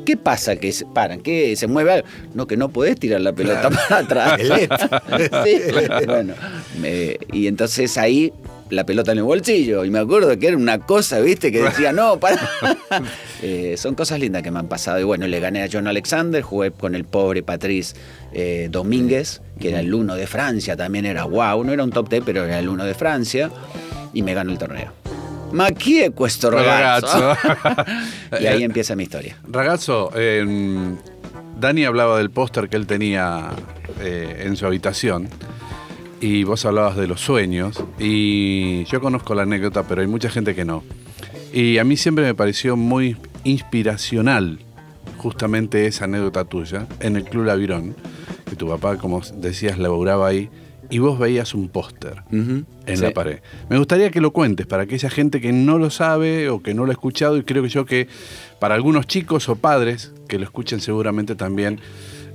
¿Qué 0.06 0.18
pasa? 0.18 0.56
Que 0.58 0.72
se 0.72 0.86
paran, 0.86 1.22
que 1.22 1.56
se 1.56 1.66
mueve 1.68 1.94
algo. 1.94 2.08
No, 2.36 2.46
que 2.46 2.58
no 2.58 2.70
podés 2.70 3.00
tirar 3.00 3.22
la 3.22 3.34
pelota 3.34 3.70
para 3.72 3.98
atrás. 3.98 4.40
Sí, 5.46 5.62
bueno, 6.06 6.34
me- 6.80 7.18
y 7.32 7.48
entonces 7.48 7.98
ahí 7.98 8.32
la 8.70 8.86
pelota 8.86 9.12
en 9.12 9.20
el 9.20 9.24
bolsillo. 9.24 9.86
Y 9.86 9.90
me 9.90 10.00
acuerdo 10.00 10.38
que 10.38 10.48
era 10.48 10.58
una 10.58 10.80
cosa, 10.80 11.20
¿viste? 11.20 11.52
Que 11.52 11.62
decía, 11.62 11.92
no, 11.92 12.20
para. 12.20 12.50
Eh, 13.42 13.76
son 13.78 13.94
cosas 13.94 14.20
lindas 14.20 14.42
que 14.42 14.50
me 14.50 14.58
han 14.58 14.68
pasado. 14.68 15.00
Y 15.00 15.04
bueno, 15.04 15.28
le 15.28 15.40
gané 15.40 15.62
a 15.62 15.68
John 15.72 15.88
Alexander, 15.88 16.42
jugué 16.42 16.72
con 16.72 16.96
el 16.96 17.04
pobre 17.04 17.44
Patrice 17.44 17.96
eh, 18.34 18.70
Domínguez, 18.72 19.42
que 19.60 19.70
era 19.70 19.82
el 19.82 19.94
uno 19.94 20.16
de 20.16 20.26
Francia, 20.26 20.76
también 20.76 21.06
era 21.06 21.26
wow. 21.26 21.64
No 21.64 21.72
era 21.72 21.84
un 21.84 21.92
top 21.92 22.10
10, 22.10 22.24
pero 22.26 22.46
era 22.46 22.58
el 22.58 22.70
uno 22.70 22.86
de 22.86 22.96
Francia. 22.96 23.52
Y 24.14 24.24
me 24.24 24.34
ganó 24.34 24.52
el 24.52 24.58
torneo. 24.58 24.94
Ma 25.52 25.70
chi 25.72 26.10
questo 26.18 26.50
ragazzo? 26.50 27.38
y 28.42 28.46
ahí 28.48 28.64
empieza 28.64 28.96
mi 28.96 29.04
historia. 29.04 29.38
Ragazzo, 29.48 30.12
eh, 30.16 30.44
Dani 31.60 31.86
hablaba 31.86 32.18
del 32.18 32.32
póster 32.32 32.68
que 32.68 32.78
él 32.78 32.88
tenía 32.88 33.50
eh, 34.02 34.44
en 34.46 34.56
su 34.58 34.66
habitación 34.66 35.30
y 36.22 36.44
vos 36.44 36.66
hablabas 36.66 36.96
de 36.96 37.08
los 37.08 37.22
sueños 37.22 37.84
y 38.00 38.84
yo 38.86 39.02
conozco 39.02 39.36
la 39.36 39.44
anécdota, 39.44 39.84
pero 39.84 40.02
hay 40.02 40.08
mucha 40.08 40.30
gente 40.30 40.56
que 40.56 40.66
no. 40.66 40.84
Y 41.54 41.78
a 41.78 41.84
mí 41.84 41.98
siempre 41.98 42.26
me 42.26 42.36
pareció 42.36 42.76
muy 42.76 43.18
inspiracional 43.44 44.60
justamente 45.18 45.88
esa 45.88 46.06
anécdota 46.06 46.46
tuya 46.46 46.88
en 47.00 47.16
el 47.16 47.24
Club 47.24 47.46
Lavirón, 47.46 47.96
que 48.50 48.56
tu 48.56 48.68
papá, 48.68 48.98
como 48.98 49.22
decías, 49.22 49.78
laburaba 49.78 50.28
ahí 50.28 50.50
y 50.90 51.00
vos 51.00 51.18
veías 51.18 51.54
un 51.54 51.70
póster 51.70 52.24
en 52.32 52.66
sí. 52.86 52.98
la 52.98 53.12
pared. 53.12 53.40
Me 53.70 53.78
gustaría 53.78 54.12
que 54.12 54.22
lo 54.22 54.32
cuentes 54.32 54.68
para 54.68 54.84
aquella 54.84 55.10
gente 55.10 55.42
que 55.42 55.52
no 55.52 55.78
lo 55.80 55.90
sabe 55.90 56.50
o 56.50 56.62
que 56.62 56.74
no 56.74 56.86
lo 56.86 56.92
ha 56.92 56.94
escuchado 56.94 57.38
y 57.38 57.44
creo 57.44 57.64
que 57.64 57.70
yo 57.70 57.86
que 57.86 58.08
para 58.60 58.76
algunos 58.76 59.08
chicos 59.08 59.50
o 59.50 59.56
padres 59.56 60.14
que 60.28 60.38
lo 60.38 60.44
escuchen 60.44 60.80
seguramente 60.80 61.36
también 61.36 61.80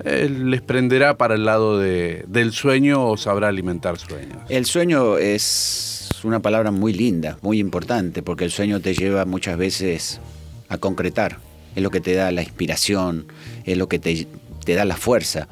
les 0.05 0.61
prenderá 0.63 1.17
para 1.17 1.35
el 1.35 1.45
lado 1.45 1.79
de- 1.79 2.25
del 2.29 2.53
sueño 2.53 3.07
o 3.07 3.17
sabrá 3.17 3.49
alimentar 3.49 3.99
sueños. 3.99 4.39
El 4.49 4.65
sueño 4.67 5.19
es 5.19 6.11
una 6.25 6.41
palabra 6.41 6.71
muy 6.71 6.93
linda, 6.93 7.39
muy 7.43 7.59
importante, 7.59 8.23
porque 8.23 8.45
el 8.45 8.51
sueño 8.51 8.81
te 8.81 8.95
lleva 8.95 9.25
muchas 9.25 9.57
veces 9.59 10.21
a 10.69 10.79
concretar. 10.79 11.39
Es 11.77 11.83
lo 11.83 11.91
que 11.91 12.01
te 12.01 12.15
da 12.15 12.31
la 12.33 12.43
inspiración, 12.43 13.27
es 13.65 13.77
lo 13.79 13.89
que 13.89 13.99
te, 13.99 14.27
te 14.65 14.75
da 14.75 14.85
la 14.85 14.97
fuerza. 14.97 15.49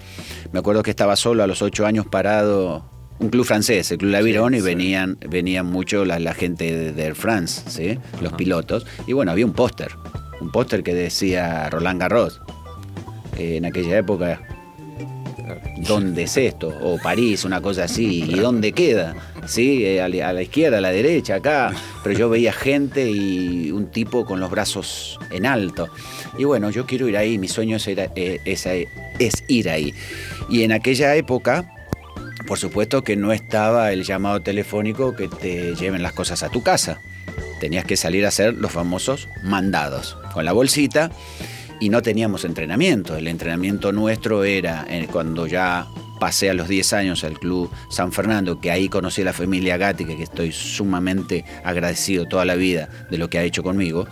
Me 0.52 0.58
acuerdo 0.58 0.82
que 0.82 0.90
estaba 0.90 1.16
solo 1.16 1.42
a 1.42 1.46
los 1.46 1.62
ocho 1.62 1.86
años 1.86 2.06
parado, 2.06 2.84
un 3.20 3.30
club 3.30 3.44
francés, 3.44 3.90
el 3.90 3.98
Club 3.98 4.10
Lavirón, 4.12 4.54
y 4.54 4.60
venían, 4.60 5.18
venían 5.28 5.66
mucho 5.66 6.04
la, 6.04 6.18
la 6.18 6.34
gente 6.34 6.74
de, 6.76 6.92
de 6.92 7.02
Air 7.04 7.14
France, 7.14 7.62
¿sí? 7.68 7.98
los 8.20 8.32
pilotos. 8.34 8.86
Y 9.06 9.12
bueno, 9.12 9.32
había 9.32 9.44
un 9.46 9.52
póster, 9.54 9.90
un 10.40 10.50
póster 10.52 10.82
que 10.82 10.94
decía 10.94 11.68
Roland 11.70 12.00
Garros. 12.00 12.40
En 13.38 13.64
aquella 13.64 13.98
época 13.98 14.40
¿dónde 15.78 16.24
es 16.24 16.36
esto? 16.36 16.68
O 16.82 16.98
París, 16.98 17.44
una 17.44 17.60
cosa 17.60 17.84
así, 17.84 18.24
¿y 18.24 18.34
dónde 18.38 18.72
queda? 18.72 19.14
Sí, 19.46 19.84
eh, 19.84 20.02
a 20.02 20.08
la 20.08 20.42
izquierda, 20.42 20.78
a 20.78 20.80
la 20.80 20.90
derecha, 20.90 21.36
acá. 21.36 21.72
Pero 22.04 22.18
yo 22.18 22.28
veía 22.28 22.52
gente 22.52 23.08
y 23.10 23.70
un 23.70 23.86
tipo 23.90 24.24
con 24.26 24.40
los 24.40 24.50
brazos 24.50 25.18
en 25.30 25.46
alto. 25.46 25.88
Y 26.36 26.44
bueno, 26.44 26.70
yo 26.70 26.84
quiero 26.86 27.08
ir 27.08 27.16
ahí, 27.16 27.38
mi 27.38 27.48
sueño 27.48 27.76
es 27.76 27.86
ir, 27.88 28.00
a- 28.00 28.10
eh, 28.16 28.40
es 28.44 28.66
es 29.18 29.44
ir 29.48 29.70
ahí. 29.70 29.94
Y 30.50 30.62
en 30.62 30.72
aquella 30.72 31.14
época, 31.16 31.70
por 32.46 32.58
supuesto 32.58 33.02
que 33.02 33.16
no 33.16 33.32
estaba 33.32 33.92
el 33.92 34.04
llamado 34.04 34.40
telefónico 34.40 35.14
que 35.16 35.28
te 35.28 35.74
lleven 35.74 36.02
las 36.02 36.12
cosas 36.12 36.42
a 36.42 36.50
tu 36.50 36.62
casa. 36.62 37.00
Tenías 37.60 37.84
que 37.84 37.96
salir 37.96 38.24
a 38.24 38.28
hacer 38.28 38.54
los 38.54 38.70
famosos 38.70 39.28
mandados, 39.42 40.16
con 40.32 40.44
la 40.44 40.52
bolsita 40.52 41.10
y 41.80 41.88
no 41.88 42.02
teníamos 42.02 42.44
entrenamiento. 42.44 43.16
El 43.16 43.28
entrenamiento 43.28 43.92
nuestro 43.92 44.44
era 44.44 44.86
eh, 44.88 45.08
cuando 45.10 45.46
ya 45.46 45.86
pasé 46.18 46.50
a 46.50 46.54
los 46.54 46.68
10 46.68 46.92
años 46.94 47.24
al 47.24 47.38
Club 47.38 47.70
San 47.90 48.12
Fernando, 48.12 48.60
que 48.60 48.70
ahí 48.70 48.88
conocí 48.88 49.22
a 49.22 49.26
la 49.26 49.32
familia 49.32 49.76
Gatica, 49.76 50.16
que 50.16 50.22
estoy 50.22 50.52
sumamente 50.52 51.44
agradecido 51.64 52.26
toda 52.26 52.44
la 52.44 52.56
vida 52.56 52.88
de 53.10 53.18
lo 53.18 53.30
que 53.30 53.38
ha 53.38 53.42
hecho 53.42 53.62
conmigo, 53.62 54.06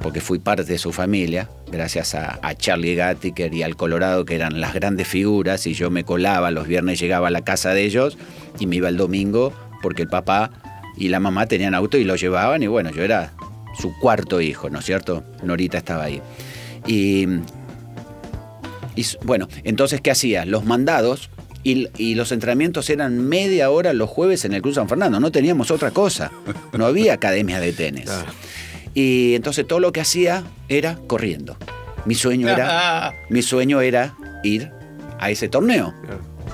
porque 0.00 0.20
fui 0.20 0.38
parte 0.40 0.64
de 0.64 0.78
su 0.78 0.92
familia, 0.92 1.48
gracias 1.70 2.14
a, 2.14 2.38
Charlie 2.56 2.94
Gattiker 2.94 3.54
y 3.54 3.62
al 3.62 3.76
Colorado, 3.76 4.24
que 4.24 4.34
eran 4.34 4.60
las 4.60 4.74
grandes 4.74 5.08
figuras, 5.08 5.66
y 5.66 5.74
yo 5.74 5.90
me 5.90 6.04
colaba, 6.04 6.50
los 6.50 6.66
viernes 6.66 6.98
llegaba 7.00 7.28
a 7.28 7.30
la 7.30 7.42
casa 7.42 7.72
de 7.72 7.84
ellos 7.84 8.18
y 8.58 8.66
me 8.66 8.76
iba 8.76 8.88
el 8.88 8.96
domingo, 8.96 9.52
porque 9.80 10.02
el 10.02 10.08
papá 10.08 10.50
y 10.96 11.08
la 11.08 11.20
mamá 11.20 11.46
tenían 11.46 11.74
auto 11.74 11.96
y 11.96 12.04
lo 12.04 12.16
llevaban, 12.16 12.62
y 12.62 12.66
bueno, 12.66 12.90
yo 12.90 13.02
era 13.02 13.32
su 13.80 13.96
cuarto 13.98 14.40
hijo, 14.40 14.68
¿no 14.68 14.80
es 14.80 14.84
cierto? 14.84 15.24
Norita 15.42 15.78
estaba 15.78 16.04
ahí. 16.04 16.20
Y, 16.86 17.26
bueno, 19.24 19.48
entonces, 19.64 20.00
¿qué 20.00 20.10
hacía? 20.10 20.44
Los 20.44 20.64
mandados 20.64 21.30
y, 21.62 21.88
y 21.96 22.14
los 22.14 22.32
entrenamientos 22.32 22.90
eran 22.90 23.28
media 23.28 23.70
hora 23.70 23.92
los 23.92 24.10
jueves 24.10 24.44
en 24.44 24.52
el 24.52 24.62
Club 24.62 24.74
San 24.74 24.88
Fernando. 24.88 25.20
No 25.20 25.30
teníamos 25.30 25.70
otra 25.70 25.90
cosa. 25.90 26.30
No 26.72 26.86
había 26.86 27.14
academia 27.14 27.60
de 27.60 27.72
tenis. 27.72 28.10
Y 28.94 29.34
entonces 29.34 29.66
todo 29.66 29.80
lo 29.80 29.92
que 29.92 30.00
hacía 30.00 30.44
era 30.68 30.96
corriendo. 31.06 31.56
Mi 32.04 32.14
sueño 32.14 32.48
era, 32.48 33.14
mi 33.30 33.42
sueño 33.42 33.80
era 33.80 34.14
ir 34.42 34.70
a 35.18 35.30
ese 35.30 35.48
torneo. 35.48 35.94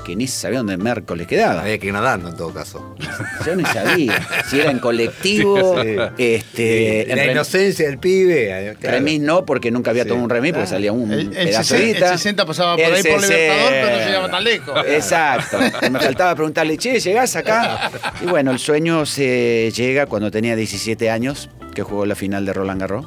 Que 0.08 0.16
ni 0.16 0.26
sabía 0.26 0.58
dónde 0.60 0.78
miércoles 0.78 1.26
quedaba. 1.26 1.60
Había 1.60 1.76
que 1.78 1.88
ir 1.88 1.92
nadando 1.92 2.30
en 2.30 2.36
todo 2.36 2.50
caso. 2.54 2.96
Yo 3.46 3.54
no 3.54 3.70
sabía 3.70 4.26
si 4.48 4.58
era 4.58 4.70
en 4.70 4.78
colectivo, 4.78 5.82
Sí. 5.82 5.96
este, 6.16 7.02
en 7.12 7.18
la 7.18 7.24
rem- 7.24 7.32
inocencia 7.32 7.86
del 7.86 7.98
pibe. 7.98 8.48
eh, 8.70 8.76
claro. 8.80 8.96
remis 8.96 9.20
no, 9.20 9.44
porque 9.44 9.70
nunca 9.70 9.90
había 9.90 10.04
Sí. 10.04 10.08
tomado 10.08 10.24
un 10.24 10.30
remis 10.30 10.52
porque 10.54 10.66
salía 10.66 10.92
un 10.92 11.12
El, 11.12 11.20
el 11.20 11.28
pedazo 11.48 11.74
de 11.74 11.80
60, 11.80 11.86
guita. 11.98 12.12
el 12.12 12.18
60 12.18 12.46
pasaba 12.46 12.76
por 12.76 12.84
El 12.86 12.94
ahí 12.94 13.02
por 13.02 13.20
60. 13.20 13.26
Libertador, 13.36 13.70
pero 13.70 13.90
no 13.98 14.06
llegaba 14.06 14.30
tan 14.30 14.44
lejos. 14.44 14.86
Exacto. 14.88 15.58
Me 15.90 16.00
faltaba 16.00 16.34
preguntarle, 16.34 16.78
che, 16.78 16.98
¿llegás 17.00 17.36
acá? 17.36 17.90
Y 18.22 18.26
bueno, 18.26 18.50
el 18.52 18.58
sueño 18.58 19.04
se 19.04 19.70
llega 19.76 20.06
cuando 20.06 20.30
tenía 20.30 20.56
17 20.56 21.10
años, 21.10 21.50
que 21.74 21.82
jugó 21.82 22.06
la 22.06 22.14
final 22.14 22.46
de 22.46 22.54
Roland 22.54 22.80
Garros. 22.80 23.06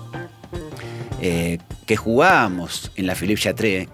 eh, 1.20 1.58
que 1.86 1.98
jugábamos 1.98 2.92
en 2.96 3.08
la 3.08 3.16
Philippe 3.16 3.42
Chatrier, 3.42 3.90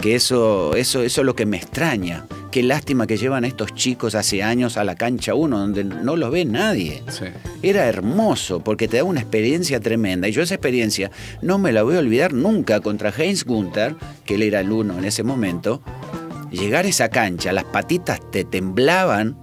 que 0.00 0.14
eso, 0.14 0.74
eso, 0.74 1.02
eso 1.02 1.20
es 1.20 1.24
lo 1.24 1.34
que 1.34 1.46
me 1.46 1.56
extraña. 1.56 2.26
Qué 2.50 2.62
lástima 2.62 3.06
que 3.06 3.18
llevan 3.18 3.44
a 3.44 3.48
estos 3.48 3.74
chicos 3.74 4.14
hace 4.14 4.42
años 4.42 4.76
a 4.76 4.84
la 4.84 4.94
cancha 4.94 5.34
1, 5.34 5.58
donde 5.58 5.84
no 5.84 6.16
los 6.16 6.30
ve 6.30 6.44
nadie. 6.44 7.02
Sí. 7.08 7.26
Era 7.62 7.86
hermoso 7.86 8.60
porque 8.60 8.88
te 8.88 8.98
da 8.98 9.04
una 9.04 9.20
experiencia 9.20 9.80
tremenda. 9.80 10.28
Y 10.28 10.32
yo 10.32 10.42
esa 10.42 10.54
experiencia 10.54 11.10
no 11.42 11.58
me 11.58 11.72
la 11.72 11.82
voy 11.82 11.96
a 11.96 11.98
olvidar 11.98 12.32
nunca 12.32 12.80
contra 12.80 13.10
Heinz 13.10 13.44
Gunther, 13.44 13.96
que 14.24 14.36
él 14.36 14.42
era 14.42 14.60
el 14.60 14.72
uno 14.72 14.98
en 14.98 15.04
ese 15.04 15.22
momento. 15.22 15.82
Llegar 16.50 16.86
a 16.86 16.88
esa 16.88 17.10
cancha, 17.10 17.52
las 17.52 17.64
patitas 17.64 18.20
te 18.30 18.44
temblaban 18.44 19.36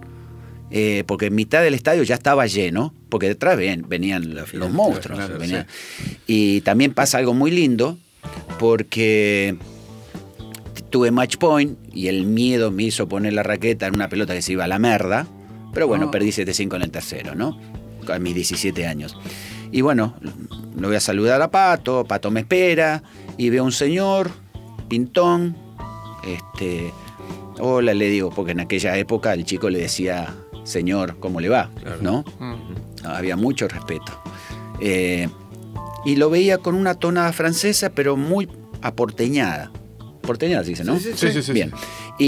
eh, 0.76 1.04
porque 1.06 1.28
en 1.28 1.36
mitad 1.36 1.62
del 1.62 1.74
estadio 1.76 2.04
ya 2.04 2.16
estaba 2.16 2.46
lleno, 2.48 2.94
porque 3.10 3.28
detrás 3.28 3.56
ven- 3.58 3.86
venían 3.88 4.34
los, 4.34 4.54
los 4.54 4.72
monstruos. 4.72 5.20
claro, 5.20 5.38
venían. 5.40 5.68
Y 6.28 6.62
también 6.62 6.94
pasa 6.94 7.20
algo 7.20 7.34
muy 7.34 7.52
lindo 7.52 7.98
porque 8.60 9.56
tuve 10.90 11.12
match 11.12 11.38
point 11.38 11.78
y 11.94 12.08
el 12.08 12.26
miedo 12.26 12.72
me 12.72 12.84
hizo 12.84 13.08
poner 13.08 13.34
la 13.34 13.44
raqueta 13.44 13.88
en 13.88 13.96
una 13.96 14.10
pelota 14.10 14.34
que 14.34 14.42
se 14.42 14.54
iba 14.54 14.64
a 14.64 14.68
la 14.68 14.80
merda. 14.80 15.28
Pero 15.74 15.88
bueno, 15.88 16.06
Ah. 16.08 16.12
perdí 16.12 16.32
7-5 16.32 16.76
en 16.76 16.82
el 16.84 16.92
tercero, 16.92 17.34
¿no? 17.36 17.60
A 18.12 18.20
mis 18.20 18.36
17 18.36 18.86
años. 18.86 19.18
Y 19.72 19.82
bueno, 19.82 20.16
lo 20.78 20.88
voy 20.88 20.98
a 20.98 21.00
saludar 21.00 21.42
a 21.42 21.50
Pato, 21.50 22.04
Pato 22.06 22.30
me 22.30 22.42
espera 22.42 23.02
y 23.38 23.50
veo 23.50 23.64
un 23.64 23.72
señor, 23.72 24.30
pintón, 24.88 25.56
este, 26.28 26.92
hola, 27.60 27.94
le 27.96 28.08
digo, 28.10 28.30
porque 28.30 28.52
en 28.52 28.60
aquella 28.60 28.96
época 28.98 29.34
el 29.34 29.46
chico 29.46 29.70
le 29.72 29.80
decía, 29.80 30.36
señor, 30.64 31.18
¿cómo 31.20 31.40
le 31.42 31.50
va? 31.50 31.70
¿No? 32.02 32.24
Había 33.04 33.36
mucho 33.36 33.68
respeto. 33.68 34.12
Eh, 34.80 35.30
y 36.06 36.16
lo 36.16 36.30
veía 36.30 36.58
con 36.58 36.76
una 36.76 36.96
tonada 36.96 37.32
francesa, 37.34 37.90
pero 37.92 38.18
muy 38.18 38.50
aporteñada. 38.82 39.72
Porteñada 40.22 40.64
se 40.64 40.70
dice, 40.72 40.84
¿no? 40.84 41.00
Sí, 41.00 41.12
sí, 41.16 41.42
sí, 41.42 41.52
Bien. 41.52 41.72
sí. 42.18 42.24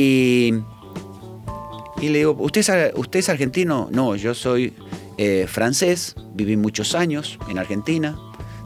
Y, 2.00 2.06
y 2.06 2.10
le 2.10 2.20
digo, 2.20 2.36
¿usted 2.40 2.62
es, 2.62 2.70
ar- 2.70 2.94
¿usted 2.96 3.20
es 3.20 3.30
argentino? 3.30 3.88
No, 3.92 4.16
yo 4.16 4.34
soy 4.34 4.74
eh, 5.18 5.46
francés, 5.48 6.16
viví 6.34 6.58
muchos 6.58 6.94
años 6.96 7.40
en 7.50 7.58
Argentina, 7.58 8.18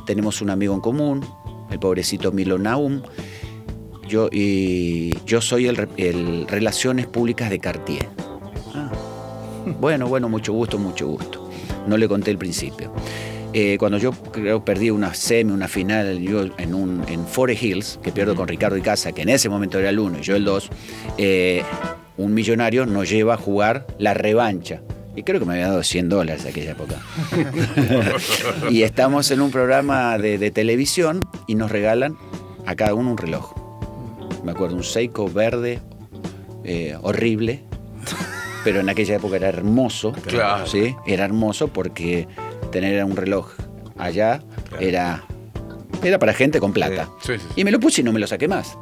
tenemos 0.05 0.41
un 0.41 0.49
amigo 0.49 0.73
en 0.73 0.81
común, 0.81 1.25
el 1.71 1.79
pobrecito 1.79 2.31
Milo 2.31 2.57
Naum. 2.57 3.01
Yo, 4.07 4.27
y 4.31 5.15
yo 5.27 5.39
soy 5.39 5.67
el, 5.67 5.87
el 5.97 6.47
Relaciones 6.47 7.05
Públicas 7.05 7.51
de 7.51 7.59
Cartier. 7.59 8.09
Bueno, 9.79 10.07
bueno, 10.07 10.29
mucho 10.29 10.53
gusto, 10.53 10.77
mucho 10.77 11.07
gusto. 11.07 11.49
No 11.87 11.97
le 11.97 12.07
conté 12.07 12.31
el 12.31 12.37
principio. 12.37 12.93
Eh, 13.51 13.77
cuando 13.79 13.97
yo 13.97 14.11
creo 14.11 14.63
perdí 14.63 14.91
una 14.91 15.13
semi, 15.13 15.51
una 15.51 15.67
final 15.67 16.19
yo 16.19 16.45
en, 16.57 16.73
un, 16.73 17.03
en 17.07 17.25
Forest 17.25 17.63
Hills, 17.63 17.99
que 18.03 18.11
pierdo 18.11 18.35
con 18.35 18.47
Ricardo 18.47 18.77
Icaza, 18.77 19.11
que 19.11 19.23
en 19.23 19.29
ese 19.29 19.49
momento 19.49 19.79
era 19.79 19.89
el 19.89 19.97
1 19.97 20.19
y 20.19 20.21
yo 20.21 20.35
el 20.35 20.45
2, 20.45 20.69
un 22.17 22.33
millonario 22.33 22.85
nos 22.85 23.09
lleva 23.09 23.35
a 23.35 23.37
jugar 23.37 23.87
la 23.97 24.13
revancha. 24.13 24.81
Y 25.15 25.23
creo 25.23 25.39
que 25.39 25.45
me 25.45 25.53
había 25.53 25.69
dado 25.69 25.83
100 25.83 26.09
dólares 26.09 26.43
en 26.43 26.51
aquella 26.51 26.71
época. 26.71 27.01
y 28.69 28.83
estamos 28.83 29.31
en 29.31 29.41
un 29.41 29.51
programa 29.51 30.17
de, 30.17 30.37
de 30.37 30.51
televisión 30.51 31.27
y 31.47 31.55
nos 31.55 31.71
regalan 31.71 32.17
a 32.65 32.75
cada 32.75 32.93
uno 32.93 33.11
un 33.11 33.17
reloj. 33.17 33.53
Me 34.43 34.51
acuerdo, 34.51 34.75
un 34.75 34.83
Seiko 34.83 35.27
verde, 35.29 35.79
eh, 36.63 36.95
horrible, 37.01 37.63
pero 38.63 38.79
en 38.79 38.89
aquella 38.89 39.15
época 39.15 39.35
era 39.35 39.49
hermoso. 39.49 40.11
Claro. 40.11 40.67
¿sí? 40.67 40.95
Era 41.05 41.25
hermoso 41.25 41.67
porque 41.67 42.27
tener 42.71 43.03
un 43.03 43.15
reloj 43.15 43.51
allá 43.97 44.41
era, 44.79 45.23
era 46.03 46.19
para 46.19 46.33
gente 46.33 46.59
con 46.59 46.73
plata. 46.73 47.09
Sí, 47.21 47.33
sí, 47.33 47.39
sí. 47.39 47.61
Y 47.61 47.63
me 47.63 47.71
lo 47.71 47.79
puse 47.79 48.01
y 48.01 48.03
no 48.03 48.11
me 48.11 48.19
lo 48.19 48.27
saqué 48.27 48.47
más. 48.47 48.77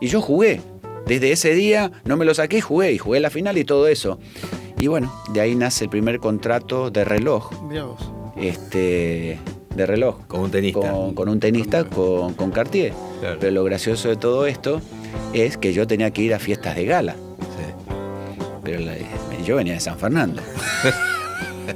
Y 0.00 0.08
yo 0.08 0.20
jugué. 0.20 0.60
Desde 1.06 1.32
ese 1.32 1.54
día 1.54 1.90
no 2.04 2.16
me 2.16 2.24
lo 2.24 2.34
saqué, 2.34 2.60
jugué 2.60 2.92
y 2.92 2.98
jugué 2.98 3.20
la 3.20 3.30
final 3.30 3.58
y 3.58 3.64
todo 3.64 3.88
eso. 3.88 4.18
Y 4.78 4.86
bueno, 4.86 5.12
de 5.32 5.40
ahí 5.40 5.54
nace 5.54 5.84
el 5.84 5.90
primer 5.90 6.20
contrato 6.20 6.90
de 6.90 7.04
reloj. 7.04 7.50
Mirá 7.64 7.84
vos. 7.84 8.10
Este, 8.36 9.38
de 9.74 9.86
reloj. 9.86 10.26
Con 10.26 10.40
un 10.40 10.50
tenista. 10.50 10.92
Con, 10.92 11.14
con 11.14 11.28
un 11.28 11.40
tenista, 11.40 11.84
con, 11.84 12.34
con 12.34 12.50
Cartier. 12.50 12.92
Claro. 13.20 13.38
Pero 13.40 13.52
lo 13.52 13.64
gracioso 13.64 14.08
de 14.08 14.16
todo 14.16 14.46
esto 14.46 14.80
es 15.32 15.56
que 15.56 15.72
yo 15.72 15.86
tenía 15.86 16.10
que 16.12 16.22
ir 16.22 16.32
a 16.32 16.38
fiestas 16.38 16.76
de 16.76 16.84
gala. 16.84 17.16
Pero 18.70 18.80
la- 18.84 19.42
yo 19.44 19.56
venía 19.56 19.74
de 19.74 19.80
San 19.80 19.98
Fernando. 19.98 20.40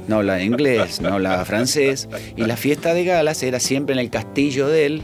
No 0.09 0.17
hablaba 0.17 0.41
inglés, 0.41 0.99
no 0.99 1.13
hablaba 1.13 1.45
francés. 1.45 2.09
Y 2.35 2.41
la 2.43 2.57
fiesta 2.57 2.93
de 2.93 3.05
galas 3.05 3.41
era 3.43 3.61
siempre 3.61 3.93
en 3.93 3.99
el 3.99 4.09
castillo 4.09 4.67
de 4.67 4.85
él, 4.87 5.03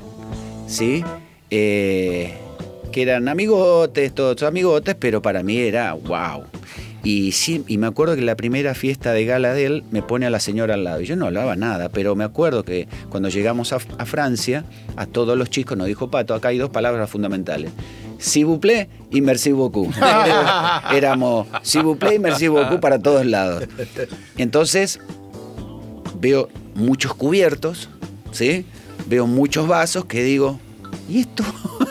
¿sí? 0.68 1.02
Eh, 1.50 2.34
que 2.92 3.04
eran 3.04 3.30
amigotes, 3.30 4.14
todos 4.14 4.44
amigotes, 4.44 4.96
pero 5.00 5.22
para 5.22 5.44
mí 5.44 5.58
era 5.60 5.94
wow. 5.94 6.44
Y, 7.06 7.32
sí, 7.32 7.64
y 7.68 7.78
me 7.78 7.88
acuerdo 7.88 8.16
que 8.18 8.22
la 8.22 8.36
primera 8.36 8.76
fiesta 8.76 9.14
de 9.14 9.24
gala 9.24 9.54
de 9.54 9.66
él 9.66 9.84
me 9.92 10.02
pone 10.02 10.26
a 10.26 10.30
la 10.30 10.42
señora 10.42 10.74
al 10.74 10.84
lado. 10.84 11.00
Y 11.00 11.06
yo 11.06 11.16
no 11.16 11.28
hablaba 11.28 11.56
nada, 11.56 11.88
pero 11.88 12.16
me 12.16 12.26
acuerdo 12.26 12.64
que 12.66 12.88
cuando 13.10 13.30
llegamos 13.30 13.72
a, 13.72 13.78
a 13.98 14.06
Francia, 14.06 14.66
a 14.98 15.06
todos 15.06 15.38
los 15.38 15.50
chicos 15.50 15.78
nos 15.78 15.88
dijo 15.88 16.12
Pato, 16.12 16.34
acá 16.34 16.50
hay 16.50 16.58
dos 16.58 16.70
palabras 16.70 17.10
fundamentales. 17.10 17.72
S'il 18.22 18.46
vous 18.46 18.60
plaît 18.60 18.88
y 19.12 19.20
merci 19.22 19.52
beaucoup. 19.52 19.92
Éramos 20.94 21.48
s'il 21.64 21.82
vous 21.82 21.96
plaît 21.96 22.16
y 22.16 22.20
merci 22.20 22.48
beaucoup 22.48 22.80
para 22.80 23.00
todos 23.00 23.26
lados. 23.26 23.64
Entonces, 24.38 25.00
veo 26.20 26.48
muchos 26.76 27.14
cubiertos, 27.16 27.90
¿sí? 28.32 28.66
Veo 29.08 29.26
muchos 29.26 29.68
vasos 29.68 30.06
que 30.06 30.24
digo, 30.24 30.60
¿y 31.10 31.22
esto? 31.22 31.44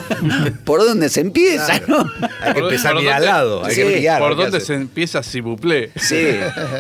¿Por 0.65 0.81
dónde 0.85 1.09
se 1.09 1.21
empieza? 1.21 1.81
no? 1.89 2.07
Hay 2.41 2.55
que 2.55 2.61
¿Por- 2.61 2.71
empezar 2.73 2.97
a 2.97 3.17
al 3.17 3.25
lado. 3.25 3.65
Hay 3.65 3.75
Sí, 3.75 3.83
que 3.83 3.97
mirar. 3.99 4.21
¿Por 4.21 4.37
¿qué 4.37 4.43
dónde 4.43 4.61
se 4.61 4.75
empieza 4.75 5.23
si 5.25 5.41
buplé? 5.41 5.91
Sí. 5.97 6.29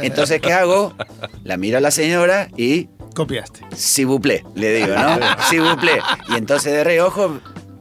Entonces, 0.02 0.40
¿qué 0.40 0.52
hago? 0.52 0.94
La 1.42 1.56
miro 1.56 1.78
a 1.78 1.80
la 1.80 1.90
señora 1.90 2.48
y 2.56 2.88
Copiaste. 3.16 3.60
s'il 3.74 4.06
vous 4.06 4.20
plaît, 4.20 4.44
le 4.54 4.72
digo, 4.74 4.94
¿no? 4.94 5.18
S'il 5.48 5.60
vous 5.60 5.76
plaît. 5.76 6.00
Y 6.28 6.36
entonces 6.36 6.72
de 6.72 6.84
reojo 6.84 7.40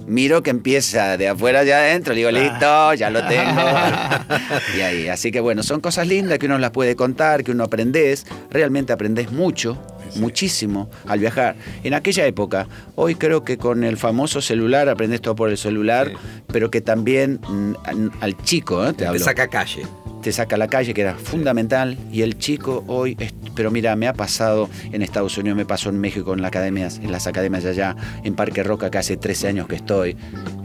miro 0.10 0.43
que 0.43 0.49
empieza 0.49 1.18
de 1.18 1.30
afuera 1.30 1.62
hacia 1.62 1.78
adentro, 1.78 2.14
le 2.14 2.20
digo, 2.20 2.32
listo, 2.32 2.93
ya 2.95 3.10
lo 3.10 3.26
tengo. 3.28 3.62
Y 4.78 4.82
ahí, 4.82 5.07
así 5.07 5.32
que 5.32 5.39
bueno, 5.39 5.64
son 5.64 5.80
cosas 5.80 6.07
lindas 6.07 6.39
que 6.39 6.45
uno 6.45 6.57
las 6.57 6.72
puede 6.72 6.95
contar, 6.95 7.43
que 7.43 7.51
uno 7.51 7.64
aprendes, 7.64 8.26
realmente 8.49 8.93
aprendes 8.93 9.32
mucho, 9.32 9.78
muchísimo 10.16 10.89
al 11.07 11.20
viajar. 11.20 11.55
En 11.84 11.93
aquella 11.93 12.26
época, 12.26 12.68
hoy 12.95 13.16
creo 13.16 13.43
que 13.43 13.57
con 13.57 13.84
el 13.84 13.97
famoso 13.97 14.41
celular 14.41 14.89
aprendes 14.89 15.22
todo 15.22 15.36
por 15.36 15.49
el 15.49 15.57
celular, 15.57 16.07
Sí. 16.10 16.41
pero 16.47 16.70
que 16.72 16.82
también 16.82 17.39
mm, 17.47 17.74
al- 18.22 18.38
chico, 18.43 18.86
¿eh? 18.88 18.93
te 18.93 19.05
Te 19.05 19.20
saca 19.20 19.47
calle. 19.47 19.84
te 20.22 20.32
saca 20.32 20.55
a 20.55 20.60
la 20.60 20.68
calle, 20.68 20.93
que 20.93 21.01
era 21.01 21.16
fundamental, 21.16 21.97
y 22.12 22.22
el 22.24 22.38
chico 22.38 22.84
hoy, 22.88 23.16
es- 23.20 23.34
pero 23.55 23.72
mira, 23.72 23.95
me 23.95 24.07
ha 24.07 24.14
pasado 24.14 24.70
en 24.91 25.01
Estados 25.01 25.38
Unidos, 25.38 25.55
me 25.57 25.66
pasó 25.66 25.89
en 25.89 25.99
México 25.99 26.34
en, 26.34 26.41
las 26.41 26.49
academias, 26.49 26.97
en 26.97 27.12
las 27.12 27.28
academias 27.28 27.64
de 27.64 27.70
allá, 27.72 27.95
en 28.24 28.36
Parque 28.36 28.64
Roca, 28.64 28.89
que 28.91 28.97
hace 28.97 29.18
13 29.18 29.47
años 29.47 29.68
que 29.68 29.76
estoy. 29.76 30.16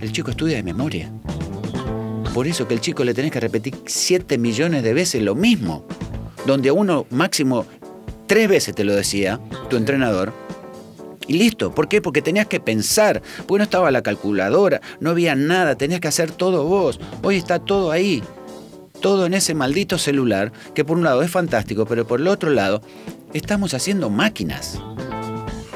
El 0.00 0.12
chico 0.12 0.30
estudia 0.30 0.56
de 0.56 0.62
memoria. 0.62 1.10
Por 2.32 2.46
eso 2.48 2.66
que 2.66 2.74
el 2.74 2.80
chico 2.80 3.04
le 3.04 3.14
tenés 3.14 3.30
que 3.30 3.38
repetir 3.40 3.74
7 3.86 4.38
millones 4.38 4.82
de 4.82 4.92
veces 4.92 5.22
lo 5.22 5.34
mismo, 5.36 5.86
donde 6.46 6.68
a 6.70 6.72
uno 6.72 7.06
máximo 7.10 7.64
tres 8.26 8.48
veces 8.48 8.74
te 8.74 8.84
lo 8.84 8.94
decía 8.94 9.40
tu 9.68 9.76
entrenador. 9.76 10.32
Y 11.26 11.34
listo, 11.34 11.74
¿por 11.74 11.88
qué? 11.88 12.02
Porque 12.02 12.20
tenías 12.20 12.46
que 12.46 12.60
pensar, 12.60 13.22
porque 13.46 13.58
no 13.58 13.64
estaba 13.64 13.90
la 13.90 14.02
calculadora, 14.02 14.82
no 15.00 15.10
había 15.10 15.34
nada, 15.34 15.74
tenías 15.74 16.00
que 16.00 16.08
hacer 16.08 16.30
todo 16.30 16.64
vos. 16.64 17.00
Hoy 17.22 17.36
está 17.36 17.58
todo 17.58 17.90
ahí 17.90 18.22
todo 19.04 19.26
en 19.26 19.34
ese 19.34 19.52
maldito 19.52 19.98
celular, 19.98 20.50
que 20.74 20.82
por 20.82 20.96
un 20.96 21.04
lado 21.04 21.20
es 21.20 21.30
fantástico, 21.30 21.84
pero 21.84 22.06
por 22.06 22.22
el 22.22 22.26
otro 22.26 22.48
lado 22.48 22.80
estamos 23.34 23.74
haciendo 23.74 24.08
máquinas. 24.08 24.80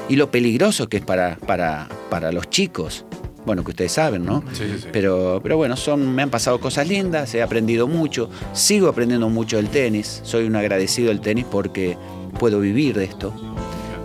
Y 0.09 0.17
lo 0.17 0.31
peligroso 0.31 0.89
que 0.89 0.97
es 0.97 1.05
para, 1.05 1.37
para, 1.37 1.89
para 2.09 2.33
los 2.33 2.49
chicos. 2.49 3.05
Bueno, 3.45 3.65
que 3.65 3.73
ustedes 3.73 3.93
saben, 3.93 4.25
¿no? 4.25 4.43
Sí, 4.55 4.65
sí, 4.65 4.79
sí. 4.79 4.89
Pero, 4.93 5.41
pero 5.43 5.59
bueno, 5.59 5.77
son, 5.77 6.15
me 6.15 6.23
han 6.23 6.31
pasado 6.31 6.59
cosas 6.59 6.89
lindas, 6.89 7.35
he 7.35 7.43
aprendido 7.43 7.87
mucho, 7.87 8.31
sigo 8.55 8.89
aprendiendo 8.89 9.29
mucho 9.29 9.59
del 9.59 9.69
tenis, 9.69 10.23
soy 10.25 10.47
un 10.47 10.57
agradecido 10.57 11.09
del 11.09 11.21
tenis 11.21 11.45
porque 11.51 11.99
puedo 12.39 12.61
vivir 12.61 12.97
de 12.97 13.05
esto. 13.05 13.35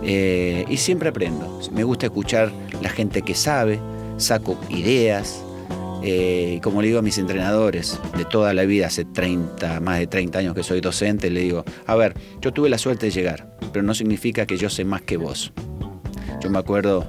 Eh, 0.02 0.64
y 0.68 0.76
siempre 0.76 1.08
aprendo. 1.08 1.60
Me 1.72 1.82
gusta 1.84 2.06
escuchar 2.06 2.52
la 2.82 2.90
gente 2.90 3.22
que 3.22 3.34
sabe, 3.34 3.80
saco 4.18 4.58
ideas. 4.68 5.42
eh, 6.06 6.60
como 6.62 6.82
le 6.82 6.88
digo 6.88 6.98
a 6.98 7.02
mis 7.02 7.16
entrenadores 7.16 7.98
de 8.18 8.26
toda 8.26 8.52
la 8.52 8.64
vida, 8.66 8.88
hace 8.88 9.06
30, 9.06 9.80
más 9.80 9.98
de 10.00 10.06
30 10.06 10.38
años 10.40 10.54
que 10.54 10.62
soy 10.62 10.82
docente, 10.82 11.30
le 11.30 11.40
digo, 11.40 11.64
a 11.86 11.94
ver, 11.94 12.14
yo 12.42 12.52
tuve 12.52 12.68
la 12.68 12.76
suerte 12.76 13.06
de 13.06 13.12
llegar, 13.12 13.56
pero 13.72 13.82
no 13.82 13.94
significa 13.94 14.44
que 14.44 14.58
yo 14.58 14.68
sé 14.68 14.84
más 14.84 15.00
que 15.00 15.16
vos. 15.16 15.54
Yo 16.42 16.50
me 16.50 16.58
acuerdo, 16.58 17.06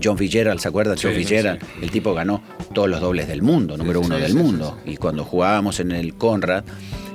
John 0.00 0.16
Fitzgerald, 0.16 0.60
¿se 0.60 0.68
acuerdan? 0.68 0.96
Sí, 0.96 1.08
John 1.08 1.16
Fitzgerald, 1.16 1.60
el 1.82 1.90
tipo 1.90 2.14
ganó 2.14 2.40
todos 2.72 2.88
los 2.88 3.00
dobles 3.00 3.26
del 3.26 3.42
mundo, 3.42 3.76
número 3.76 4.00
uno 4.00 4.16
del 4.16 4.34
mundo. 4.34 4.78
Y 4.86 4.98
cuando 4.98 5.24
jugábamos 5.24 5.80
en 5.80 5.90
el 5.90 6.14
Conrad, 6.14 6.62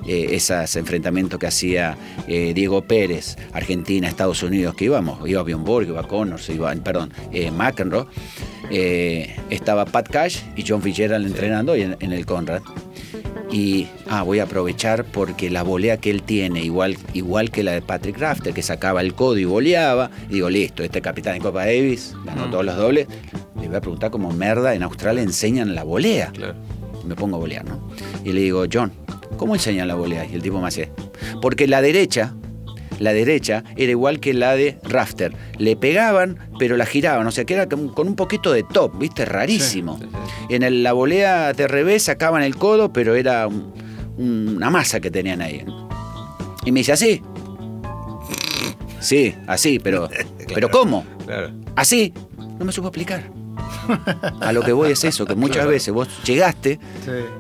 eh, 0.08 0.30
esos 0.32 0.76
enfrentamientos 0.76 1.40
que 1.40 1.48
hacía 1.48 1.98
eh, 2.28 2.54
Diego 2.54 2.82
Pérez, 2.82 3.36
Argentina, 3.54 4.08
Estados 4.08 4.42
Unidos, 4.44 4.76
que 4.76 4.86
íbamos, 4.86 5.28
iba 5.30 5.44
Bjorn 5.44 5.64
Borg, 5.64 5.88
iba 5.88 6.04
Connors, 6.08 6.50
iba, 6.50 6.74
perdón, 6.76 7.12
eh, 7.32 7.52
McEnroe, 7.52 8.06
eh, 8.70 9.36
estaba 9.50 9.86
Pat 9.86 10.10
Cash 10.10 10.40
y 10.56 10.64
John 10.68 10.82
Fitzgerald 10.82 11.26
entrenando 11.26 11.76
en, 11.76 11.96
en 12.00 12.14
el 12.14 12.26
Conrad. 12.26 12.62
Y 13.50 13.88
ah, 14.10 14.24
voy 14.24 14.40
a 14.40 14.44
aprovechar 14.44 15.06
porque 15.06 15.50
la 15.50 15.64
volea 15.64 15.96
que 15.98 16.10
él 16.12 16.22
tiene, 16.24 16.62
igual, 16.64 16.98
igual 17.14 17.50
que 17.50 17.64
la 17.64 17.72
de 17.72 17.82
Patrick 17.82 18.18
Rafter, 18.18 18.54
que 18.54 18.62
sacaba 18.62 19.00
el 19.00 19.14
codo 19.14 19.38
y 19.38 19.46
voleaba, 19.46 20.12
y 20.30 20.34
digo, 20.34 20.50
listo, 20.50 20.84
este 20.84 21.02
capitán 21.02 21.36
de 21.36 21.40
Copa 21.40 21.66
Davis, 21.66 22.14
ganó 22.26 22.50
todos 22.50 22.66
los 22.66 22.76
dobles, 22.76 23.08
le 23.62 23.68
voy 23.68 23.78
a 23.78 23.82
preguntar 23.82 24.12
cómo 24.12 24.32
merda 24.34 24.76
en 24.76 24.84
Australia 24.84 25.22
enseñan 25.24 25.76
la 25.76 25.84
volea 25.84 26.32
Claro. 26.34 26.56
me 27.06 27.16
pongo 27.16 27.38
a 27.38 27.40
bolear, 27.40 27.64
¿no? 27.64 27.90
Y 28.26 28.34
le 28.34 28.42
digo, 28.42 28.66
John, 28.72 28.92
¿cómo 29.36 29.56
enseñan 29.56 29.88
la 29.88 29.96
volea? 29.96 30.26
Y 30.26 30.36
el 30.36 30.42
tipo 30.42 30.60
me 30.62 30.68
hace, 30.68 30.90
porque 31.42 31.68
la 31.68 31.82
derecha, 31.82 32.34
la 33.00 33.14
derecha 33.14 33.64
era 33.76 33.92
igual 33.92 34.20
que 34.20 34.34
la 34.34 34.56
de 34.56 34.80
Rafter. 34.84 35.34
Le 35.58 35.76
pegaban, 35.76 36.38
pero 36.58 36.78
la 36.78 36.86
giraban, 36.86 37.28
o 37.28 37.32
sea 37.32 37.46
que 37.46 37.54
era 37.54 37.68
con 37.68 38.08
un 38.08 38.16
poquito 38.16 38.52
de 38.52 38.64
top, 38.64 38.98
¿viste? 39.00 39.26
Rarísimo. 39.26 40.00
En 40.50 40.64
el- 40.64 40.82
la 40.84 40.94
volea 40.94 41.54
de 41.54 41.68
revés 41.68 42.04
sacaban 42.04 42.42
el 42.44 42.56
codo, 42.56 42.92
pero 42.94 43.16
era 43.16 43.48
un- 43.48 43.74
una 44.18 44.70
masa 44.70 45.00
que 45.00 45.12
tenían 45.12 45.42
ahí. 45.42 45.64
Y 46.66 46.72
me 46.72 46.80
dice, 46.80 46.94
¿así? 46.94 47.22
Sí, 49.00 49.36
así, 49.46 49.80
pero, 49.80 50.10
pero 50.54 50.70
¿cómo? 50.70 51.06
Así. 51.76 52.14
No 52.58 52.66
me 52.66 52.72
supo 52.72 52.88
explicar. 52.88 53.30
A 54.40 54.52
lo 54.52 54.62
que 54.62 54.72
voy 54.74 54.92
es 54.92 55.04
eso, 55.04 55.26
que 55.26 55.36
muchas 55.36 55.68
veces 55.68 55.94
vos 55.94 56.08
llegaste 56.24 56.80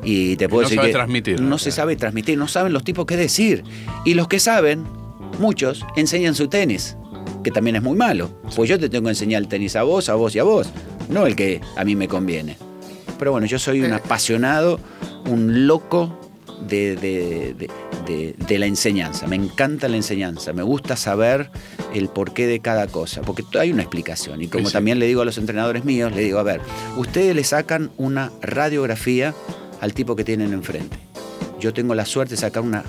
y 0.03 0.35
te 0.35 0.49
puedo 0.49 0.63
no 0.63 0.69
decir 0.69 0.77
sabe 0.77 0.87
que 0.89 0.93
transmitir. 0.93 1.41
no 1.41 1.57
se 1.57 1.71
sabe 1.71 1.95
transmitir, 1.95 2.37
no 2.37 2.47
saben 2.47 2.73
los 2.73 2.83
tipos 2.83 3.05
qué 3.05 3.17
decir. 3.17 3.63
Y 4.05 4.13
los 4.13 4.27
que 4.27 4.39
saben, 4.39 4.83
muchos, 5.39 5.85
enseñan 5.95 6.35
su 6.35 6.47
tenis, 6.47 6.97
que 7.43 7.51
también 7.51 7.75
es 7.75 7.83
muy 7.83 7.97
malo. 7.97 8.29
Pues 8.55 8.69
yo 8.69 8.79
te 8.79 8.89
tengo 8.89 9.05
que 9.05 9.11
enseñar 9.11 9.41
el 9.41 9.47
tenis 9.47 9.75
a 9.75 9.83
vos, 9.83 10.09
a 10.09 10.15
vos 10.15 10.35
y 10.35 10.39
a 10.39 10.43
vos, 10.43 10.69
no 11.09 11.25
el 11.25 11.35
que 11.35 11.61
a 11.75 11.83
mí 11.83 11.95
me 11.95 12.07
conviene. 12.07 12.57
Pero 13.17 13.31
bueno, 13.31 13.47
yo 13.47 13.57
soy 13.57 13.81
un 13.81 13.93
apasionado, 13.93 14.79
un 15.25 15.67
loco 15.67 16.26
de, 16.61 16.95
de- 16.95 17.53
de- 18.05 18.35
de- 18.37 18.59
la 18.59 18.65
enseñanza. 18.65 19.27
Me 19.27 19.35
encanta 19.35 19.87
la 19.87 19.97
enseñanza, 19.97 20.53
me 20.53 20.63
gusta 20.63 20.95
saber 20.95 21.49
el 21.93 22.07
porqué 22.09 22.47
de 22.47 22.59
cada 22.59 22.87
cosa, 22.87 23.21
porque 23.21 23.43
hay 23.59 23.71
una 23.71 23.83
explicación. 23.83 24.41
Y 24.41 24.47
como 24.47 24.67
sí. 24.67 24.73
también 24.73 24.99
le 24.99 25.05
digo 25.07 25.21
a 25.21 25.25
los 25.25 25.37
entrenadores 25.37 25.83
míos, 25.85 26.11
le 26.13 26.21
digo, 26.21 26.39
a 26.39 26.43
ver, 26.43 26.61
ustedes 26.97 27.35
le 27.35 27.43
sacan 27.43 27.91
una 27.97 28.31
radiografía 28.41 29.33
al 29.81 29.93
tipo 29.93 30.15
que 30.15 30.23
tienen 30.23 30.53
enfrente. 30.53 30.97
Yo 31.59 31.73
tengo 31.73 31.93
la 31.95 32.05
suerte 32.05 32.35
de 32.35 32.41
sacar 32.41 32.63
una 32.63 32.83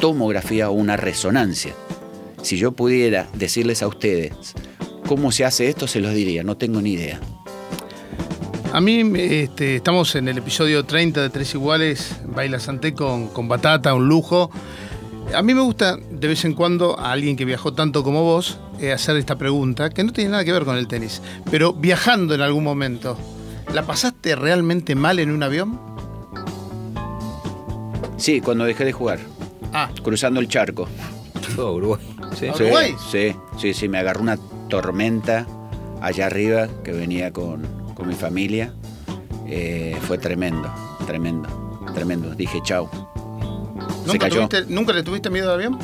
tomografía 0.00 0.70
o 0.70 0.72
una 0.72 0.96
resonancia. 0.96 1.74
Si 2.42 2.56
yo 2.56 2.72
pudiera 2.72 3.28
decirles 3.34 3.82
a 3.82 3.88
ustedes 3.88 4.32
cómo 5.06 5.32
se 5.32 5.44
hace 5.44 5.68
esto, 5.68 5.86
se 5.86 6.00
los 6.00 6.14
diría, 6.14 6.42
no 6.42 6.56
tengo 6.56 6.80
ni 6.80 6.92
idea. 6.92 7.20
A 8.72 8.80
mí 8.80 9.00
este, 9.18 9.76
estamos 9.76 10.14
en 10.14 10.28
el 10.28 10.38
episodio 10.38 10.84
30 10.84 11.22
de 11.22 11.30
Tres 11.30 11.54
Iguales, 11.54 12.16
Baila 12.26 12.60
Santé 12.60 12.94
con, 12.94 13.28
con 13.28 13.48
Batata, 13.48 13.94
un 13.94 14.06
lujo. 14.08 14.50
A 15.34 15.42
mí 15.42 15.54
me 15.54 15.60
gusta 15.60 15.96
de 15.96 16.28
vez 16.28 16.44
en 16.44 16.54
cuando 16.54 16.98
a 16.98 17.10
alguien 17.12 17.36
que 17.36 17.44
viajó 17.44 17.72
tanto 17.72 18.04
como 18.04 18.22
vos 18.22 18.58
eh, 18.80 18.92
hacer 18.92 19.16
esta 19.16 19.36
pregunta, 19.36 19.90
que 19.90 20.04
no 20.04 20.12
tiene 20.12 20.30
nada 20.30 20.44
que 20.44 20.52
ver 20.52 20.64
con 20.64 20.76
el 20.76 20.86
tenis, 20.86 21.20
pero 21.50 21.72
viajando 21.72 22.34
en 22.34 22.40
algún 22.42 22.64
momento, 22.64 23.16
¿La 23.74 23.84
pasaste 23.84 24.34
realmente 24.34 24.96
mal 24.96 25.20
en 25.20 25.30
un 25.30 25.44
avión? 25.44 25.78
Sí, 28.16 28.40
cuando 28.40 28.64
dejé 28.64 28.84
de 28.84 28.90
jugar, 28.92 29.20
Ah, 29.72 29.90
cruzando 30.02 30.40
el 30.40 30.48
charco. 30.48 30.88
Todo 31.54 31.74
Uruguay. 31.74 32.00
Sí. 32.36 32.48
¿A 32.48 32.54
Sí, 32.54 32.62
Uruguay? 32.64 32.94
Sí, 33.12 33.36
sí, 33.60 33.72
sí, 33.74 33.88
me 33.88 33.98
agarró 33.98 34.22
una 34.22 34.36
tormenta 34.68 35.46
allá 36.00 36.26
arriba 36.26 36.66
que 36.82 36.90
venía 36.90 37.32
con, 37.32 37.62
con 38.00 38.08
mi 38.08 38.14
familia. 38.14 38.72
Eh, 39.46 39.96
fue 40.02 40.18
tremendo, 40.18 40.68
tremendo, 41.06 41.48
tremendo. 41.94 42.34
Dije 42.34 42.58
chau. 42.64 42.88
Se 44.02 44.06
¿Nunca, 44.12 44.18
cayó. 44.28 44.48
tuviste- 44.48 44.66
¿Nunca 44.68 44.92
le 44.92 45.02
tuviste 45.02 45.30
miedo 45.30 45.48
al 45.52 45.54
avión? 45.56 45.78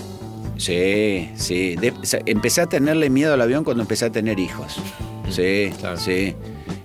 Sí, 0.56 1.30
sí. 1.36 1.76
De- 1.76 1.90
o 1.90 2.04
sea, 2.04 2.20
empecé 2.26 2.62
a 2.62 2.66
tenerle 2.66 3.10
miedo 3.10 3.34
al 3.34 3.40
avión 3.42 3.62
cuando 3.62 3.82
empecé 3.82 4.06
a 4.06 4.10
tener 4.10 4.38
hijos. 4.40 4.76
Sí, 5.30 5.70
Claro. 5.78 5.96
sí. 5.98 6.34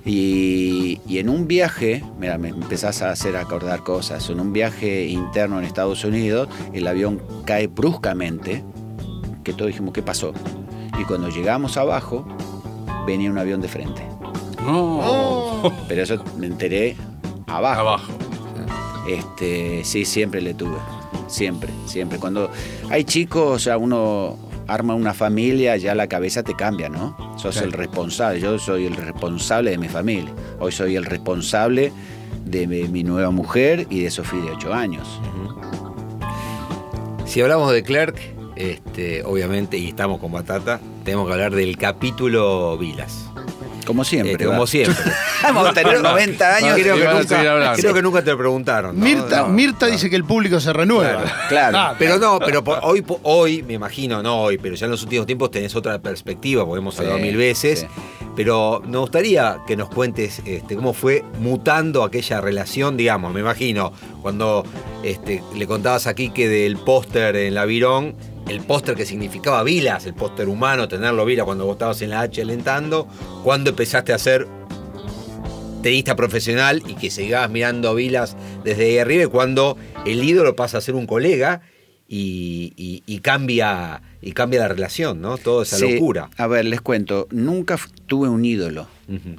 Y, 0.03 0.99
y 1.07 1.19
en 1.19 1.29
un 1.29 1.47
viaje, 1.47 2.03
mira, 2.19 2.38
me 2.38 2.49
empezás 2.49 3.01
a 3.03 3.11
hacer 3.11 3.38
acordar 3.38 3.84
cosas. 3.84 4.27
En 4.29 4.39
un 4.39 4.51
viaje 4.51 5.05
interno 5.07 5.59
en 5.59 5.65
Estados 5.65 6.03
Unidos, 6.03 6.49
el 6.73 6.88
avión 6.88 7.21
cae 7.45 7.67
bruscamente, 7.67 8.63
que 9.43 9.53
todos 9.53 9.67
dijimos, 9.67 9.93
¿qué 9.93 10.01
pasó? 10.01 10.34
Y 10.99 11.03
cuando 11.05 11.29
llegamos 11.29 11.77
abajo, 11.77 12.25
venía 13.07 13.29
un 13.32 13.38
avión 13.38 13.61
de 13.61 13.67
frente. 13.67 14.01
No. 14.66 15.72
Pero 15.88 16.03
eso 16.03 16.24
me 16.38 16.47
enteré 16.47 16.95
abajo. 17.47 17.82
Abajo. 17.82 18.12
Este, 19.07 19.84
sí, 19.84 20.05
siempre 20.05 20.41
le 20.41 20.53
tuve. 20.53 20.78
Siempre, 21.28 21.70
siempre. 21.86 22.20
Cuando 22.20 22.49
hay 22.89 23.03
chicos, 23.03 23.55
o 23.55 23.59
sea, 23.59 23.78
uno 23.78 24.38
arma 24.68 24.95
una 24.95 25.14
familia, 25.14 25.76
ya 25.78 25.95
la 25.95 26.07
cabeza 26.07 26.43
te 26.43 26.55
cambia, 26.55 26.88
¿no? 26.89 27.16
Sos 27.38 27.53
Claro. 27.55 27.68
el 27.68 27.74
responsable. 27.74 28.39
Yo 28.39 28.57
soy 28.59 28.86
el 28.86 28.95
responsable 28.95 29.72
de 29.72 29.78
mi 29.78 29.88
familia. 29.89 30.32
Hoy 30.59 30.72
soy 30.72 30.95
el 30.95 31.05
responsable 31.05 31.91
de 32.45 32.68
mi, 32.68 32.84
mi 32.84 33.03
nueva 33.03 33.32
mujer 33.32 33.88
y 33.89 33.99
de 34.01 34.12
Sofía 34.12 34.41
de 34.41 34.51
8 34.51 34.74
años. 34.74 35.20
Si 37.26 37.41
hablamos 37.41 37.72
de 37.72 37.84
Clerk, 37.84 38.18
este, 38.55 39.24
obviamente, 39.24 39.78
y 39.78 39.88
estamos 39.88 40.20
con 40.20 40.32
Batata, 40.32 40.80
tenemos 41.03 41.28
que 41.28 41.34
hablar 41.34 41.55
del 41.55 41.78
capítulo 41.78 42.78
Vilas. 42.78 43.26
Como 43.86 44.03
siempre. 44.03 44.34
Este, 44.34 44.45
¿va? 44.45 44.53
como 44.53 44.67
siempre. 44.67 44.95
Vamos 45.43 45.67
a 45.69 45.73
tener 45.73 46.01
90 46.01 46.55
años. 46.55 46.73
creo, 46.79 46.95
que 46.97 47.05
nunca, 47.05 47.73
creo 47.75 47.93
que 47.93 48.01
nunca 48.01 48.23
te 48.23 48.32
lo 48.32 48.38
preguntaron. 48.38 48.97
¿no? 48.97 49.03
Mirta, 49.05 49.41
No, 49.41 49.47
Mirta 49.49 49.88
no. 49.88 49.91
dice 49.91 50.09
que 50.09 50.15
el 50.15 50.23
público 50.23 50.59
se 50.59 50.71
renueva. 50.71 51.23
Claro. 51.49 51.77
Ah, 51.77 51.95
Pero 51.97 52.17
no, 52.19 52.39
pero 52.39 52.63
por- 52.63 52.79
hoy, 52.84 53.01
por- 53.01 53.19
hoy, 53.23 53.63
me 53.63 53.73
imagino, 53.73 54.21
no 54.21 54.41
hoy, 54.41 54.57
pero 54.57 54.75
ya 54.75 54.86
en 54.86 54.91
los 54.91 55.03
últimos 55.03 55.25
tiempos 55.25 55.49
tenés 55.51 55.75
otra 55.75 55.99
perspectiva, 55.99 56.65
porque 56.65 56.79
hemos 56.79 56.97
hablado 56.99 57.17
Sí, 57.17 57.23
mil 57.23 57.38
veces. 57.38 57.79
sí. 57.82 57.88
Pero 58.36 58.82
nos 58.88 59.01
gustaría 59.01 59.57
que 59.67 59.75
nos 59.75 59.89
cuentes 59.89 60.41
este, 60.45 60.75
cómo 60.77 60.93
fue 60.93 61.23
mutando 61.39 62.03
aquella 62.03 62.39
relación, 62.39 62.95
digamos, 62.95 63.34
me 63.34 63.41
imagino, 63.41 63.91
cuando 64.21 64.63
este, 65.03 65.43
le 65.57 65.67
contabas 65.67 66.07
aquí 66.07 66.29
que 66.29 66.47
del 66.47 66.77
póster 66.77 67.36
en 67.36 67.55
la 67.55 67.65
Virón, 67.65 68.15
el 68.51 68.59
póster 68.61 68.95
que 68.95 69.05
significaba 69.05 69.63
Vilas, 69.63 70.05
el 70.05 70.13
póster 70.13 70.49
humano, 70.49 70.87
tenerlo 70.89 71.25
Vilas 71.25 71.45
cuando 71.45 71.65
vos 71.65 71.75
estabas 71.75 72.01
en 72.01 72.09
la 72.09 72.19
H 72.21 72.41
alentando, 72.41 73.07
cuando 73.43 73.69
empezaste 73.69 74.11
a 74.11 74.17
ser 74.17 74.45
tenista 75.81 76.15
profesional 76.15 76.83
y 76.87 76.95
que 76.95 77.09
seguías 77.09 77.49
mirando 77.49 77.89
a 77.89 77.93
Vilas 77.93 78.35
desde 78.63 78.85
ahí 78.85 78.97
arriba 78.97 79.23
y 79.23 79.27
cuando 79.27 79.77
el 80.05 80.23
ídolo 80.23 80.55
pasa 80.55 80.77
a 80.77 80.81
ser 80.81 80.95
un 80.95 81.07
colega 81.07 81.61
y, 82.07 82.73
y- 82.75 83.03
y 83.05 83.19
cambia 83.19 84.01
y 84.21 84.33
cambia 84.33 84.59
la 84.59 84.67
relación, 84.67 85.21
¿no? 85.21 85.37
Toda 85.37 85.63
esa 85.63 85.77
Sí, 85.77 85.93
locura. 85.93 86.29
A 86.37 86.45
ver, 86.45 86.65
les 86.65 86.81
cuento, 86.81 87.27
nunca 87.31 87.79
tuve 88.05 88.27
un 88.29 88.43
ídolo. 88.45 88.87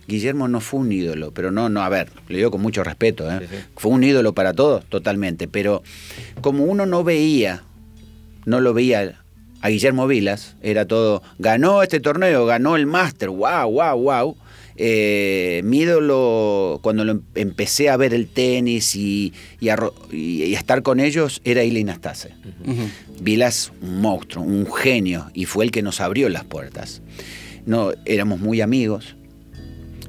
Guillermo 0.09 0.49
no 0.49 0.61
fue 0.61 0.81
un 0.81 0.91
ídolo, 0.91 1.31
pero 1.33 1.51
no, 1.53 1.69
no, 1.69 1.83
a 1.83 1.89
ver, 1.89 2.09
le 2.29 2.39
digo 2.39 2.51
con 2.51 2.61
mucho 2.63 2.83
respeto, 2.83 3.31
¿eh? 3.31 3.39
Sí, 3.41 3.47
sí. 3.51 3.57
Fue 3.77 3.91
un 3.93 4.03
ídolo 4.05 4.33
para 4.35 4.53
todos, 4.55 4.85
totalmente, 4.87 5.49
pero 5.49 5.83
como 6.41 6.65
uno 6.65 6.85
no 6.85 7.05
veía, 7.05 7.63
no 8.47 8.61
lo 8.61 8.75
veía 8.75 9.19
a 9.61 9.69
Guillermo 9.69 10.07
Vilas, 10.07 10.57
era 10.63 10.87
todo, 10.87 11.23
ganó 11.39 11.83
este 11.83 12.01
torneo, 12.01 12.47
ganó 12.47 12.77
el 12.77 12.87
máster, 12.87 13.29
wow, 13.31 13.71
wow, 13.71 13.97
wow. 13.97 14.37
Eh, 14.77 15.61
mi 15.65 15.81
ídolo, 15.81 16.81
cuando 16.83 17.05
lo 17.05 17.13
em- 17.13 17.23
empecé 17.35 17.91
a 17.91 17.97
ver 17.97 18.15
el 18.15 18.27
tenis 18.27 18.97
y, 18.97 19.33
y 19.61 19.69
a, 19.69 19.77
y- 20.11 20.55
estar 20.55 20.83
con 20.83 20.99
ellos, 20.99 21.41
era 21.45 21.63
Ilie 21.63 21.85
Nastase. 21.85 22.31
Vilas, 23.21 23.71
un 23.83 24.01
monstruo, 24.01 24.43
un 24.45 24.67
genio, 24.73 25.31
y 25.35 25.45
fue 25.45 25.65
el 25.67 25.71
que 25.71 25.83
nos 25.83 26.01
abrió 26.01 26.29
las 26.29 26.45
puertas. 26.45 27.03
No, 27.67 27.91
éramos 28.07 28.41
muy 28.41 28.61
amigos. 28.63 29.15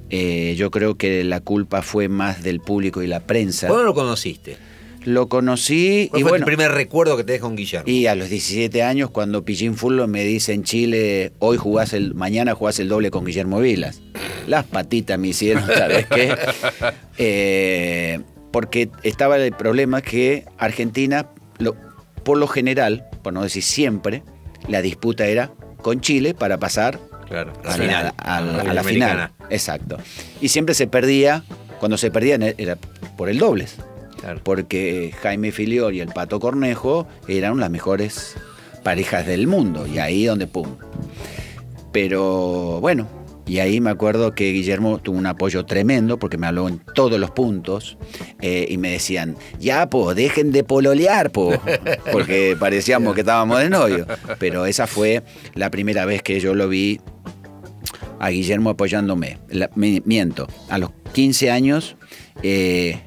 Eh, 0.09 0.55
yo 0.57 0.71
creo 0.71 0.95
que 0.95 1.23
la 1.23 1.39
culpa 1.41 1.81
fue 1.81 2.07
más 2.07 2.41
del 2.43 2.59
público 2.59 3.03
y 3.03 3.07
la 3.07 3.19
prensa. 3.19 3.67
¿Cuándo 3.67 3.85
lo 3.85 3.93
conociste? 3.93 4.57
Lo 5.05 5.27
conocí 5.27 6.07
¿Cuál 6.09 6.19
y 6.19 6.23
fue 6.23 6.31
bueno, 6.31 6.43
el 6.43 6.45
primer 6.45 6.71
recuerdo 6.71 7.17
que 7.17 7.23
te 7.23 7.33
deja 7.33 7.43
con 7.43 7.55
Guillermo? 7.55 7.89
y 7.89 8.07
a 8.07 8.15
los 8.15 8.29
17 8.29 8.83
años 8.83 9.09
cuando 9.09 9.43
Pichín 9.43 9.75
Fullo 9.75 10.07
me 10.07 10.23
dice 10.23 10.53
en 10.53 10.63
Chile, 10.63 11.33
hoy 11.39 11.57
jugás 11.57 11.93
el, 11.93 12.13
mañana 12.15 12.55
jugás 12.55 12.79
el 12.79 12.87
doble 12.87 13.11
con 13.11 13.25
Guillermo 13.25 13.59
Vilas. 13.59 14.01
Las 14.47 14.63
patitas 14.65 15.19
me 15.19 15.29
hicieron, 15.29 15.65
¿sabes 15.67 16.05
qué? 16.07 16.35
Eh, 17.17 18.19
porque 18.51 18.89
estaba 19.03 19.37
el 19.37 19.51
problema 19.53 20.01
que 20.01 20.45
Argentina, 20.57 21.27
lo- 21.59 21.75
por 22.23 22.37
lo 22.37 22.47
general, 22.47 23.05
por 23.23 23.33
no 23.33 23.43
decir 23.43 23.63
siempre, 23.63 24.23
la 24.67 24.81
disputa 24.81 25.25
era 25.27 25.51
con 25.81 26.01
Chile 26.01 26.33
para 26.33 26.57
pasar 26.57 26.99
claro, 27.27 27.53
a 27.63 27.67
la, 27.67 27.73
final, 27.73 28.13
a 28.17 28.41
la- 28.41 28.51
la 28.53 28.61
a 28.61 28.73
la 28.73 28.81
Americana. 28.81 29.31
final. 29.37 29.51
Exacto. 29.51 29.97
Y 30.41 30.49
siempre 30.49 30.73
se 30.75 30.87
perdía, 30.87 31.43
cuando 31.79 31.97
se 31.97 32.09
perdían 32.11 32.41
era 32.57 32.77
por 33.17 33.29
el 33.29 33.37
dobles 33.37 33.75
Claro. 34.23 34.39
porque 34.43 35.13
Jaime 35.21 35.51
Filior 35.51 35.93
y 35.93 35.99
el 35.99 36.07
Pato 36.07 36.39
Cornejo 36.39 37.07
eran 37.27 37.59
las 37.59 37.69
mejores 37.69 38.35
parejas 38.83 39.27
del 39.27 39.47
mundo, 39.47 39.85
y 39.85 39.99
ahí 39.99 40.25
donde 40.25 40.47
pum. 40.47 40.67
Pero 41.91 42.79
bueno, 42.81 43.07
y 43.45 43.59
ahí 43.59 43.79
me 43.81 43.89
acuerdo 43.89 44.33
que 44.33 44.51
Guillermo 44.51 44.99
tuvo 44.99 45.17
un 45.17 45.25
apoyo 45.27 45.65
tremendo 45.65 46.17
porque 46.17 46.37
me 46.37 46.47
habló 46.47 46.67
en 46.67 46.79
todos 46.95 47.19
los 47.19 47.31
puntos 47.31 47.97
eh, 48.41 48.65
y 48.69 48.77
me 48.77 48.89
decían, 48.91 49.35
ya, 49.59 49.89
po, 49.89 50.15
dejen 50.15 50.51
de 50.51 50.63
pololear, 50.63 51.31
po, 51.31 51.51
porque 52.11 52.55
parecíamos 52.59 53.13
que 53.13 53.21
estábamos 53.21 53.59
de 53.59 53.69
novio. 53.69 54.07
Pero 54.39 54.65
esa 54.65 54.87
fue 54.87 55.23
la 55.53 55.69
primera 55.69 56.05
vez 56.05 56.21
que 56.23 56.39
yo 56.39 56.55
lo 56.55 56.67
vi 56.69 56.99
a 58.19 58.29
Guillermo 58.29 58.71
apoyándome. 58.71 59.37
La- 59.49 59.69
me- 59.75 60.01
miento, 60.05 60.47
a 60.69 60.77
los 60.77 60.91
15 61.13 61.51
años 61.51 61.95
eh, 62.41 63.01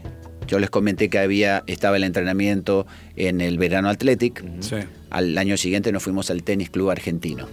yo 0.47 0.59
les 0.59 0.71
comenté 0.71 1.09
que 1.09 1.19
había 1.19 1.65
estaba 1.67 1.97
el 1.97 2.05
entrenamiento 2.05 2.87
en 3.17 3.41
el 3.41 3.59
verano 3.59 3.89
Athletic. 3.89 4.45
Sí. 4.61 4.77
Al 5.11 5.37
año 5.39 5.57
siguiente 5.57 5.93
nos 5.93 6.03
fuimos 6.03 6.31
al 6.31 6.43
Tenis 6.43 6.71
Club 6.71 6.91
Argentino. 6.91 7.49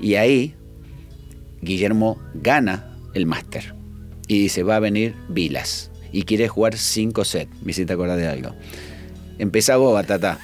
Y 0.00 0.16
ahí 0.16 0.54
Guillermo 1.60 2.20
gana 2.34 2.96
el 3.14 3.26
máster. 3.26 3.74
Y 4.28 4.40
dice, 4.40 4.62
va 4.62 4.76
a 4.76 4.80
venir 4.80 5.14
Vilas. 5.28 5.90
Y 6.12 6.24
quiere 6.24 6.48
jugar 6.48 6.76
5 6.76 7.24
sets. 7.24 7.62
Me 7.62 7.70
hiciste 7.70 7.92
acordar 7.92 8.18
de 8.18 8.28
algo. 8.28 8.54
Empezá 9.38 9.76
vos, 9.76 9.94
Batata. 9.94 10.38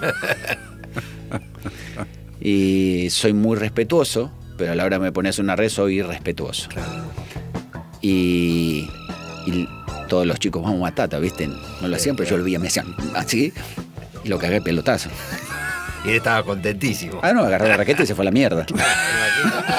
y 2.40 3.08
soy 3.10 3.32
muy 3.32 3.56
respetuoso, 3.56 4.30
pero 4.56 4.72
a 4.72 4.74
la 4.74 4.84
hora 4.84 4.98
me 4.98 5.12
pones 5.12 5.38
una 5.38 5.56
red 5.56 5.68
soy 5.68 6.00
irrespetuoso. 6.00 6.68
Y, 8.02 8.88
y 9.46 9.68
todos 10.08 10.26
los 10.26 10.38
chicos, 10.38 10.62
vamos 10.62 10.80
Batata, 10.80 11.18
¿viste? 11.18 11.46
No 11.80 11.88
lo 11.88 11.96
hacían, 11.96 12.16
pero 12.16 12.28
yo 12.28 12.36
lo 12.38 12.44
veía, 12.44 12.58
me 12.58 12.64
decían 12.66 12.94
así. 13.14 13.52
Y 14.24 14.28
lo 14.28 14.38
cagué 14.38 14.60
pelotazo. 14.60 15.08
Y 16.04 16.08
él 16.10 16.16
estaba 16.16 16.42
contentísimo. 16.42 17.20
Ah, 17.22 17.32
no, 17.34 17.40
agarró 17.42 17.68
la 17.68 17.76
raqueta 17.76 18.02
y 18.02 18.06
se 18.06 18.14
fue 18.14 18.22
a 18.24 18.26
la 18.26 18.30
mierda. 18.30 18.64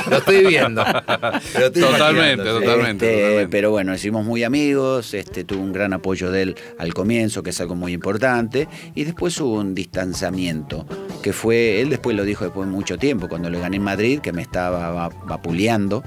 Lo 0.10 0.18
estoy 0.18 0.46
viendo. 0.46 0.84
Lo 0.84 1.66
estoy 1.66 1.82
Totalmente. 1.82 2.44
Este, 2.48 2.66
totalmente. 2.66 3.48
Pero 3.50 3.70
bueno, 3.72 3.94
hicimos 3.94 4.26
muy 4.26 4.44
amigos, 4.44 5.14
este, 5.14 5.44
tuve 5.44 5.60
un 5.60 5.72
gran 5.74 5.94
apoyo 5.94 6.32
de 6.32 6.42
él 6.44 6.56
al 6.80 6.94
comienzo, 6.94 7.44
que 7.44 7.52
es 7.52 7.62
algo 7.62 7.76
muy 7.76 7.94
importante, 7.94 8.68
y 8.96 9.04
después 9.04 9.40
hubo 9.40 9.60
un 9.60 9.74
distanciamiento, 9.76 10.86
que 11.24 11.34
fue, 11.34 11.82
él 11.82 11.90
después 11.90 12.16
lo 12.16 12.24
dijo 12.24 12.44
después 12.46 12.68
de 12.68 12.72
mucho 12.74 12.98
tiempo, 12.98 13.28
cuando 13.30 13.50
le 13.50 13.60
gané 13.60 13.78
en 13.78 13.84
Madrid, 13.84 14.20
que 14.20 14.32
me 14.34 14.42
estaba 14.42 14.92
va- 14.92 15.10
vapuleando, 15.26 16.04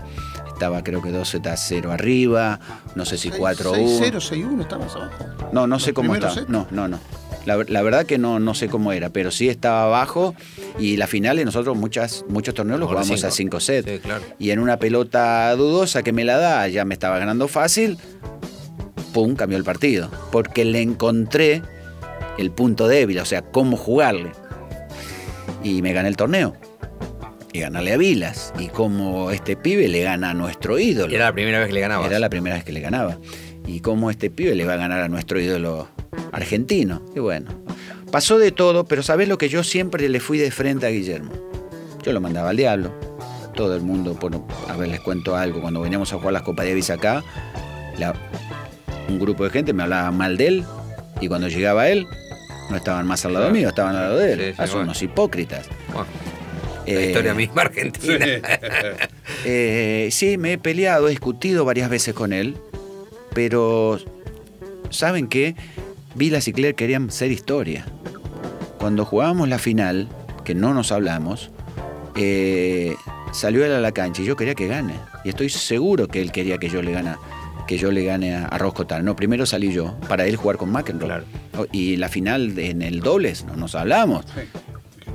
estaba 0.65 0.83
creo 0.83 1.03
que 1.03 1.11
2 1.11 1.29
Z 1.29 1.53
a 1.53 1.57
0 1.59 1.93
arriba, 1.93 2.59
no 2.95 3.05
sé 3.05 3.19
si 3.19 3.31
4 3.31 3.73
1. 3.73 3.83
6-0, 3.83 4.13
6-1, 4.15 4.61
estabas 4.63 4.97
abajo. 4.97 5.25
No, 5.53 5.67
no 5.67 5.79
sé 5.79 5.93
cómo 5.93 6.15
estaba. 6.15 6.35
No, 6.49 6.67
no, 6.71 6.89
no. 6.89 6.99
La, 7.45 7.63
la 7.69 7.83
verdad 7.83 8.07
que 8.07 8.17
no, 8.17 8.41
no 8.41 8.55
sé 8.55 8.69
cómo 8.69 8.93
era, 8.93 9.11
pero 9.11 9.31
sí 9.31 9.51
estaba 9.51 9.85
abajo 9.85 10.35
y 10.79 10.97
la 10.97 11.07
final 11.07 11.45
nosotros 11.45 11.77
muchas, 11.77 12.25
muchos 12.31 12.55
torneos 12.55 12.81
los 12.81 12.89
jugamos 12.89 13.21
cinco. 13.21 13.27
a 13.27 13.31
5 13.31 13.61
sets. 13.61 13.91
Sí, 13.91 13.99
claro. 13.99 14.25
Y 14.39 14.53
en 14.53 14.59
una 14.59 14.79
pelota 14.79 15.55
dudosa 15.55 16.03
que 16.03 16.13
me 16.13 16.25
la 16.25 16.39
da, 16.39 16.67
ya 16.69 16.87
me 16.87 16.95
estaba 16.95 17.19
ganando 17.19 17.47
fácil, 17.47 17.99
pum, 19.13 19.35
cambió 19.35 19.59
el 19.59 19.65
partido. 19.65 20.09
Porque 20.33 20.65
le 20.65 20.81
encontré 20.81 21.61
el 22.39 22.51
punto 22.51 22.89
débil, 22.89 23.19
o 23.19 23.27
sea, 23.27 23.43
cómo 23.43 23.77
jugarle. 23.77 24.33
Y 25.63 25.83
me 25.83 25.93
gané 25.93 26.09
el 26.09 26.17
torneo. 26.17 26.57
Y 27.55 27.61
ganarle 27.61 27.93
a 27.93 27.97
Vilas. 27.97 28.53
Y 28.59 28.67
como 28.67 29.31
este 29.31 29.55
pibe 29.57 29.87
le 29.87 30.03
gana 30.03 30.31
a 30.31 30.35
nuestro 30.35 30.77
ídolo. 30.79 31.15
Era 31.15 31.27
la 31.27 31.33
primera 31.33 31.61
vez 31.61 31.69
que 31.69 31.75
le 31.75 31.81
ganaba. 31.81 32.05
Era 32.07 32.19
la 32.19 32.29
primera 32.29 32.57
vez 32.57 32.65
que 32.65 32.73
le 32.73 32.81
ganaba. 32.81 33.17
Y 33.65 33.79
cómo 33.81 34.11
este 34.11 34.29
pibe 34.29 34.57
le 34.57 34.65
va 34.67 34.75
a 34.75 34.77
ganar 34.77 35.01
a 35.01 35.09
nuestro 35.09 35.41
ídolo 35.41 35.89
argentino. 36.33 37.01
Y 37.15 37.21
bueno, 37.21 37.51
pasó 38.11 38.39
de 38.39 38.51
todo, 38.51 38.85
pero 38.87 39.05
¿sabés 39.05 39.29
lo 39.29 39.39
que 39.39 39.49
yo 39.49 39.63
siempre 39.63 40.09
le 40.09 40.19
fui 40.19 40.37
de 40.39 40.51
frente 40.51 40.85
a 40.87 40.91
Guillermo? 40.91 41.31
Yo 42.03 42.13
lo 42.13 42.21
mandaba 42.21 42.51
al 42.51 42.57
diablo. 42.57 42.93
Todo 43.55 43.77
el 43.77 43.83
mundo, 43.83 44.15
por, 44.15 44.33
a 44.69 44.77
ver, 44.77 44.89
les 44.89 44.99
cuento 45.01 45.37
algo. 45.37 45.61
Cuando 45.61 45.81
veníamos 45.81 46.13
a 46.13 46.17
jugar 46.17 46.33
las 46.33 46.43
Copas 46.43 46.67
Davis 46.67 46.91
acá, 46.91 47.23
la- 47.99 48.15
un 49.09 49.21
grupo 49.21 49.45
de 49.45 49.51
gente 49.51 49.73
me 49.73 49.85
hablaba 49.85 50.11
mal 50.11 50.37
de 50.37 50.49
él. 50.49 50.65
Y 51.21 51.29
cuando 51.29 51.47
llegaba 51.47 51.89
él, 51.89 52.09
no 52.69 52.77
estaban 52.77 53.07
más 53.07 53.25
al 53.25 53.35
lado 53.35 53.51
mío, 53.51 53.69
estaban 53.69 53.95
al 53.95 54.03
lado 54.03 54.17
de 54.19 54.33
él. 54.33 54.39
Sí, 54.41 54.47
sí, 54.47 54.55
Ah, 54.59 54.67
son 54.67 54.75
bueno. 54.79 54.85
unos 54.91 55.03
hipócritas. 55.03 55.69
Bueno, 55.93 56.09
la 56.87 57.01
Eh, 57.01 57.07
historia 57.07 57.35
misma 57.35 57.63
argentina. 57.63 58.27
Eh, 59.47 60.09
sí, 60.11 60.39
me 60.39 60.55
he 60.55 60.59
peleado, 60.59 61.07
he 61.07 61.11
discutido 61.11 61.65
varias 61.67 61.91
veces 61.91 62.15
con 62.15 62.33
él, 62.33 62.57
pero 63.35 63.99
¿saben 64.91 65.29
qué? 65.29 65.55
Vilas 66.15 66.49
y 66.49 66.53
Claire 66.53 66.75
querían 66.75 67.11
ser 67.11 67.31
historia. 67.31 67.85
Cuando 68.79 69.05
jugábamos 69.05 69.49
la 69.49 69.59
final, 69.59 70.09
que 70.45 70.55
no 70.55 70.73
nos 70.73 70.93
hablamos, 70.93 71.51
eh, 72.17 72.95
salió 73.33 73.65
él 73.65 73.73
a 73.73 73.81
la 73.81 73.93
cancha 73.93 74.23
y 74.23 74.25
yo 74.25 74.37
quería 74.37 74.55
que 74.55 74.67
gane. 74.67 74.95
Y 75.25 75.31
estoy 75.31 75.49
seguro 75.49 76.09
que 76.09 76.23
él 76.23 76.33
quería 76.33 76.59
que 76.59 76.69
yo 76.69 76.81
le 76.81 76.93
gane, 76.93 77.15
que 77.67 77.77
yo 77.77 77.91
le 77.91 78.05
gane 78.05 78.35
a, 78.35 78.57
Roscotal. 78.59 79.05
No, 79.05 79.17
primero 79.17 79.47
salí 79.47 79.73
yo, 79.73 79.99
para 80.09 80.27
él 80.27 80.37
jugar 80.37 80.57
con 80.57 80.71
McEnroe. 80.71 81.09
Claro. 81.09 81.25
Y 81.73 81.97
la 81.97 82.09
final 82.09 82.59
en 82.59 82.83
el 82.83 83.01
dobles, 83.01 83.45
no 83.45 83.57
nos 83.57 83.75
hablamos. 83.75 84.25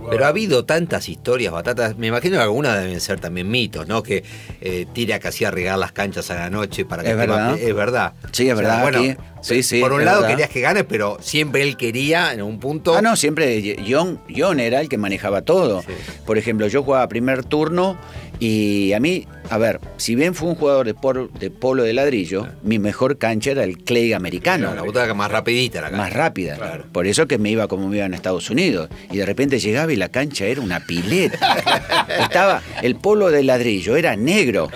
Pero 0.10 0.26
ha 0.26 0.30
habido 0.30 0.66
tantas 0.66 1.10
historias, 1.10 1.54
batatas. 1.54 1.97
Me 1.97 2.08
imagino 2.08 2.38
que 2.38 2.43
algunas 2.43 2.82
deben 2.82 3.00
ser 3.00 3.20
también 3.20 3.50
mitos, 3.50 3.88
¿no? 3.88 4.04
Que 4.04 4.24
eh, 4.62 4.86
tira 4.93 5.20
casi 5.20 5.45
a 5.45 5.52
regar 5.52 5.78
las 5.78 5.91
canchas 5.91 6.30
a 6.32 6.36
la 6.36 6.50
noche 6.50 6.86
para 6.86 7.04
que 7.04 7.12
Es 7.12 7.18
verdad. 7.18 7.58
Es 7.60 7.76
verdad. 7.76 8.14
Sí, 8.32 8.50
es 8.50 8.56
verdad, 8.56 8.82
bueno. 8.82 9.16
Sí, 9.41 9.64
sí, 9.64 9.80
Por 9.80 9.93
un 9.93 10.04
lado 10.04 10.22
verdad. 10.22 10.32
querías 10.36 10.50
que 10.50 10.60
gane, 10.62 10.84
pero 10.84 11.18
siempre 11.22 11.64
él 11.64 11.78
quería 11.78 12.34
en 12.34 12.41
un 12.41 12.60
punto. 12.60 12.95
Ah, 12.95 13.02
no, 13.02 13.16
siempre 13.16 13.78
John, 13.88 14.20
John 14.36 14.60
era 14.60 14.82
el 14.82 14.89
que 14.89 14.97
manejaba 14.97 15.43
todo. 15.43 15.82
Sí. 15.82 15.93
Por 16.26 16.38
ejemplo, 16.38 16.68
yo 16.68 16.84
jugaba 16.84 17.08
primer 17.08 17.45
turno 17.45 17.97
y 18.40 18.94
a 18.94 19.00
mí, 19.02 19.28
a 19.50 19.58
ver, 19.58 19.80
si 19.98 20.16
bien 20.16 20.34
fue 20.34 20.48
un 20.50 20.56
jugador 20.56 20.86
de, 20.86 20.94
por- 20.94 21.32
de 21.34 21.52
polo 21.52 21.84
de 21.84 21.94
ladrillo, 21.94 22.48
mi 22.64 22.80
mejor 22.80 23.18
cancha 23.18 23.52
era 23.52 23.64
el 23.66 23.78
clay 23.80 24.14
americano. 24.14 24.68
Claro, 24.68 24.76
la 24.78 24.82
butaca 24.84 25.14
más 25.14 25.30
rapidita 25.32 25.82
la 25.82 25.90
cancha. 25.90 26.04
más 26.04 26.14
rápida. 26.14 26.84
Por 26.92 27.06
eso 27.08 27.28
que 27.28 27.38
me 27.38 27.50
iba 27.52 27.68
como 27.68 27.90
me 27.90 27.98
iba 27.98 28.06
en 28.06 28.14
Estados 28.14 28.50
Unidos. 28.50 28.90
Y 29.12 29.18
de 29.18 29.26
repente 29.26 29.60
llegaba 29.60 29.92
y 29.92 29.98
la 29.98 30.08
cancha 30.10 30.46
era 30.46 30.62
una 30.62 30.80
pileta. 30.86 32.08
Estaba, 32.22 32.62
el 32.82 32.96
polo 32.96 33.30
de 33.30 33.44
ladrillo 33.44 33.98
era 33.98 34.16
negro. 34.16 34.70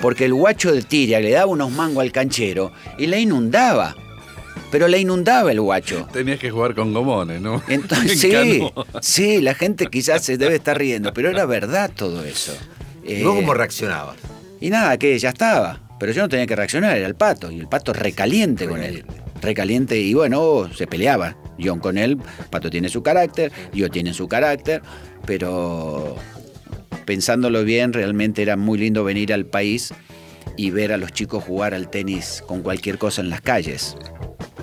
Porque 0.00 0.24
el 0.24 0.32
guacho 0.32 0.72
de 0.72 0.80
Tiria 0.82 1.20
le 1.20 1.30
daba 1.32 1.46
unos 1.46 1.70
mangos 1.70 2.02
al 2.02 2.12
canchero 2.12 2.72
y 2.96 3.06
la 3.06 3.18
inundaba. 3.18 3.94
Pero 4.70 4.86
la 4.88 4.96
inundaba 4.98 5.50
el 5.50 5.60
guacho. 5.60 6.06
Tenías 6.12 6.38
que 6.38 6.50
jugar 6.50 6.74
con 6.76 6.94
gomones, 6.94 7.40
¿no? 7.42 7.60
Entonces, 7.68 8.22
En 8.24 8.60
sí, 8.62 8.70
sí, 9.02 9.40
la 9.42 9.54
gente 9.54 9.88
quizás 9.88 10.24
se 10.24 10.38
debe 10.38 10.54
estar 10.54 10.78
riendo, 10.78 11.12
pero 11.12 11.28
era 11.28 11.44
verdad 11.44 11.90
todo 11.94 12.24
eso. 12.24 12.56
Eh, 13.04 13.22
¿Vos 13.24 13.36
cómo 13.36 13.54
reaccionabas? 13.54 14.16
y 14.60 14.70
nada, 14.70 14.98
que 14.98 15.18
ya 15.18 15.30
estaba. 15.30 15.80
Pero 15.98 16.12
yo 16.12 16.22
no 16.22 16.28
tenía 16.28 16.46
que 16.46 16.56
reaccionar, 16.56 16.96
era 16.96 17.06
el 17.06 17.14
pato. 17.14 17.50
Y 17.50 17.58
el 17.60 17.68
pato 17.68 17.92
recaliente 17.92 18.66
con 18.66 18.82
él. 18.82 19.04
Recaliente. 19.42 19.98
Y 19.98 20.14
bueno, 20.14 20.70
se 20.74 20.86
peleaba. 20.86 21.36
John 21.62 21.78
con 21.78 21.98
él. 21.98 22.18
Pato 22.50 22.70
tiene 22.70 22.88
su 22.88 23.02
carácter, 23.02 23.52
yo 23.72 23.90
tiene 23.90 24.14
su 24.14 24.28
carácter. 24.28 24.82
Pero 25.26 26.16
pensándolo 27.04 27.64
bien, 27.64 27.92
realmente 27.92 28.42
era 28.42 28.56
muy 28.56 28.78
lindo 28.78 29.04
venir 29.04 29.32
al 29.32 29.44
país 29.44 29.92
y 30.56 30.70
ver 30.70 30.92
a 30.92 30.96
los 30.96 31.12
chicos 31.12 31.44
jugar 31.44 31.74
al 31.74 31.90
tenis 31.90 32.42
con 32.46 32.62
cualquier 32.62 32.98
cosa 32.98 33.20
en 33.20 33.30
las 33.30 33.40
calles. 33.40 33.96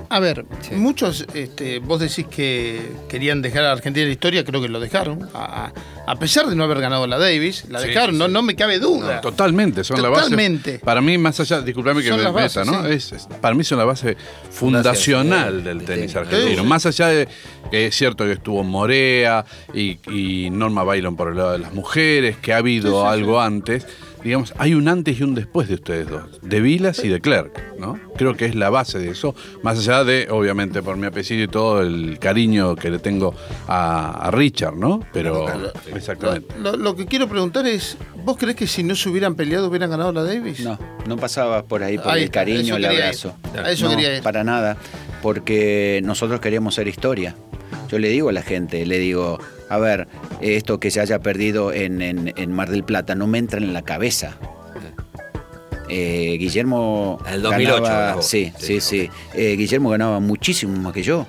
A 0.10 0.20
ver, 0.20 0.46
Sí. 0.62 0.76
muchos, 0.76 1.26
este, 1.34 1.80
vos 1.80 2.00
decís 2.00 2.26
que 2.30 2.82
querían 3.10 3.42
dejar 3.42 3.66
a 3.66 3.72
Argentina 3.74 4.04
en 4.04 4.10
la 4.10 4.14
historia, 4.14 4.46
creo 4.46 4.62
que 4.62 4.70
lo 4.70 4.80
dejaron. 4.80 5.28
A, 5.34 5.72
pesar 6.20 6.48
de 6.48 6.56
no 6.56 6.64
haber 6.64 6.80
ganado 6.80 7.06
la 7.08 7.18
Davis, 7.18 7.66
la 7.70 7.82
Sí, 7.82 7.90
dejaron, 7.90 8.12
sí, 8.16 8.20
no, 8.20 8.28
sí. 8.28 8.32
no 8.32 8.42
me 8.42 8.56
cabe 8.56 8.80
duda. 8.80 9.20
Totalmente, 9.20 9.84
son 9.84 10.02
la 10.02 10.08
Totalmente. 10.08 10.72
base. 10.74 10.86
Para 10.86 11.02
mí, 11.02 11.18
más 11.18 11.38
allá, 11.42 11.60
disculpame 11.62 12.02
que 12.02 12.08
Son 12.08 12.18
me 12.18 12.24
las 12.24 12.34
meta, 12.34 12.44
bases, 12.62 12.66
¿no? 12.68 12.84
sí. 12.88 12.94
Es, 12.94 13.12
es- 13.12 13.28
para 13.42 13.54
mí 13.54 13.64
son 13.66 13.78
la 13.80 13.84
base 13.86 14.16
fundacional 14.50 15.64
del 15.64 15.84
tenis 15.84 16.12
sí. 16.12 16.18
argentino. 16.18 16.62
Sí. 16.64 16.68
Más 16.68 16.86
allá 16.86 17.08
de 17.08 17.28
que 17.72 17.88
es 17.88 17.96
cierto 17.96 18.24
que 18.24 18.32
estuvo 18.34 18.64
Morea 18.64 19.44
y, 19.74 20.00
y 20.12 20.50
Norma 20.50 20.84
Bailon 20.84 21.16
por 21.18 21.30
el 21.30 21.38
lado 21.38 21.52
de 21.54 21.60
las 21.60 21.74
mujeres, 21.74 22.38
que 22.38 22.54
ha 22.54 22.58
habido 22.58 23.08
algo 23.08 23.42
antes. 23.42 23.86
Digamos, 24.28 24.54
hay 24.58 24.74
un 24.74 24.90
antes 24.90 25.18
y 25.20 25.24
un 25.24 25.36
después 25.36 25.70
de 25.70 25.76
ustedes 25.76 26.10
dos, 26.10 26.42
de 26.42 26.60
Vilas 26.60 27.02
y 27.02 27.08
de 27.08 27.22
Clerc, 27.22 27.78
¿no? 27.80 27.98
Creo 28.18 28.36
que 28.36 28.46
es 28.46 28.56
la 28.56 28.70
base 28.70 29.00
de 29.00 29.10
eso, 29.12 29.34
más 29.64 29.80
allá 29.80 30.04
de, 30.04 30.28
obviamente, 30.30 30.82
por 30.84 30.98
mi 30.98 31.08
apellido 31.08 31.46
y 31.46 31.48
todo 31.48 31.82
el 31.82 32.20
cariño 32.20 32.76
que 32.76 32.90
le 32.90 33.00
tengo 33.00 33.34
a, 33.70 34.28
a 34.28 34.32
Richard, 34.32 34.76
¿no? 34.76 35.00
Pero, 35.14 35.46
exactamente. 35.96 36.54
Lo, 36.60 36.76
lo 36.76 36.94
que 36.98 37.06
quiero 37.06 37.30
preguntar 37.30 37.66
es, 37.68 37.98
¿vos 38.26 38.36
creés 38.38 38.58
que 38.58 38.68
si 38.68 38.84
no 38.84 38.96
se 38.96 39.08
hubieran 39.08 39.36
peleado 39.36 39.70
hubieran 39.70 39.90
ganado 39.90 40.12
la 40.12 40.24
Davis? 40.24 40.60
No, 40.60 40.78
no 41.08 41.16
pasaba 41.16 41.64
por 41.64 41.82
ahí 41.84 41.98
por 41.98 42.12
Ahí 42.12 42.24
el 42.24 42.30
cariño, 42.30 42.76
el 42.76 42.82
ir. 42.82 42.88
abrazo. 42.90 43.34
A 43.64 43.72
eso 43.72 43.86
no, 43.86 43.92
quería 43.92 44.18
ir. 44.18 44.24
para 44.24 44.44
nada, 44.44 44.76
porque 45.22 46.02
nosotros 46.04 46.42
queríamos 46.42 46.76
ser 46.76 46.90
historia. 46.90 47.34
Yo 47.90 48.00
le 48.00 48.10
digo 48.10 48.30
a 48.30 48.34
la 48.34 48.42
gente, 48.42 48.86
le 48.86 49.00
digo, 49.00 49.40
a 49.70 49.78
ver, 49.78 50.08
esto 50.42 50.80
que 50.80 50.92
se 50.92 51.00
haya 51.02 51.20
perdido 51.20 51.72
en, 51.74 52.02
en- 52.02 52.34
en 52.36 52.52
Mar 52.52 52.70
del 52.70 52.84
Plata 52.84 53.16
no 53.16 53.28
me 53.28 53.38
entra 53.38 53.60
en 53.60 53.74
la 53.74 53.82
cabeza. 53.84 54.38
Eh, 55.90 56.36
Guillermo 56.38 57.18
En 57.28 57.36
el 57.36 57.42
2008 57.44 57.82
ganaba, 57.84 58.22
sí, 58.22 58.52
Sí, 58.58 58.82
sí. 58.82 59.10
Eh, 59.34 59.56
Guillermo 59.58 59.90
ganaba 59.90 60.20
muchísimo 60.20 60.76
más 60.78 60.94
que 60.94 61.02
yo. 61.02 61.26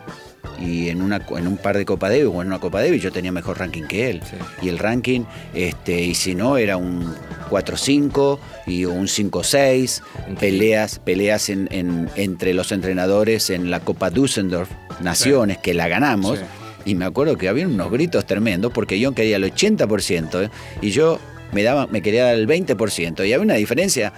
Y 0.61 0.89
en, 0.89 1.03
una, 1.03 1.25
en 1.37 1.47
un 1.47 1.57
par 1.57 1.77
de 1.77 1.85
Copa 1.85 2.09
Davis 2.09 2.25
o 2.27 2.41
en 2.43 2.49
una 2.49 2.59
Copa 2.59 2.81
Davis 2.83 3.01
yo 3.01 3.13
tenía 3.13 3.31
mejor 3.31 3.61
ranking 3.61 3.85
que 3.85 4.11
él. 4.11 4.21
Sí. 4.29 4.37
Y 4.63 4.69
el 4.69 4.79
ranking, 4.81 5.21
este, 5.55 6.01
y 6.03 6.15
si 6.17 6.35
no, 6.35 6.57
era 6.57 6.77
un 6.77 7.15
4-5 7.49 8.39
y 8.67 8.85
un 8.85 9.07
5-6. 9.09 10.03
Peleas, 10.39 10.99
peleas 10.99 11.49
en- 11.49 11.69
en- 11.71 12.09
entre 12.17 12.55
los 12.55 12.73
entrenadores 12.73 13.51
en 13.51 13.71
la 13.71 13.81
Copa 13.81 14.11
Düsseldorf, 14.11 14.69
Naciones, 15.01 15.59
que 15.59 15.75
la 15.75 15.89
ganamos. 15.89 16.39
Sí. 16.39 16.45
Y 16.85 16.95
me 16.95 17.05
acuerdo 17.05 17.37
que 17.37 17.49
había 17.49 17.67
unos 17.67 17.91
gritos 17.91 18.27
tremendos 18.27 18.73
porque 18.73 18.99
yo 18.99 19.13
quería 19.13 19.37
el 19.37 19.45
80% 19.45 20.43
¿eh? 20.45 20.51
y 20.81 20.91
yo 20.91 21.19
me, 21.53 21.63
daba, 21.63 21.87
me 21.87 22.03
quería 22.03 22.25
dar 22.25 22.35
el 22.35 22.47
20%. 22.47 23.19
Y 23.27 23.33
había 23.33 23.41
una 23.41 23.55
diferencia 23.55 24.13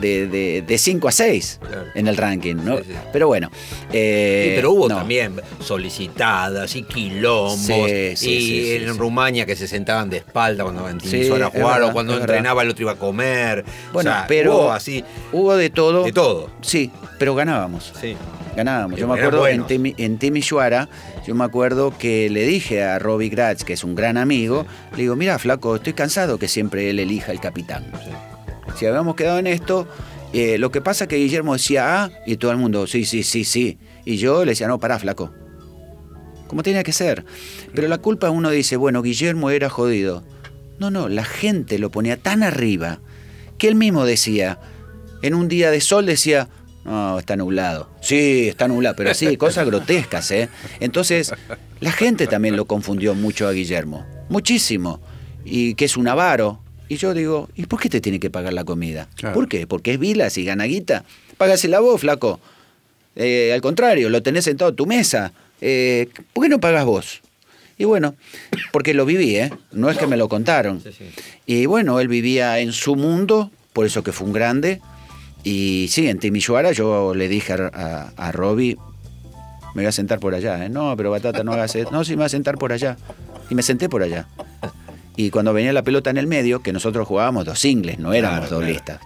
de, 0.00 0.26
de, 0.26 0.62
de 0.62 0.78
5 0.78 1.08
a 1.08 1.12
6 1.12 1.60
Claro. 1.66 1.84
en 1.94 2.08
el 2.08 2.16
ranking. 2.16 2.56
¿no? 2.56 2.78
Sí, 2.78 2.84
sí. 2.88 2.94
Pero 3.12 3.26
bueno. 3.28 3.50
eh, 3.92 4.44
Sí, 4.48 4.52
pero 4.56 4.72
hubo 4.72 4.88
no. 4.88 4.96
también 4.98 5.40
solicitadas 5.60 6.74
y 6.76 6.82
quilombos. 6.82 7.68
Y 8.22 8.76
en. 8.76 8.96
Rumania 8.98 9.46
que 9.46 9.56
se 9.56 9.68
sentaban 9.68 10.08
de 10.10 10.18
espalda 10.18 10.64
cuando 10.64 10.86
Sí, 11.00 11.28
a 11.28 11.34
jugar 11.50 11.52
verdad, 11.52 11.82
o 11.84 11.92
cuando 11.92 12.16
entrenaba 12.16 12.62
el 12.62 12.70
otro 12.70 12.82
iba 12.82 12.92
a 12.92 12.96
comer. 12.96 13.64
Bueno, 13.92 14.10
O 14.10 14.12
sea, 14.14 14.24
pero 14.26 14.54
hubo 14.56 14.72
así 14.72 15.04
hubo 15.32 15.56
de 15.56 15.70
todo. 15.70 16.04
de 16.04 16.12
todo. 16.12 16.50
Sí, 16.62 16.90
pero 17.18 17.34
ganábamos. 17.34 17.92
Sí. 18.00 18.16
Ganábamos. 18.56 18.98
Yo 18.98 19.06
me 19.06 19.18
acuerdo 19.18 19.46
en. 19.48 19.64
Timi- 19.64 19.94
en 19.98 20.16
Timisoara, 20.18 20.88
yo 21.26 21.34
me 21.34 21.44
acuerdo 21.44 21.92
que 21.98 22.30
le 22.30 22.46
dije 22.46 22.82
a 22.82 22.98
Robbie 22.98 23.28
Gratz, 23.28 23.64
que 23.64 23.74
es 23.74 23.84
un 23.84 23.94
gran 23.94 24.16
amigo, 24.16 24.66
le 24.92 25.02
digo, 25.02 25.14
mira, 25.16 25.38
flaco, 25.38 25.76
estoy 25.76 25.92
cansado 25.92 26.38
que 26.38 26.48
siempre 26.48 26.88
él 26.90 26.98
elija 26.98 27.32
el 27.32 27.40
capitán. 27.40 27.84
Si 28.74 28.86
habíamos 28.86 29.14
quedado 29.14 29.38
en 29.38 29.46
esto, 29.46 29.86
eh, 30.32 30.58
lo 30.58 30.70
que 30.70 30.80
pasa 30.80 31.04
es 31.04 31.08
que 31.08 31.16
Guillermo 31.16 31.52
decía 31.52 32.04
ah, 32.04 32.10
y 32.26 32.36
todo 32.36 32.50
el 32.50 32.58
mundo, 32.58 32.86
sí, 32.86 33.04
sí, 33.04 33.22
sí, 33.22 33.44
sí. 33.44 33.78
Y 34.04 34.16
yo 34.16 34.44
le 34.44 34.52
decía, 34.52 34.68
no, 34.68 34.78
pará, 34.78 34.98
flaco. 34.98 35.32
Como 36.48 36.62
tenía 36.62 36.82
que 36.82 36.92
ser. 36.92 37.24
Pero 37.74 37.88
la 37.88 37.98
culpa 37.98 38.30
uno 38.30 38.50
dice, 38.50 38.76
bueno, 38.76 39.02
Guillermo 39.02 39.50
era 39.50 39.68
jodido. 39.68 40.24
No, 40.78 40.90
no, 40.90 41.08
la 41.08 41.24
gente 41.24 41.78
lo 41.78 41.90
ponía 41.90 42.16
tan 42.16 42.42
arriba 42.42 43.00
que 43.58 43.68
él 43.68 43.74
mismo 43.74 44.04
decía, 44.04 44.60
en 45.22 45.34
un 45.34 45.48
día 45.48 45.70
de 45.70 45.80
sol 45.80 46.06
decía, 46.06 46.48
no, 46.84 47.18
está 47.18 47.36
nublado. 47.36 47.88
Sí, 48.00 48.48
está 48.48 48.68
nublado, 48.68 48.94
pero 48.96 49.10
así, 49.10 49.36
cosas 49.36 49.66
grotescas, 49.66 50.30
¿eh? 50.30 50.48
Entonces, 50.80 51.32
la 51.80 51.92
gente 51.92 52.26
también 52.26 52.56
lo 52.56 52.66
confundió 52.66 53.14
mucho 53.14 53.48
a 53.48 53.52
Guillermo, 53.52 54.06
muchísimo, 54.28 55.00
y 55.44 55.74
que 55.74 55.86
es 55.86 55.96
un 55.96 56.08
avaro. 56.08 56.60
Y 56.88 56.96
yo 56.96 57.14
digo, 57.14 57.48
¿y 57.56 57.66
por 57.66 57.80
qué 57.80 57.88
te 57.88 58.00
tiene 58.00 58.20
que 58.20 58.30
pagar 58.30 58.52
la 58.52 58.64
comida? 58.64 59.08
Claro. 59.16 59.34
¿Por 59.34 59.48
qué? 59.48 59.66
Porque 59.66 59.92
es 59.94 59.98
Vilas 59.98 60.38
y 60.38 60.44
gana 60.44 60.64
guita. 60.64 61.04
Págasela 61.36 61.80
vos, 61.80 62.00
flaco. 62.00 62.40
Eh, 63.16 63.52
al 63.52 63.60
contrario, 63.60 64.08
lo 64.08 64.22
tenés 64.22 64.44
sentado 64.44 64.70
a 64.70 64.74
tu 64.74 64.86
mesa. 64.86 65.32
Eh, 65.60 66.08
¿Por 66.32 66.44
qué 66.44 66.48
no 66.48 66.60
pagas 66.60 66.84
vos? 66.84 67.22
Y 67.78 67.84
bueno, 67.84 68.14
porque 68.72 68.94
lo 68.94 69.04
viví, 69.04 69.36
¿eh? 69.36 69.50
No 69.72 69.90
es 69.90 69.98
que 69.98 70.06
me 70.06 70.16
lo 70.16 70.28
contaron. 70.28 70.80
Sí, 70.82 70.90
sí. 70.96 71.04
Y 71.44 71.66
bueno, 71.66 72.00
él 72.00 72.08
vivía 72.08 72.58
en 72.60 72.72
su 72.72 72.96
mundo, 72.96 73.50
por 73.72 73.84
eso 73.84 74.02
que 74.02 74.12
fue 74.12 74.26
un 74.26 74.32
grande. 74.32 74.80
Y 75.44 75.88
sí, 75.90 76.08
en 76.08 76.18
Timisoara 76.18 76.72
yo 76.72 77.14
le 77.14 77.28
dije 77.28 77.52
a, 77.52 77.70
a, 77.72 78.12
a 78.16 78.32
Robbie, 78.32 78.76
me 79.74 79.82
voy 79.82 79.86
a 79.86 79.92
sentar 79.92 80.20
por 80.20 80.34
allá. 80.34 80.64
¿eh? 80.64 80.68
No, 80.68 80.96
pero 80.96 81.10
Batata, 81.10 81.44
no 81.44 81.52
hagas 81.52 81.74
eso. 81.76 81.90
No, 81.90 82.04
sí, 82.04 82.12
me 82.12 82.18
voy 82.18 82.26
a 82.26 82.30
sentar 82.30 82.56
por 82.56 82.72
allá. 82.72 82.96
Y 83.50 83.54
me 83.54 83.62
senté 83.62 83.88
por 83.88 84.02
allá. 84.02 84.26
Y 85.16 85.30
cuando 85.30 85.52
venía 85.52 85.72
la 85.72 85.82
pelota 85.82 86.10
en 86.10 86.18
el 86.18 86.26
medio, 86.26 86.60
que 86.60 86.72
nosotros 86.72 87.06
jugábamos 87.08 87.44
dos 87.46 87.58
singles, 87.58 87.98
no 87.98 88.12
éramos 88.12 88.40
Claro, 88.40 88.48
claro. 88.48 88.64
doblistas. 88.66 89.00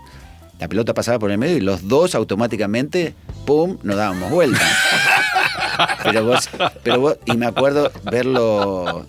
La 0.59 0.69
pelota 0.69 0.93
pasaba 0.93 1.19
por 1.19 1.31
el 1.31 1.39
medio 1.39 1.57
y 1.57 1.61
los 1.61 1.89
dos 1.89 2.15
automáticamente, 2.15 3.15
¡pum!, 3.47 3.79
nos 3.83 3.97
dábamos 3.97 4.31
vuelta. 4.31 4.61
pero 6.05 6.25
vos, 6.25 6.51
pero 6.83 7.01
vos, 7.01 7.17
y 7.25 7.33
me 7.37 7.47
acuerdo 7.47 7.91
verlo 8.11 9.07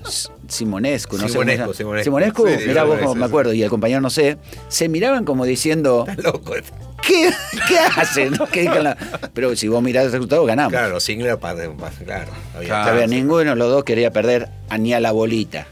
Simonescu, 0.47 1.17
no 1.17 1.23
sé 1.23 1.29
Simonescu, 1.29 1.61
llama. 1.61 1.73
Simonescu. 1.73 2.03
Simonescu, 2.03 2.47
Sí, 2.47 2.67
mirá 2.67 2.83
vos 2.83 3.15
me 3.15 3.25
acuerdo, 3.25 3.53
y 3.53 3.63
el 3.63 3.69
compañero 3.69 3.99
no 3.99 4.09
sé, 4.09 4.37
se 4.69 4.87
miraban 4.87 5.25
como 5.25 5.43
diciendo, 5.45 6.05
Loco. 6.23 6.53
¿qué, 7.05 7.31
qué 7.67 7.79
hacen? 7.97 8.33
¿Qué 8.51 8.63
la- 8.65 8.95
Pero 9.33 9.53
si 9.57 9.67
vos 9.67 9.81
mirás 9.83 10.05
el 10.05 10.11
resultado, 10.13 10.45
ganamos. 10.45 10.71
Claro, 10.71 11.39
para, 11.39 11.69
para- 11.75 11.91
claro. 12.05 12.31
había- 12.55 12.67
Claro. 12.69 13.07
Ninguno 13.07 13.49
de 13.49 13.55
los 13.57 13.69
dos 13.69 13.83
quería 13.83 14.11
perder 14.11 14.47
a 14.69 14.77
ni 14.77 14.93
a 14.93 14.99
la 15.01 15.11
bolita. 15.11 15.67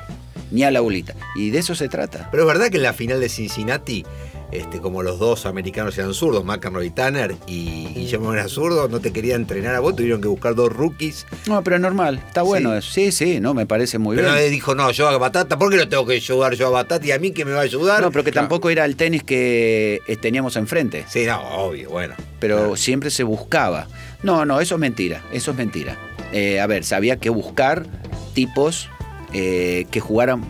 Ni 0.51 0.63
a 0.63 0.71
la 0.71 0.81
bolita. 0.81 1.13
Y 1.35 1.49
de 1.51 1.59
eso 1.59 1.75
se 1.75 1.89
trata. 1.89 2.27
Pero 2.31 2.43
es 2.43 2.47
verdad 2.47 2.69
que 2.69 2.77
en 2.77 2.83
la 2.83 2.93
final 2.93 3.19
de 3.19 3.29
Cincinnati, 3.29 4.03
este, 4.51 4.79
como 4.79 5.03
los 5.03 5.19
dos 5.19 5.45
americanos 5.45 5.95
eran 5.99 6.13
zurdos, 6.15 6.43
McEnroe 6.43 6.83
y 6.87 6.89
Tanner, 6.89 7.35
y 7.45 7.85
Guillermo 7.93 8.33
era 8.33 8.47
zurdo, 8.47 8.87
no 8.87 8.99
te 8.99 9.11
quería 9.13 9.35
entrenar 9.35 9.75
a 9.75 9.79
vos, 9.79 9.95
tuvieron 9.95 10.21
que 10.21 10.27
buscar 10.27 10.55
dos 10.55 10.73
rookies. 10.73 11.27
No, 11.45 11.63
pero 11.63 11.75
es 11.75 11.81
normal. 11.83 12.19
Está 12.27 12.41
bueno 12.41 12.71
Sí. 12.71 12.77
eso. 12.79 12.91
Sí, 12.91 13.11
sí, 13.11 13.39
no, 13.39 13.53
me 13.53 13.67
parece 13.67 13.99
muy 13.99 14.15
Pero 14.15 14.29
bien. 14.29 14.35
nadie 14.37 14.49
dijo, 14.49 14.73
no, 14.73 14.89
yo 14.89 15.07
a 15.07 15.15
Batata, 15.19 15.59
¿por 15.59 15.69
qué 15.69 15.77
lo 15.77 15.87
tengo 15.87 16.05
que 16.07 16.13
ayudar 16.15 16.55
yo 16.55 16.65
a 16.67 16.71
Batata? 16.71 17.05
¿Y 17.05 17.11
a 17.11 17.19
mí 17.19 17.29
que 17.31 17.45
me 17.45 17.51
va 17.51 17.59
a 17.59 17.63
ayudar? 17.63 18.01
No, 18.01 18.09
pero 18.11 18.23
que 18.23 18.31
Claro. 18.31 18.47
tampoco 18.47 18.71
era 18.71 18.85
el 18.85 18.95
tenis 18.95 19.23
que 19.23 20.01
eh, 20.07 20.15
teníamos 20.17 20.55
enfrente. 20.55 21.05
Sí, 21.07 21.25
no, 21.27 21.39
obvio, 21.41 21.91
bueno. 21.91 22.15
Pero 22.39 22.57
Claro. 22.57 22.75
siempre 22.75 23.11
se 23.11 23.21
buscaba. 23.21 23.87
No, 24.23 24.45
no, 24.45 24.59
eso 24.61 24.75
es 24.75 24.81
mentira. 24.81 25.21
Eso 25.31 25.51
es 25.51 25.57
mentira. 25.57 25.95
Eh, 26.33 26.59
a 26.59 26.65
ver, 26.65 26.83
había 26.93 27.17
que 27.17 27.29
buscar 27.29 27.85
tipos 28.33 28.89
eh, 29.33 29.85
que 29.91 29.99
jugaran 29.99 30.43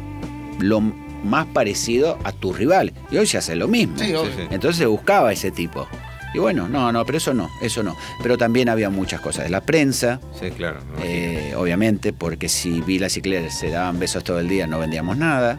lo 0.60 0.82
más 1.24 1.46
parecido 1.48 2.18
a 2.24 2.32
tu 2.32 2.54
rival. 2.54 2.94
Y 3.12 3.18
hoy 3.18 3.28
se 3.28 3.38
hace 3.38 3.56
lo 3.56 3.68
mismo. 3.68 3.98
Sí. 3.98 4.14
Entonces 4.52 4.78
se 4.78 4.86
buscaba 4.86 5.32
ese 5.34 5.52
tipo. 5.52 5.88
Y 6.34 6.38
bueno, 6.38 6.70
no, 6.70 6.92
no, 6.92 7.04
pero 7.06 7.18
eso 7.18 7.34
no, 7.34 7.50
eso 7.62 7.82
no. 7.82 7.96
Pero 8.22 8.38
también 8.38 8.70
había 8.70 8.90
muchas 8.92 9.20
cosas 9.20 9.46
de 9.46 9.50
la 9.50 9.62
prensa, 9.62 10.20
Sí, 10.40 10.52
claro. 10.52 10.80
eh, 11.02 11.56
obviamente, 11.58 12.14
porque 12.14 12.48
si 12.50 12.82
Vilas 12.82 13.18
y 13.18 13.22
Claire 13.22 13.50
se 13.50 13.70
daban 13.72 13.98
besos 14.00 14.24
todo 14.24 14.40
el 14.40 14.48
día 14.48 14.68
no 14.68 14.78
vendíamos 14.78 15.18
nada. 15.18 15.58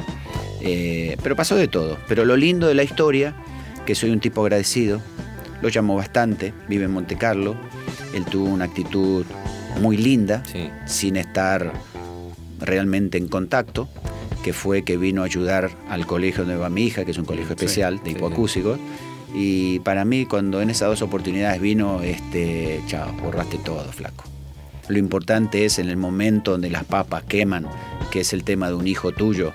Eh, 0.60 1.16
pero 1.22 1.34
pasó 1.34 1.56
de 1.56 1.66
todo. 1.66 1.98
Pero 2.06 2.24
lo 2.24 2.36
lindo 2.36 2.68
de 2.68 2.74
la 2.74 2.84
historia, 2.84 3.34
que 3.84 3.94
soy 3.96 4.10
un 4.10 4.20
tipo 4.20 4.42
agradecido, 4.42 5.00
lo 5.60 5.68
llamó 5.68 5.96
bastante, 5.96 6.54
vive 6.68 6.84
en 6.84 6.92
Monte 6.92 7.16
Carlo, 7.16 7.56
él 8.14 8.24
tuvo 8.24 8.46
una 8.48 8.66
actitud 8.66 9.24
muy 9.80 9.96
linda, 9.96 10.42
Sí. 10.52 10.70
sin 10.86 11.16
estar 11.16 11.72
realmente 12.60 13.18
en 13.18 13.28
contacto, 13.28 13.88
que 14.42 14.52
fue 14.52 14.82
que 14.82 14.96
vino 14.96 15.22
a 15.22 15.26
ayudar 15.26 15.70
al 15.88 16.06
colegio 16.06 16.44
donde 16.44 16.58
va 16.58 16.70
mi 16.70 16.84
hija, 16.84 17.04
que 17.04 17.10
es 17.10 17.18
un 17.18 17.24
colegio 17.24 17.50
especial 17.50 17.98
de 17.98 18.10
sí, 18.10 18.16
hipoacúsicos. 18.16 18.78
Y 19.34 19.78
para 19.80 20.04
mí, 20.04 20.26
cuando 20.26 20.60
en 20.60 20.70
esas 20.70 20.88
dos 20.88 21.02
oportunidades 21.02 21.60
vino, 21.60 22.02
este, 22.02 22.80
chao, 22.86 23.12
borraste 23.22 23.58
todo, 23.58 23.84
flaco. 23.92 24.24
Lo 24.88 24.98
importante 24.98 25.64
es 25.64 25.78
en 25.78 25.88
el 25.88 25.96
momento 25.96 26.52
donde 26.52 26.68
las 26.68 26.84
papas 26.84 27.22
queman, 27.24 27.66
que 28.10 28.20
es 28.20 28.32
el 28.32 28.42
tema 28.42 28.68
de 28.68 28.74
un 28.74 28.88
hijo 28.88 29.12
tuyo, 29.12 29.52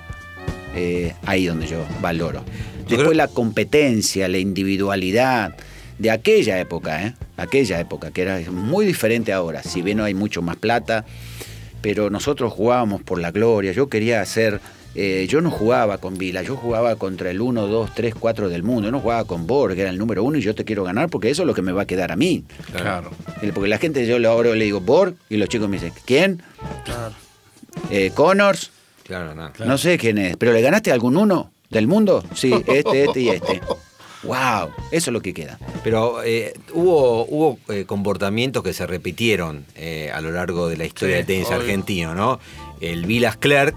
eh, 0.74 1.14
ahí 1.26 1.46
donde 1.46 1.66
yo 1.66 1.84
valoro. 2.00 2.42
Después 2.88 3.16
la 3.16 3.28
competencia, 3.28 4.28
la 4.28 4.38
individualidad 4.38 5.56
de 5.98 6.10
aquella 6.10 6.58
época, 6.60 7.04
¿eh? 7.04 7.14
aquella 7.36 7.80
época, 7.80 8.10
que 8.10 8.22
era 8.22 8.40
muy 8.50 8.86
diferente 8.86 9.32
ahora. 9.32 9.62
Si 9.62 9.82
bien 9.82 10.00
hay 10.00 10.14
mucho 10.14 10.40
más 10.40 10.56
plata, 10.56 11.04
pero 11.86 12.10
nosotros 12.10 12.52
jugábamos 12.52 13.00
por 13.02 13.20
la 13.20 13.30
gloria. 13.30 13.70
Yo 13.70 13.88
quería 13.88 14.20
hacer. 14.20 14.60
eh, 14.96 15.26
yo 15.28 15.40
no 15.40 15.52
jugaba 15.52 15.98
con 15.98 16.18
Vila, 16.18 16.42
yo 16.42 16.56
jugaba 16.56 16.96
contra 16.96 17.30
el 17.30 17.40
1, 17.40 17.68
2, 17.68 17.94
3, 17.94 18.12
4 18.18 18.48
del 18.48 18.64
mundo. 18.64 18.86
Yo 18.88 18.90
no 18.90 18.98
jugaba 18.98 19.22
con 19.24 19.46
Borg, 19.46 19.76
que 19.76 19.82
era 19.82 19.90
el 19.90 19.98
número 19.98 20.24
uno, 20.24 20.36
y 20.36 20.40
yo 20.40 20.52
te 20.56 20.64
quiero 20.64 20.82
ganar 20.82 21.08
porque 21.10 21.30
eso 21.30 21.42
es 21.42 21.46
lo 21.46 21.54
que 21.54 21.62
me 21.62 21.70
va 21.70 21.82
a 21.82 21.86
quedar 21.86 22.10
a 22.10 22.16
mí. 22.16 22.42
Claro. 22.74 23.10
Porque 23.54 23.68
la 23.68 23.78
gente, 23.78 24.04
yo 24.04 24.18
le- 24.18 24.26
ahora 24.26 24.50
le 24.54 24.64
digo 24.64 24.80
Borg, 24.80 25.14
y 25.28 25.36
los 25.36 25.48
chicos 25.48 25.68
me 25.68 25.76
dicen, 25.76 25.92
¿quién? 26.06 26.42
Eh, 27.90 28.10
Connors, 28.14 28.70
Claro, 29.04 29.34
no. 29.36 29.52
no 29.64 29.78
sé 29.78 29.96
quién 29.96 30.18
es, 30.18 30.36
pero 30.38 30.52
¿le 30.52 30.60
ganaste 30.62 30.90
a 30.90 30.94
algún 30.94 31.16
uno 31.16 31.52
del 31.70 31.86
mundo? 31.86 32.24
Sí, 32.34 32.52
este, 32.66 33.04
este 33.04 33.20
y 33.20 33.28
este. 33.28 33.60
¡Wow! 34.26 34.70
Eso 34.90 35.10
es 35.10 35.12
lo 35.12 35.20
que 35.20 35.32
queda. 35.34 35.58
Pero 35.84 36.22
eh, 36.24 36.52
hubo, 36.72 37.24
hubo 37.26 37.58
eh, 37.68 37.84
comportamientos 37.86 38.62
que 38.62 38.72
se 38.72 38.86
repitieron 38.86 39.64
eh, 39.76 40.10
a 40.12 40.20
lo 40.20 40.30
largo 40.32 40.68
de 40.68 40.76
la 40.76 40.84
historia 40.84 41.14
Sí, 41.14 41.18
del 41.18 41.26
tenis 41.26 41.46
obvio. 41.48 41.58
argentino, 41.58 42.14
¿no? 42.14 42.40
El 42.80 43.06
Vilas 43.06 43.36
Clerk, 43.36 43.76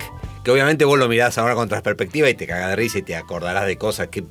que 0.50 0.54
obviamente 0.54 0.84
vos 0.86 0.97
lo 0.97 1.08
mirás 1.08 1.38
ahora 1.38 1.54
con 1.56 1.70
perspectiva 1.70 2.28
y 2.30 2.34
te 2.34 2.47
cagás 2.47 2.70
de 2.70 2.76
risa 2.76 2.97
y 2.97 3.02
te 3.04 3.16
acordarás 3.16 3.68
de 3.68 3.78
cosas 3.78 4.08
que 4.08 4.24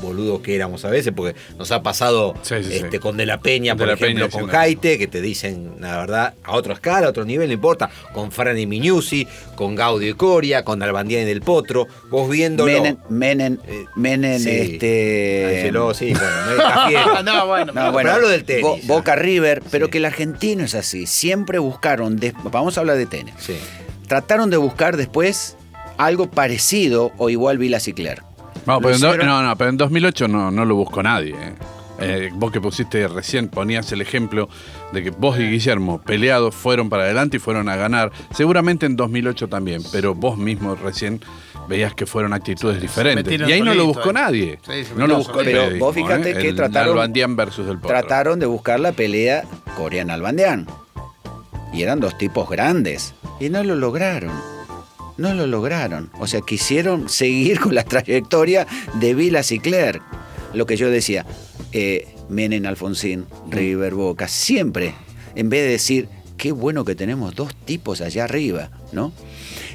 boludo 0.00 0.40
que 0.42 0.54
éramos 0.54 0.84
a 0.84 0.90
veces, 0.90 1.12
porque 1.16 1.36
nos 1.58 1.70
ha 1.72 1.82
pasado 1.82 2.34
Sí, 2.42 2.54
sí, 2.62 2.74
este, 2.74 2.90
sí. 2.92 2.98
con 2.98 3.16
De 3.16 3.26
La 3.26 3.40
Peña, 3.40 3.74
De 3.74 3.78
por 3.78 3.86
la 3.88 3.94
ejemplo, 3.94 4.28
Peña 4.28 4.40
con 4.40 4.48
Jaite, 4.50 4.98
que 4.98 5.06
te 5.06 5.20
dicen, 5.20 5.76
la 5.80 5.96
verdad, 5.98 6.34
a 6.44 6.52
otra 6.52 6.74
escala, 6.74 7.06
a 7.06 7.10
otro 7.10 7.24
nivel, 7.24 7.48
no 7.48 7.54
importa, 7.54 7.90
con 8.12 8.30
Fran 8.32 8.58
y 8.58 8.66
Miñusi, 8.66 9.26
con 9.54 9.74
Gaudio 9.74 10.10
y 10.10 10.14
Coria, 10.14 10.64
con 10.64 10.82
Albandián 10.82 11.22
y 11.22 11.24
Del 11.24 11.40
Potro, 11.40 11.86
vos 12.10 12.28
viéndolo. 12.30 12.70
Menen, 12.72 12.98
Menen, 13.08 13.60
Eh, 13.66 13.84
Menen, 13.96 14.40
sí. 14.40 14.50
este. 14.50 15.56
Angeló, 15.58 15.94
sí, 15.94 16.12
bueno, 16.12 17.22
no, 17.24 17.46
bueno. 17.46 17.72
No, 17.72 17.92
bueno, 17.92 17.96
Pero 17.96 18.12
hablo 18.12 18.28
del 18.28 18.44
tenis, 18.44 18.62
Bo-. 18.62 18.78
Boca 18.84 19.16
River, 19.16 19.62
pero 19.70 19.86
Sí. 19.86 19.92
que 19.92 19.98
el 19.98 20.04
argentino 20.04 20.64
es 20.64 20.74
así. 20.74 21.06
Siempre 21.06 21.58
buscaron, 21.58 22.20
vamos 22.44 22.76
a 22.76 22.80
hablar 22.80 22.96
de 22.98 23.06
tenis. 23.06 23.34
Sí. 23.38 23.56
Trataron 24.06 24.50
de 24.50 24.56
buscar 24.56 24.96
después 24.96 25.56
algo 25.98 26.30
parecido 26.30 27.12
o 27.18 27.30
igual 27.30 27.58
Vilas 27.58 27.88
y 27.88 27.92
Clerc. 27.92 28.22
No, 28.66 28.80
pero 28.80 28.94
en, 28.94 29.00
do- 29.00 29.16
no, 29.18 29.42
no, 29.42 29.56
pero 29.56 29.70
en 29.70 29.76
2008 29.76 30.28
no, 30.28 30.50
no 30.50 30.64
lo 30.64 30.74
buscó 30.74 31.02
nadie. 31.02 31.34
eh. 31.38 31.54
Eh, 31.98 32.30
vos 32.34 32.52
que 32.52 32.60
pusiste 32.60 33.08
recién, 33.08 33.48
ponías 33.48 33.90
el 33.92 34.02
ejemplo 34.02 34.50
de 34.92 35.02
que 35.02 35.10
vos 35.10 35.38
y 35.38 35.44
Guillermo 35.48 35.98
peleados 36.02 36.54
fueron 36.54 36.90
para 36.90 37.04
adelante 37.04 37.38
y 37.38 37.40
fueron 37.40 37.70
a 37.70 37.76
ganar. 37.76 38.12
Seguramente 38.34 38.84
en 38.84 38.96
2008 38.96 39.48
también, 39.48 39.82
pero 39.92 40.14
vos 40.14 40.36
mismo 40.36 40.74
recién 40.74 41.20
veías 41.68 41.94
que 41.94 42.04
fueron 42.04 42.34
actitudes 42.34 42.82
diferentes. 42.82 43.40
Y 43.40 43.50
ahí 43.50 43.62
no 43.62 43.72
lo 43.72 43.86
buscó 43.86 44.10
eh. 44.10 44.58
Sí, 44.66 44.84
se 44.84 44.94
no 44.94 45.06
lo 45.06 45.16
buscó. 45.16 45.38
Pero 45.42 45.78
vos 45.78 45.94
fíjate 45.94 46.32
eh, 46.32 46.34
que 46.38 46.48
el 46.50 46.56
trataron- 46.56 46.92
versus 47.34 47.66
el. 47.66 47.80
Trataron 47.80 48.38
de 48.40 48.46
buscar 48.46 48.78
la 48.78 48.92
pelea 48.92 49.44
coreana-albandeán. 49.78 50.66
Y 51.72 51.80
eran 51.82 52.00
dos 52.00 52.18
tipos 52.18 52.48
grandes. 52.50 53.14
Y 53.40 53.48
no 53.48 53.62
lo 53.64 53.74
lograron. 53.74 54.32
No 55.16 55.34
lo 55.34 55.46
lograron. 55.46 56.10
O 56.18 56.26
sea, 56.26 56.40
quisieron 56.40 57.08
seguir 57.08 57.60
con 57.60 57.74
la 57.74 57.84
trayectoria 57.84 58.66
de 59.00 59.14
Vilas 59.14 59.52
y 59.52 59.58
Clerc. 59.58 60.02
Lo 60.52 60.66
que 60.66 60.76
yo 60.76 60.90
decía, 60.90 61.26
eh, 61.72 62.08
Menem, 62.28 62.66
Alfonsín, 62.66 63.26
River, 63.50 63.94
Boca, 63.94 64.28
siempre, 64.28 64.94
en 65.34 65.48
vez 65.48 65.64
de 65.64 65.70
decir, 65.70 66.08
qué 66.36 66.52
bueno 66.52 66.84
que 66.84 66.94
tenemos 66.94 67.34
dos 67.34 67.54
tipos 67.54 68.00
allá 68.00 68.24
arriba, 68.24 68.70
¿no? 68.92 69.12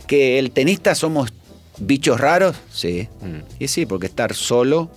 Que 0.07 0.39
el 0.39 0.51
tenista 0.51 0.95
somos 0.95 1.33
bichos 1.79 2.19
raros, 2.19 2.55
sí. 2.71 3.07
Mm. 3.21 3.63
Y 3.63 3.67
sí, 3.67 3.85
porque 3.85 4.07
estar 4.07 4.33
solo 4.33 4.89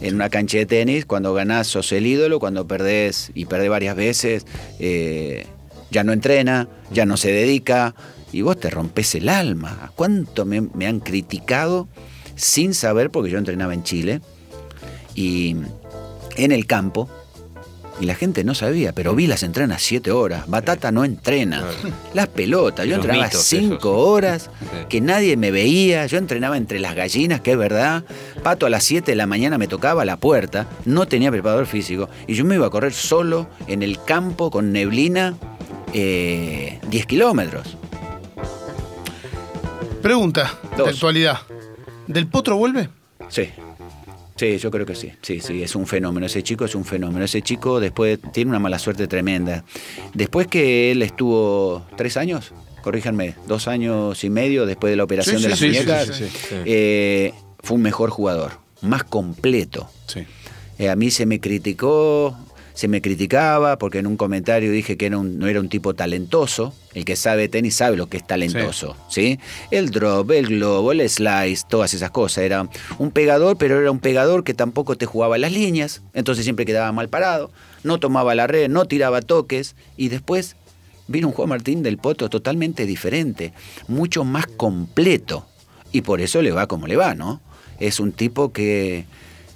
en 0.00 0.14
una 0.14 0.28
cancha 0.30 0.58
de 0.58 0.66
tenis, 0.66 1.04
cuando 1.04 1.34
ganás 1.34 1.66
sos 1.66 1.92
el 1.92 2.06
ídolo, 2.06 2.40
cuando 2.40 2.66
perdés 2.66 3.30
y 3.34 3.46
perdés 3.46 3.70
varias 3.70 3.96
veces, 3.96 4.46
eh, 4.78 5.46
ya 5.90 6.04
no 6.04 6.12
entrena, 6.12 6.68
ya 6.92 7.06
no 7.06 7.16
se 7.16 7.32
dedica, 7.32 7.94
y 8.32 8.42
vos 8.42 8.58
te 8.58 8.70
rompes 8.70 9.14
el 9.14 9.28
alma. 9.28 9.92
¿Cuánto 9.96 10.44
me, 10.44 10.60
me 10.60 10.86
han 10.86 11.00
criticado 11.00 11.88
sin 12.34 12.74
saber, 12.74 13.10
porque 13.10 13.30
yo 13.30 13.38
entrenaba 13.38 13.74
en 13.74 13.82
Chile, 13.82 14.20
y 15.14 15.56
en 16.36 16.52
el 16.52 16.66
campo, 16.66 17.08
y 18.00 18.06
la 18.06 18.14
gente 18.14 18.44
no 18.44 18.54
sabía, 18.54 18.92
pero 18.92 19.16
Vilas 19.16 19.42
entrena 19.42 19.76
siete 19.80 20.12
horas, 20.12 20.46
Batata 20.46 20.92
no 20.92 21.04
entrena. 21.04 21.62
Claro. 21.80 21.96
Las 22.14 22.28
pelotas, 22.28 22.86
yo 22.86 22.90
Los 22.90 22.98
entrenaba 23.04 23.24
mitos 23.26 23.42
cinco 23.42 23.74
esos. 23.74 23.84
horas, 24.08 24.50
Sí. 24.60 24.66
que 24.88 25.00
nadie 25.00 25.36
me 25.36 25.50
veía, 25.50 26.06
yo 26.06 26.16
entrenaba 26.18 26.56
entre 26.56 26.78
las 26.78 26.94
gallinas, 26.94 27.40
que 27.40 27.50
es 27.52 27.58
verdad. 27.58 28.04
Pato 28.44 28.66
a 28.66 28.70
las 28.70 28.84
7 28.84 29.10
de 29.10 29.16
la 29.16 29.26
mañana 29.26 29.58
me 29.58 29.66
tocaba 29.66 30.04
la 30.04 30.16
puerta, 30.16 30.68
no 30.84 31.08
tenía 31.08 31.32
preparador 31.32 31.66
físico, 31.66 32.08
y 32.28 32.34
yo 32.34 32.44
me 32.44 32.54
iba 32.54 32.68
a 32.68 32.70
correr 32.70 32.92
solo 32.92 33.48
en 33.66 33.82
el 33.82 34.00
campo 34.04 34.52
con 34.52 34.70
neblina 34.70 35.34
eh, 35.92 36.78
10 36.90 37.06
kilómetros. 37.06 37.76
Pregunta 40.02 40.58
Dos. 40.76 40.86
de 40.86 40.92
actualidad. 40.92 41.38
¿Del 42.06 42.26
potro 42.26 42.56
vuelve? 42.56 42.88
Sí. 43.28 43.48
Sí, 44.36 44.56
yo 44.58 44.70
creo 44.70 44.86
que 44.86 44.94
sí. 44.94 45.12
Sí, 45.20 45.40
sí, 45.40 45.62
es 45.62 45.74
un 45.74 45.86
fenómeno. 45.86 46.26
Ese 46.26 46.42
chico 46.42 46.64
es 46.64 46.74
un 46.74 46.84
fenómeno. 46.84 47.24
Ese 47.24 47.42
chico 47.42 47.80
después 47.80 48.20
tiene 48.32 48.50
una 48.50 48.60
mala 48.60 48.78
suerte 48.78 49.08
tremenda. 49.08 49.64
Después 50.14 50.46
que 50.46 50.92
él 50.92 51.02
estuvo 51.02 51.84
tres 51.96 52.16
años, 52.16 52.52
corríjanme, 52.82 53.34
dos 53.48 53.66
años 53.66 54.22
y 54.22 54.30
medio 54.30 54.64
después 54.64 54.92
de 54.92 54.96
la 54.96 55.04
operación 55.04 55.38
Sí, 55.38 55.42
de 55.42 55.48
sí, 55.48 55.50
las 55.50 55.58
sí, 55.58 55.64
sí, 55.64 55.72
muñecas, 55.72 56.16
sí, 56.16 56.24
sí, 56.28 56.38
sí. 56.48 56.54
eh, 56.64 57.34
fue 57.60 57.76
un 57.76 57.82
mejor 57.82 58.10
jugador, 58.10 58.52
más 58.80 59.02
completo. 59.02 59.90
Sí. 60.06 60.24
Eh, 60.78 60.88
a 60.88 60.94
mí 60.94 61.10
se 61.10 61.26
me 61.26 61.40
criticó, 61.40 62.36
se 62.78 62.86
me 62.86 63.02
criticaba 63.02 63.76
porque 63.76 63.98
en 63.98 64.06
un 64.06 64.16
comentario 64.16 64.70
dije 64.70 64.96
que 64.96 65.06
era 65.06 65.18
un- 65.18 65.36
no 65.40 65.48
era 65.48 65.58
un 65.58 65.68
tipo 65.68 65.94
talentoso. 65.94 66.72
El 66.94 67.04
que 67.04 67.16
sabe 67.16 67.48
tenis 67.48 67.74
sabe 67.74 67.96
lo 67.96 68.06
que 68.08 68.18
es 68.18 68.24
talentoso, 68.24 68.96
¿sí? 69.10 69.40
El 69.72 69.90
drop, 69.90 70.30
el 70.30 70.46
globo, 70.46 70.92
el 70.92 71.00
slice, 71.10 71.64
todas 71.68 71.92
esas 71.92 72.12
cosas. 72.12 72.44
Era 72.44 72.68
un 73.00 73.10
pegador, 73.10 73.56
pero 73.58 73.80
era 73.80 73.90
un 73.90 73.98
pegador 73.98 74.44
que 74.44 74.54
tampoco 74.54 74.96
te 74.96 75.06
jugaba 75.06 75.38
las 75.38 75.50
líneas, 75.50 76.02
entonces 76.14 76.44
siempre 76.44 76.64
quedaba 76.66 76.92
mal 76.92 77.08
parado, 77.08 77.50
no 77.82 77.98
tomaba 77.98 78.36
la 78.36 78.46
red, 78.46 78.68
no 78.68 78.84
tiraba 78.84 79.22
toques 79.22 79.74
y 79.96 80.08
después 80.08 80.54
vino 81.08 81.26
un 81.26 81.34
Juan 81.34 81.48
Martín 81.48 81.82
del 81.82 81.98
Poto 81.98 82.30
totalmente 82.30 82.86
diferente, 82.86 83.52
mucho 83.88 84.22
más 84.22 84.46
completo. 84.46 85.46
Y 85.90 86.02
por 86.02 86.20
eso 86.20 86.42
le 86.42 86.52
va 86.52 86.68
como 86.68 86.86
le 86.86 86.94
va, 86.94 87.16
¿no? 87.16 87.40
Es 87.80 87.98
un 87.98 88.12
tipo 88.12 88.52
que, 88.52 89.04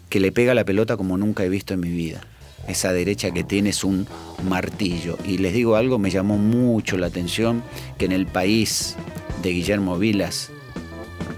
que 0.08 0.18
le 0.18 0.32
pega 0.32 0.54
la 0.54 0.64
pelota 0.64 0.96
como 0.96 1.16
nunca 1.18 1.44
he 1.44 1.48
visto 1.48 1.72
en 1.72 1.78
mi 1.78 1.90
vida. 1.90 2.20
Esa 2.68 2.92
derecha 2.92 3.30
que 3.32 3.42
tiene 3.44 3.70
es 3.70 3.82
un 3.84 4.06
martillo. 4.48 5.18
Y 5.26 5.38
les 5.38 5.52
digo 5.52 5.76
algo, 5.76 5.98
me 5.98 6.10
llamó 6.10 6.36
mucho 6.38 6.96
la 6.96 7.06
atención 7.08 7.62
que 7.98 8.04
en 8.04 8.12
el 8.12 8.26
país 8.26 8.96
de 9.42 9.50
Guillermo 9.50 9.98
Vilas, 9.98 10.50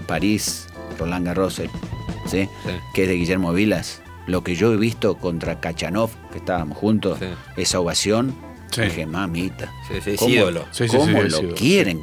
París, 0.07 0.67
Roland 0.99 1.25
Garros, 1.25 1.55
¿sí? 1.55 1.69
Sí. 2.31 2.47
que 2.93 3.03
es 3.03 3.07
de 3.09 3.15
Guillermo 3.15 3.53
Vilas, 3.53 4.01
lo 4.27 4.43
que 4.43 4.55
yo 4.55 4.73
he 4.73 4.77
visto 4.77 5.15
contra 5.17 5.59
Kachanov, 5.59 6.09
que 6.31 6.39
estábamos 6.39 6.77
juntos, 6.77 7.19
Sí. 7.19 7.25
esa 7.57 7.79
ovación, 7.79 8.33
Sí. 8.71 8.81
dije, 8.81 9.05
mamita. 9.05 9.71
Sí, 9.87 9.95
sí, 10.03 10.15
¿cómo- 10.17 10.33
ídolo. 10.33 10.65
Sí, 10.71 10.87
sí, 10.89 10.97
¿Cómo 10.97 11.21
lo 11.21 11.27
ídolo. 11.27 11.55
quieren? 11.55 12.01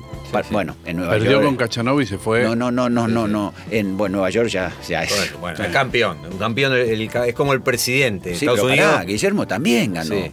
Bueno, 0.50 0.76
en 0.86 0.96
Nueva 0.96 1.12
Perdió 1.12 1.32
York. 1.32 1.44
con 1.44 1.56
Cachanov 1.56 2.00
y 2.00 2.06
se 2.06 2.16
fue. 2.16 2.42
No, 2.42 2.56
no, 2.56 2.70
no, 2.70 2.88
no, 2.88 3.06
Sí, 3.06 3.12
no, 3.12 3.28
no. 3.28 3.52
En 3.70 3.98
bueno, 3.98 4.14
Nueva 4.16 4.30
York 4.30 4.48
ya, 4.48 4.72
ya 4.88 5.02
es. 5.02 5.10
Bueno, 5.14 5.38
bueno, 5.40 5.64
el 5.64 5.70
campeón. 5.72 6.18
Un 6.30 6.38
campeón 6.38 6.72
el- 6.72 6.88
el- 6.88 7.02
es 7.02 7.34
como 7.34 7.52
el 7.52 7.60
presidente 7.60 8.30
de 8.30 8.34
Sí, 8.36 8.46
Estados 8.46 8.60
pero 8.60 8.72
Unidos. 8.72 8.92
pará, 8.92 9.04
Guillermo 9.04 9.46
también 9.46 9.92
ganó. 9.92 10.14
Sí. 10.14 10.32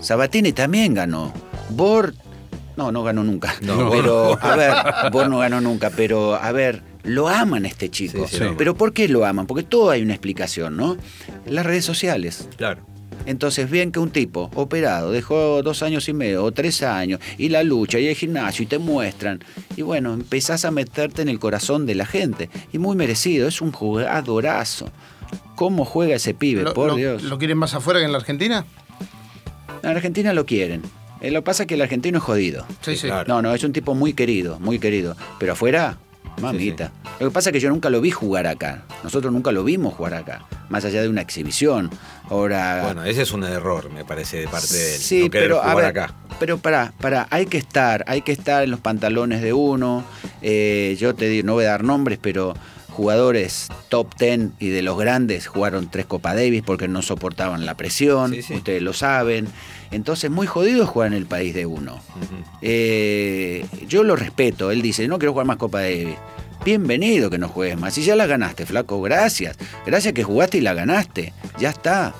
Sabatini 0.00 0.52
también 0.52 0.94
ganó. 0.94 1.32
Bor, 1.70 2.14
no, 2.76 2.90
no 2.90 3.02
ganó 3.02 3.22
nunca. 3.22 3.54
No, 3.62 3.90
pero, 3.90 4.38
a 4.40 4.56
ver, 4.56 4.72
Bor 5.12 5.28
no 5.28 5.38
ganó 5.38 5.60
nunca, 5.60 5.90
pero, 5.90 6.34
a 6.36 6.50
ver, 6.52 6.82
lo 7.02 7.28
aman 7.28 7.64
a 7.64 7.68
este 7.68 7.90
chico. 7.90 8.26
Sí, 8.26 8.38
sí, 8.38 8.44
lo 8.44 8.56
pero 8.56 8.74
¿por 8.74 8.92
qué 8.92 9.08
lo 9.08 9.24
aman? 9.26 9.46
Porque 9.46 9.62
todo 9.64 9.90
hay 9.90 10.02
una 10.02 10.14
explicación, 10.14 10.76
¿no? 10.76 10.96
Las 11.46 11.66
redes 11.66 11.84
sociales. 11.84 12.48
Claro. 12.56 12.80
Entonces 13.26 13.70
ven 13.70 13.92
que 13.92 13.98
un 14.00 14.10
tipo 14.10 14.50
operado 14.54 15.10
dejó 15.12 15.62
dos 15.62 15.82
años 15.82 16.08
y 16.08 16.12
medio 16.12 16.42
o 16.44 16.52
tres 16.52 16.82
años 16.82 17.20
y 17.38 17.48
la 17.50 17.62
lucha 17.62 17.98
y 17.98 18.08
el 18.08 18.14
gimnasio 18.16 18.64
y 18.64 18.66
te 18.66 18.78
muestran 18.78 19.40
y 19.76 19.82
bueno, 19.82 20.12
empezás 20.12 20.64
a 20.64 20.70
meterte 20.70 21.22
en 21.22 21.28
el 21.28 21.38
corazón 21.38 21.86
de 21.86 21.94
la 21.94 22.04
gente 22.06 22.50
y 22.72 22.78
muy 22.78 22.96
merecido, 22.96 23.46
es 23.48 23.60
un 23.60 23.70
jugadorazo. 23.72 24.90
¿Cómo 25.54 25.84
juega 25.84 26.16
ese 26.16 26.34
pibe? 26.34 26.62
¿Lo, 26.62 26.74
Por 26.74 26.88
lo- 26.88 26.96
Dios. 26.96 27.22
lo 27.22 27.38
quieren 27.38 27.58
más 27.58 27.74
afuera 27.74 28.00
que 28.00 28.06
en 28.06 28.12
la 28.12 28.18
Argentina? 28.18 28.64
En 29.82 29.90
Argentina 29.90 30.32
lo 30.32 30.44
quieren. 30.46 30.82
Eh, 31.20 31.30
lo 31.30 31.40
que 31.40 31.44
pasa 31.44 31.62
es 31.62 31.66
que 31.68 31.74
el 31.74 31.82
argentino 31.82 32.18
es 32.18 32.24
jodido. 32.24 32.66
Sí, 32.80 32.96
sí. 32.96 33.06
claro. 33.06 33.24
No, 33.28 33.42
no, 33.42 33.54
es 33.54 33.62
un 33.62 33.72
tipo 33.72 33.94
muy 33.94 34.12
querido, 34.12 34.58
muy 34.58 34.78
querido. 34.80 35.16
Pero 35.38 35.52
afuera, 35.52 35.98
mamita. 36.40 36.92
Lo 37.20 37.28
que 37.28 37.32
pasa 37.34 37.50
es 37.50 37.52
que 37.52 37.60
yo 37.60 37.68
nunca 37.68 37.88
lo 37.88 38.00
vi 38.00 38.10
jugar 38.10 38.46
acá. 38.48 38.82
Nosotros 39.04 39.32
nunca 39.32 39.52
lo 39.52 39.62
vimos 39.62 39.94
jugar 39.94 40.14
acá. 40.14 40.42
Más 40.70 40.84
allá 40.84 41.02
de 41.02 41.08
una 41.08 41.20
exhibición. 41.20 41.88
Ahora. 42.28 42.82
Bueno, 42.84 43.04
ese 43.04 43.22
es 43.22 43.32
un 43.32 43.44
error, 43.44 43.90
me 43.92 44.04
parece, 44.04 44.38
de 44.38 44.48
parte 44.48 44.74
de 44.74 44.94
él. 44.94 45.00
Sí, 45.00 45.22
no 45.24 45.30
pero 45.30 45.58
a 45.60 45.70
jugar 45.72 45.76
ver, 45.76 45.84
acá. 45.86 46.14
pero 46.40 46.58
para, 46.58 46.92
para, 47.00 47.28
hay 47.30 47.46
que 47.46 47.58
estar, 47.58 48.04
hay 48.08 48.22
que 48.22 48.32
estar 48.32 48.64
en 48.64 48.70
los 48.72 48.80
pantalones 48.80 49.40
de 49.40 49.52
uno. 49.52 50.04
Eh, 50.40 50.96
yo 50.98 51.14
te 51.14 51.28
digo, 51.28 51.46
no 51.46 51.52
voy 51.54 51.64
a 51.66 51.70
dar 51.70 51.84
nombres, 51.84 52.18
pero 52.20 52.54
jugadores 52.90 53.68
top 53.88 54.14
10 54.18 54.50
y 54.58 54.68
de 54.68 54.82
los 54.82 54.98
grandes 54.98 55.46
jugaron 55.46 55.88
tres 55.90 56.04
Copa 56.04 56.34
Davis 56.34 56.62
porque 56.62 56.88
no 56.88 57.00
soportaban 57.02 57.64
la 57.64 57.74
presión, 57.74 58.32
Sí, 58.34 58.42
sí. 58.42 58.54
ustedes 58.54 58.82
lo 58.82 58.92
saben. 58.94 59.46
Entonces, 59.92 60.30
muy 60.30 60.46
jodido 60.46 60.86
jugar 60.86 61.08
en 61.08 61.14
el 61.14 61.26
país 61.26 61.54
de 61.54 61.66
uno. 61.66 62.00
Eh, 62.62 63.64
yo 63.86 64.02
lo 64.04 64.16
respeto, 64.16 64.70
él 64.70 64.82
dice, 64.82 65.06
no 65.06 65.18
quiero 65.18 65.32
jugar 65.32 65.46
más 65.46 65.56
Copa 65.58 65.80
Davis. 65.82 66.16
Bienvenido 66.64 67.28
que 67.28 67.38
no 67.38 67.48
juegues 67.48 67.78
más. 67.78 67.94
Si 67.94 68.02
ya 68.04 68.14
la 68.14 68.26
ganaste, 68.26 68.66
flaco, 68.66 69.00
gracias. 69.02 69.56
Gracias 69.84 70.14
que 70.14 70.22
jugaste 70.22 70.58
y 70.58 70.60
la 70.60 70.74
ganaste. 70.74 71.32
Ya 71.58 71.70
está. 71.70 72.14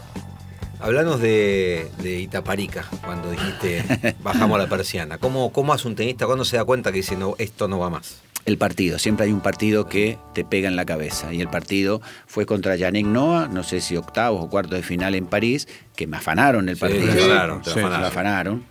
Hablanos 0.80 1.20
de, 1.20 1.86
de 2.02 2.18
Itaparica, 2.20 2.84
cuando 3.04 3.30
dijiste 3.30 4.16
bajamos 4.22 4.58
la 4.58 4.66
persiana. 4.68 5.18
¿Cómo, 5.18 5.52
¿Cómo 5.52 5.72
hace 5.72 5.86
un 5.86 5.94
tenista 5.94 6.26
cuando 6.26 6.44
se 6.44 6.56
da 6.56 6.64
cuenta 6.64 6.90
que 6.90 6.96
dice 6.98 7.16
no, 7.16 7.36
esto 7.38 7.68
no 7.68 7.78
va 7.78 7.88
más? 7.88 8.16
El 8.44 8.58
partido, 8.58 8.98
siempre 8.98 9.26
hay 9.26 9.32
un 9.32 9.40
partido 9.40 9.86
que 9.86 10.18
te 10.34 10.44
pega 10.44 10.66
en 10.68 10.74
la 10.74 10.84
cabeza. 10.84 11.32
Y 11.32 11.40
el 11.40 11.46
partido 11.48 12.02
fue 12.26 12.44
contra 12.44 12.74
Yannick 12.74 13.06
Noah, 13.06 13.46
no 13.46 13.62
sé 13.62 13.80
si 13.80 13.96
octavos 13.96 14.44
o 14.44 14.50
cuartos 14.50 14.72
de 14.72 14.82
final 14.82 15.14
en 15.14 15.26
París, 15.26 15.68
que 15.94 16.08
me 16.08 16.16
afanaron 16.16 16.68
el 16.68 16.74
Sí, 16.74 16.80
partido. 16.80 17.06
te 17.14 17.22
afanaron, 17.22 17.62
te 17.62 17.70
Sí, 17.70 17.76
Me 17.76 17.82
afanaron. 17.82 18.00
lo 18.02 18.06
afanaron, 18.08 18.64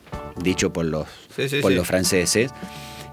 dicho 0.44 0.74
por 0.74 0.84
los, 0.84 1.08
Sí, 1.34 1.48
sí, 1.48 1.62
por 1.62 1.72
sí. 1.72 1.78
los 1.78 1.88
franceses. 1.88 2.52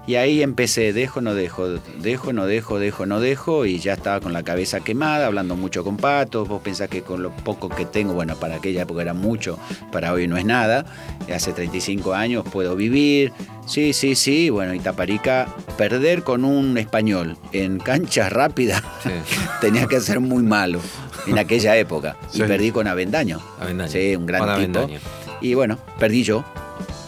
Y 0.07 0.15
ahí 0.15 0.41
empecé, 0.41 0.91
dejo, 0.91 1.21
no 1.21 1.35
dejo, 1.35 1.67
dejo, 1.99 2.33
no 2.33 2.47
dejo, 2.47 2.79
dejo, 2.79 3.05
no 3.05 3.19
dejo, 3.19 3.65
y 3.65 3.79
ya 3.79 3.93
estaba 3.93 4.19
con 4.19 4.33
la 4.33 4.41
cabeza 4.41 4.79
quemada, 4.79 5.27
hablando 5.27 5.55
mucho 5.55 5.83
con 5.83 5.97
Pato. 5.97 6.45
Vos 6.45 6.61
pensás 6.63 6.89
que 6.89 7.03
con 7.03 7.21
lo 7.21 7.29
poco 7.29 7.69
que 7.69 7.85
tengo, 7.85 8.13
bueno, 8.13 8.35
para 8.35 8.55
aquella 8.55 8.81
época 8.83 9.03
era 9.03 9.13
mucho, 9.13 9.59
para 9.91 10.11
hoy 10.11 10.27
no 10.27 10.37
es 10.37 10.45
nada. 10.45 10.85
Hace 11.31 11.53
35 11.53 12.13
años 12.13 12.43
puedo 12.51 12.75
vivir. 12.75 13.33
Sí, 13.67 13.93
sí, 13.93 14.15
sí. 14.15 14.49
Bueno, 14.49 14.73
Itaparica, 14.73 15.47
perder 15.77 16.23
con 16.23 16.43
un 16.43 16.77
español 16.79 17.37
en 17.51 17.77
canchas 17.77 18.33
rápidas 18.33 18.81
Sí. 19.03 19.09
tenía 19.61 19.85
que 19.85 19.99
ser 19.99 20.19
muy 20.19 20.41
malo 20.41 20.81
en 21.27 21.37
aquella 21.37 21.77
época. 21.77 22.17
Sí. 22.31 22.41
Y 22.41 22.45
perdí 22.45 22.71
con 22.71 22.87
Avendaño. 22.87 23.39
Avendaño. 23.59 23.91
Sí, 23.91 24.15
un 24.15 24.25
gran 24.25 24.41
Juan 24.43 24.65
tipo. 24.65 24.79
Avendaño. 24.79 24.99
Y 25.41 25.53
bueno, 25.53 25.77
perdí 25.99 26.23
yo. 26.23 26.43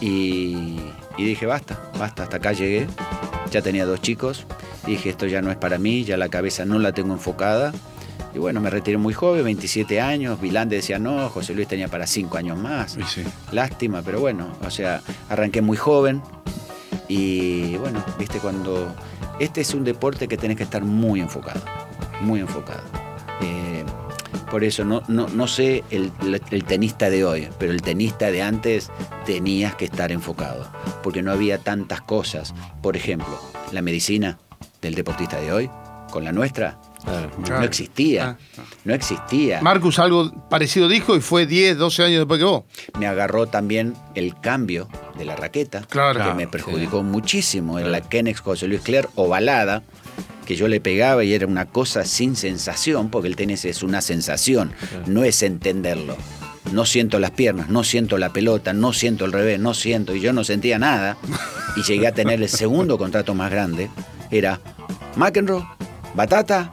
Y, 0.00 0.78
y 1.16 1.24
dije, 1.24 1.46
basta, 1.46 1.90
basta, 1.98 2.24
hasta 2.24 2.36
acá 2.36 2.52
llegué. 2.52 2.86
Ya 3.50 3.62
tenía 3.62 3.84
dos 3.84 4.00
chicos. 4.00 4.46
Dije, 4.86 5.10
esto 5.10 5.26
ya 5.26 5.42
no 5.42 5.50
es 5.50 5.56
para 5.56 5.78
mí, 5.78 6.04
ya 6.04 6.16
la 6.16 6.28
cabeza 6.28 6.64
no 6.64 6.78
la 6.78 6.92
tengo 6.92 7.12
enfocada. 7.12 7.72
Y 8.34 8.38
bueno, 8.38 8.60
me 8.60 8.70
retiré 8.70 8.96
muy 8.96 9.12
joven, 9.12 9.44
27 9.44 10.00
años. 10.00 10.40
Vilande 10.40 10.76
decía, 10.76 10.98
no, 10.98 11.28
José 11.28 11.54
Luis 11.54 11.68
tenía 11.68 11.88
para 11.88 12.06
5 12.06 12.38
años 12.38 12.58
más. 12.58 12.96
Sí. 13.06 13.22
Lástima, 13.52 14.02
pero 14.02 14.20
bueno, 14.20 14.52
o 14.64 14.70
sea, 14.70 15.02
arranqué 15.28 15.60
muy 15.60 15.76
joven. 15.76 16.22
Y 17.08 17.76
bueno, 17.76 18.02
viste, 18.18 18.38
cuando. 18.38 18.94
Este 19.38 19.60
es 19.60 19.74
un 19.74 19.84
deporte 19.84 20.28
que 20.28 20.36
tenés 20.36 20.56
que 20.56 20.62
estar 20.62 20.82
muy 20.82 21.20
enfocado, 21.20 21.60
muy 22.20 22.40
enfocado. 22.40 22.82
Eh, 23.42 23.84
por 24.52 24.62
eso 24.62 24.84
no, 24.84 25.02
no, 25.08 25.26
no 25.28 25.48
sé 25.48 25.82
el, 25.90 26.12
el 26.50 26.64
tenista 26.64 27.10
de 27.10 27.24
hoy, 27.24 27.48
pero 27.58 27.72
el 27.72 27.82
tenista 27.82 28.30
de 28.30 28.42
antes 28.42 28.90
tenías 29.26 29.74
que 29.74 29.86
estar 29.86 30.12
enfocado, 30.12 30.70
porque 31.02 31.22
no 31.22 31.32
había 31.32 31.58
tantas 31.58 32.02
cosas. 32.02 32.54
Por 32.82 32.96
ejemplo, 32.96 33.40
la 33.72 33.82
medicina 33.82 34.38
del 34.80 34.94
deportista 34.94 35.40
de 35.40 35.52
hoy, 35.52 35.70
con 36.12 36.22
la 36.24 36.32
nuestra, 36.32 36.78
Claro. 37.02 37.30
no 37.58 37.64
existía. 37.64 38.36
Ah, 38.58 38.62
No 38.84 38.94
existía. 38.94 39.60
Marcus 39.60 39.98
algo 39.98 40.30
parecido 40.48 40.86
dijo 40.86 41.16
y 41.16 41.20
fue 41.20 41.46
10, 41.46 41.76
12 41.78 42.04
años 42.04 42.18
después 42.20 42.38
que 42.38 42.44
vos. 42.44 42.62
me 42.98 43.06
agarró 43.08 43.46
también 43.48 43.94
el 44.14 44.38
cambio 44.38 44.86
de 45.18 45.24
la 45.24 45.34
raqueta, 45.34 45.80
Claro. 45.88 46.12
que 46.18 46.22
Claro, 46.24 46.34
me 46.36 46.46
perjudicó 46.46 47.02
muchísimo. 47.02 47.78
Era 47.80 47.88
la 47.88 48.02
Kennex 48.02 48.40
José 48.40 48.68
Luis 48.68 48.82
Cler 48.82 49.08
ovalada, 49.16 49.82
que 50.52 50.56
yo 50.58 50.68
le 50.68 50.82
pegaba 50.82 51.24
y 51.24 51.32
era 51.32 51.46
una 51.46 51.64
cosa 51.64 52.04
sin 52.04 52.36
sensación, 52.36 53.08
porque 53.08 53.26
el 53.26 53.36
tenis 53.36 53.64
es 53.64 53.82
una 53.82 54.02
sensación, 54.02 54.74
no 55.06 55.24
es 55.24 55.42
entenderlo. 55.42 56.14
No 56.72 56.84
siento 56.84 57.18
las 57.18 57.30
piernas, 57.30 57.70
no 57.70 57.84
siento 57.84 58.18
la 58.18 58.34
pelota, 58.34 58.74
no 58.74 58.92
siento 58.92 59.24
el 59.24 59.32
revés, 59.32 59.58
no 59.58 59.72
siento, 59.72 60.14
y 60.14 60.20
yo 60.20 60.34
no 60.34 60.44
sentía 60.44 60.78
nada. 60.78 61.16
Y 61.74 61.82
llegué 61.84 62.06
a 62.06 62.12
tener 62.12 62.42
el 62.42 62.50
segundo 62.50 62.98
contrato 62.98 63.34
más 63.34 63.50
grande. 63.50 63.88
Era 64.30 64.60
McEnroe, 65.16 65.66
Batata, 66.14 66.70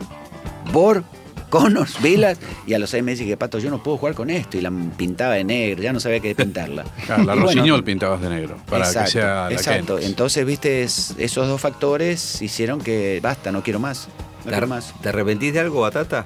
Bor, 0.73 1.05
Connors, 1.50 2.02
Vilas, 2.02 2.38
y 2.68 2.74
a 2.74 2.80
los 2.80 2.89
seis 2.89 3.04
meses 3.04 3.20
dije, 3.26 3.36
Pato, 3.38 3.60
yo 3.60 3.70
no 3.70 3.82
puedo 3.84 3.97
jugar 3.97 4.16
con 4.16 4.30
esto, 4.30 4.58
y 4.58 4.62
la 4.62 4.72
pintaba 4.97 5.34
de 5.34 5.43
negro, 5.43 5.82
ya 5.84 5.91
no 5.93 6.00
sabía 6.00 6.20
qué 6.20 6.36
pintarla. 6.36 6.84
Claro, 7.06 7.24
la 7.24 7.34
bueno, 7.34 7.47
Rosiñol 7.47 7.84
pintabas 7.84 8.22
de 8.22 8.30
negro. 8.30 8.58
Para 8.70 8.86
exacto, 8.86 9.06
que 9.06 9.12
sea 9.12 9.45
la 9.50 9.52
exacto. 9.52 10.00
Entonces, 10.00 10.45
viste, 10.45 10.84
es- 10.84 11.16
esos 11.18 11.47
dos 11.47 11.60
factores 11.60 12.41
hicieron 12.41 12.80
que 12.82 13.20
basta, 13.22 13.52
no 13.52 13.64
quiero 13.64 13.80
más. 13.80 14.08
No 14.39 14.43
¿Te, 14.45 14.50
quiero 14.52 14.68
más. 14.68 14.93
¿Te 15.02 15.10
arrepentís 15.10 15.54
de 15.54 15.60
algo, 15.60 15.82
Batata? 15.82 16.26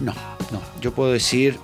No, 0.00 0.12
no. 0.50 0.60
Yo 0.80 0.92
puedo 0.92 1.12
decir 1.12 1.58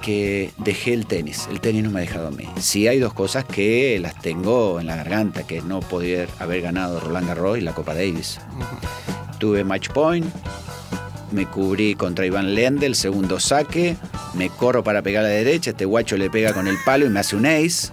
que 0.00 0.50
dejé 0.58 0.92
el 0.94 1.06
tenis. 1.06 1.46
El 1.50 1.60
tenis 1.60 1.84
no 1.84 1.90
me 1.90 2.00
ha 2.00 2.02
dejado 2.02 2.28
a 2.28 2.30
mí. 2.32 2.48
Sí 2.60 2.88
hay 2.88 2.98
dos 2.98 3.14
cosas 3.14 3.44
que 3.44 3.98
las 4.00 4.20
tengo 4.20 4.80
en 4.80 4.86
la 4.86 4.96
garganta, 4.96 5.44
que 5.44 5.58
es 5.58 5.64
no 5.64 5.78
poder 5.80 6.28
haber 6.40 6.60
ganado 6.62 6.98
Roland 6.98 7.28
Garros 7.28 7.58
y 7.58 7.60
la 7.60 7.72
Copa 7.72 7.94
Davis. 7.94 8.40
Tuve 9.38 9.62
match 9.64 9.88
point, 9.90 10.26
me 11.32 11.46
cubrí 11.46 11.94
contra 11.94 12.26
Iván 12.26 12.54
Lende, 12.54 12.86
el 12.86 12.94
segundo 12.94 13.40
saque, 13.40 13.96
me 14.34 14.50
corro 14.50 14.84
para 14.84 15.02
pegar 15.02 15.24
a 15.24 15.28
la 15.28 15.34
derecha, 15.34 15.70
este 15.70 15.84
guacho 15.84 16.16
le 16.16 16.30
pega 16.30 16.52
con 16.52 16.66
el 16.66 16.76
palo 16.84 17.06
y 17.06 17.08
me 17.08 17.20
hace 17.20 17.36
un 17.36 17.46
ace. 17.46 17.92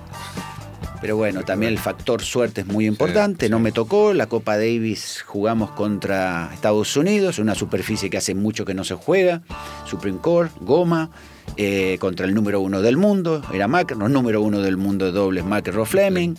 Pero 1.02 1.16
bueno, 1.16 1.44
también 1.44 1.72
el 1.72 1.80
factor 1.80 2.22
suerte 2.22 2.62
es 2.62 2.68
muy 2.68 2.86
importante, 2.86 3.48
no 3.48 3.60
me 3.60 3.72
tocó, 3.72 4.14
la 4.14 4.28
Copa 4.28 4.58
Davis 4.58 5.24
jugamos 5.26 5.72
contra 5.72 6.50
Estados 6.54 6.98
Unidos, 6.98 7.40
una 7.40 7.56
superficie 7.56 8.10
que 8.10 8.18
hace 8.18 8.36
mucho 8.36 8.66
que 8.66 8.74
no 8.74 8.84
se 8.84 8.96
juega, 8.96 9.42
Supreme 9.86 10.20
Court, 10.20 10.52
goma, 10.60 11.10
eh, 11.56 11.98
contra 12.00 12.26
el 12.26 12.34
número 12.34 12.60
uno 12.60 12.82
del 12.82 12.98
mundo, 12.98 13.42
era 13.54 13.70
McEnroe, 13.70 14.10
número 14.10 14.42
uno 14.42 14.60
del 14.60 14.76
mundo 14.76 15.06
de 15.06 15.12
dobles, 15.14 15.46
McEnroe 15.46 15.86
Fleming. 15.86 16.36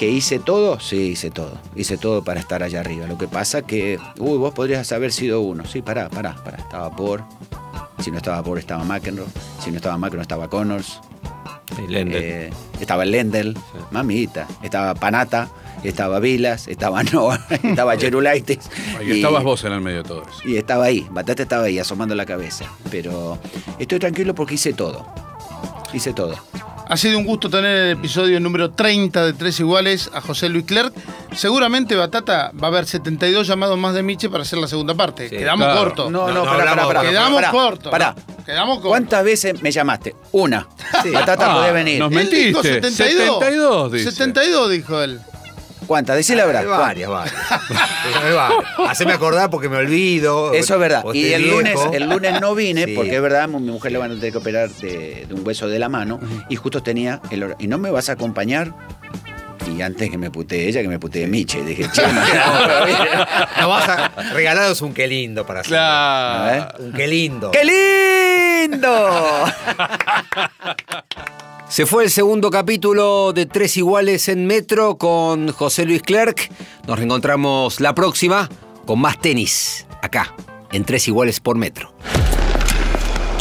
¿Que 0.00 0.08
hice 0.08 0.38
todo? 0.38 0.80
Sí, 0.80 1.10
hice 1.10 1.30
todo. 1.30 1.58
Hice 1.76 1.98
todo 1.98 2.24
para 2.24 2.40
estar 2.40 2.62
allá 2.62 2.80
arriba. 2.80 3.06
Lo 3.06 3.18
que 3.18 3.28
pasa 3.28 3.60
que, 3.60 3.98
uy, 4.18 4.38
vos 4.38 4.54
podrías 4.54 4.90
haber 4.92 5.12
sido 5.12 5.42
uno. 5.42 5.66
Sí, 5.66 5.82
pará, 5.82 6.08
pará, 6.08 6.36
pará. 6.42 6.56
Estaba 6.56 6.96
por. 6.96 7.22
Si 8.02 8.10
no 8.10 8.16
estaba 8.16 8.42
por, 8.42 8.58
estaba 8.58 8.82
McEnroe. 8.82 9.26
Si 9.62 9.70
no 9.70 9.76
estaba 9.76 9.98
McEnroe, 9.98 10.22
estaba 10.22 10.48
Connors. 10.48 11.02
Y 11.84 11.86
Lendl. 11.86 12.16
Eh, 12.16 12.50
estaba 12.80 13.04
Lendl, 13.04 13.54
mamita. 13.90 14.48
Estaba 14.62 14.94
Panata, 14.94 15.50
estaba 15.84 16.18
Vilas, 16.18 16.66
estaba 16.66 17.02
Noah, 17.12 17.46
estaba 17.62 17.98
Cherulaitis. 17.98 18.70
Ahí 18.98 19.10
estabas 19.10 19.44
vos 19.44 19.62
en 19.64 19.72
el 19.74 19.82
medio 19.82 19.98
de 19.98 20.08
todo 20.08 20.22
eso. 20.22 20.48
Y 20.48 20.56
estaba 20.56 20.86
ahí, 20.86 21.06
Batata 21.10 21.42
estaba 21.42 21.64
ahí, 21.64 21.78
asomando 21.78 22.14
la 22.14 22.24
cabeza. 22.24 22.64
Pero 22.90 23.38
estoy 23.78 23.98
tranquilo 23.98 24.34
porque 24.34 24.54
hice 24.54 24.72
todo. 24.72 25.29
Hice 25.92 26.12
todo. 26.12 26.34
Ha 26.88 26.96
sido 26.96 27.18
un 27.18 27.24
gusto 27.24 27.48
tener 27.48 27.76
el 27.78 27.90
episodio 27.92 28.40
número 28.40 28.72
30 28.72 29.24
de 29.24 29.32
Tres 29.32 29.60
Iguales 29.60 30.10
a 30.12 30.20
José 30.20 30.48
Luis 30.48 30.64
Clerc. 30.64 30.92
Seguramente, 31.36 31.94
Batata, 31.94 32.50
va 32.60 32.66
a 32.66 32.70
haber 32.70 32.84
72 32.86 33.46
llamados 33.46 33.78
más 33.78 33.94
de 33.94 34.02
Miche 34.02 34.28
para 34.28 34.42
hacer 34.42 34.58
la 34.58 34.66
segunda 34.66 34.94
parte. 34.94 35.28
Sí, 35.28 35.36
Quedamos 35.36 35.66
claro. 35.66 35.80
cortos. 35.84 36.10
No, 36.10 36.26
no, 36.28 36.34
no 36.34 36.44
pará, 36.44 36.70
pará, 36.74 36.86
pará, 36.86 37.00
Quedamos 37.02 37.44
cortos. 37.46 37.90
Pará. 37.92 38.14
Quedamos 38.44 38.76
cortos. 38.76 38.90
¿Cuántas 38.90 39.24
veces 39.24 39.62
me 39.62 39.70
llamaste? 39.70 40.16
Una. 40.32 40.66
Batata 41.12 41.52
Ah, 41.52 41.54
podés 41.54 41.74
venir. 41.74 42.00
nos 42.00 42.10
Él 42.12 42.28
dijo 42.28 42.60
mentiste. 42.60 42.90
72. 42.90 43.38
72, 43.38 43.92
dice. 43.92 44.10
72, 44.10 44.70
dijo 44.70 45.00
él. 45.00 45.20
¿Cuántas? 45.90 46.14
Decí 46.14 46.36
la 46.36 46.46
verdad. 46.46 46.64
Varias, 46.68 47.10
varias. 47.10 47.34
Haceme 48.88 49.12
acordar 49.12 49.50
porque 49.50 49.68
me 49.68 49.76
olvido. 49.76 50.52
Eso 50.54 50.74
es 50.74 50.80
verdad. 50.80 51.02
Y 51.12 51.32
el 51.32 51.50
lunes, 51.50 51.76
el 51.92 52.08
lunes 52.08 52.40
no 52.40 52.54
vine 52.54 52.84
Sí. 52.84 52.92
porque 52.94 53.16
es 53.16 53.20
verdad, 53.20 53.48
mi 53.48 53.58
mujer 53.72 53.90
le 53.90 53.98
van 53.98 54.12
a 54.12 54.14
tener 54.14 54.30
que 54.30 54.38
operar 54.38 54.68
de, 54.70 55.26
de 55.26 55.34
un 55.34 55.44
hueso 55.44 55.66
de 55.66 55.80
la 55.80 55.88
mano 55.88 56.20
y 56.48 56.54
justo 56.54 56.80
tenía 56.80 57.20
el 57.32 57.42
hor- 57.42 57.56
¿Y 57.58 57.66
no 57.66 57.76
me 57.78 57.90
vas 57.90 58.08
a 58.08 58.12
acompañar? 58.12 58.72
Y 59.66 59.82
antes 59.82 60.10
que 60.10 60.18
me 60.18 60.30
putee 60.30 60.68
ella, 60.68 60.82
que 60.82 60.88
me 60.88 60.98
putee 60.98 61.26
Miche. 61.26 61.62
Dije, 61.62 61.86
che, 61.92 62.02
no. 62.06 62.12
Nos 63.60 63.68
vas 63.68 63.88
a 63.88 64.08
regalaros 64.32 64.80
un 64.82 64.92
qué 64.94 65.06
lindo 65.06 65.46
para 65.46 65.60
hacer. 65.60 65.70
Claro. 65.70 66.74
Un 66.78 66.92
qué 66.92 67.06
lindo. 67.06 67.50
¡Qué 67.50 67.64
lindo! 68.68 69.44
Se 71.68 71.86
fue 71.86 72.02
el 72.04 72.10
segundo 72.10 72.50
capítulo 72.50 73.32
de 73.32 73.46
Tres 73.46 73.76
Iguales 73.76 74.28
en 74.28 74.44
Metro 74.46 74.98
con 74.98 75.52
José 75.52 75.84
Luis 75.84 76.02
Clerc. 76.02 76.50
Nos 76.86 76.98
reencontramos 76.98 77.80
la 77.80 77.94
próxima 77.94 78.48
con 78.86 79.00
más 79.00 79.20
tenis, 79.20 79.86
acá, 80.02 80.34
en 80.72 80.84
Tres 80.84 81.06
Iguales 81.06 81.38
por 81.38 81.56
Metro. 81.56 81.94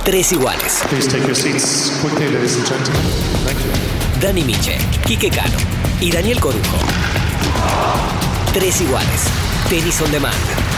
Tres 0.05 0.31
iguales. 0.31 0.83
Please 0.89 1.07
take 1.09 1.25
your 1.25 1.35
seats 1.35 1.91
quickly, 2.01 2.29
ladies 2.31 2.55
and 2.55 2.67
gentlemen. 2.67 3.01
Thank 3.45 3.83
you. 3.83 3.88
Dani 4.19 4.43
Miche, 4.43 4.77
Quique 5.05 5.29
Cano 5.29 5.57
y 6.01 6.11
Daniel 6.11 6.39
Corujo. 6.41 6.77
Tres 8.53 8.81
iguales. 8.81 9.23
Tenis 9.69 10.01
on 10.01 10.11
demand. 10.11 10.68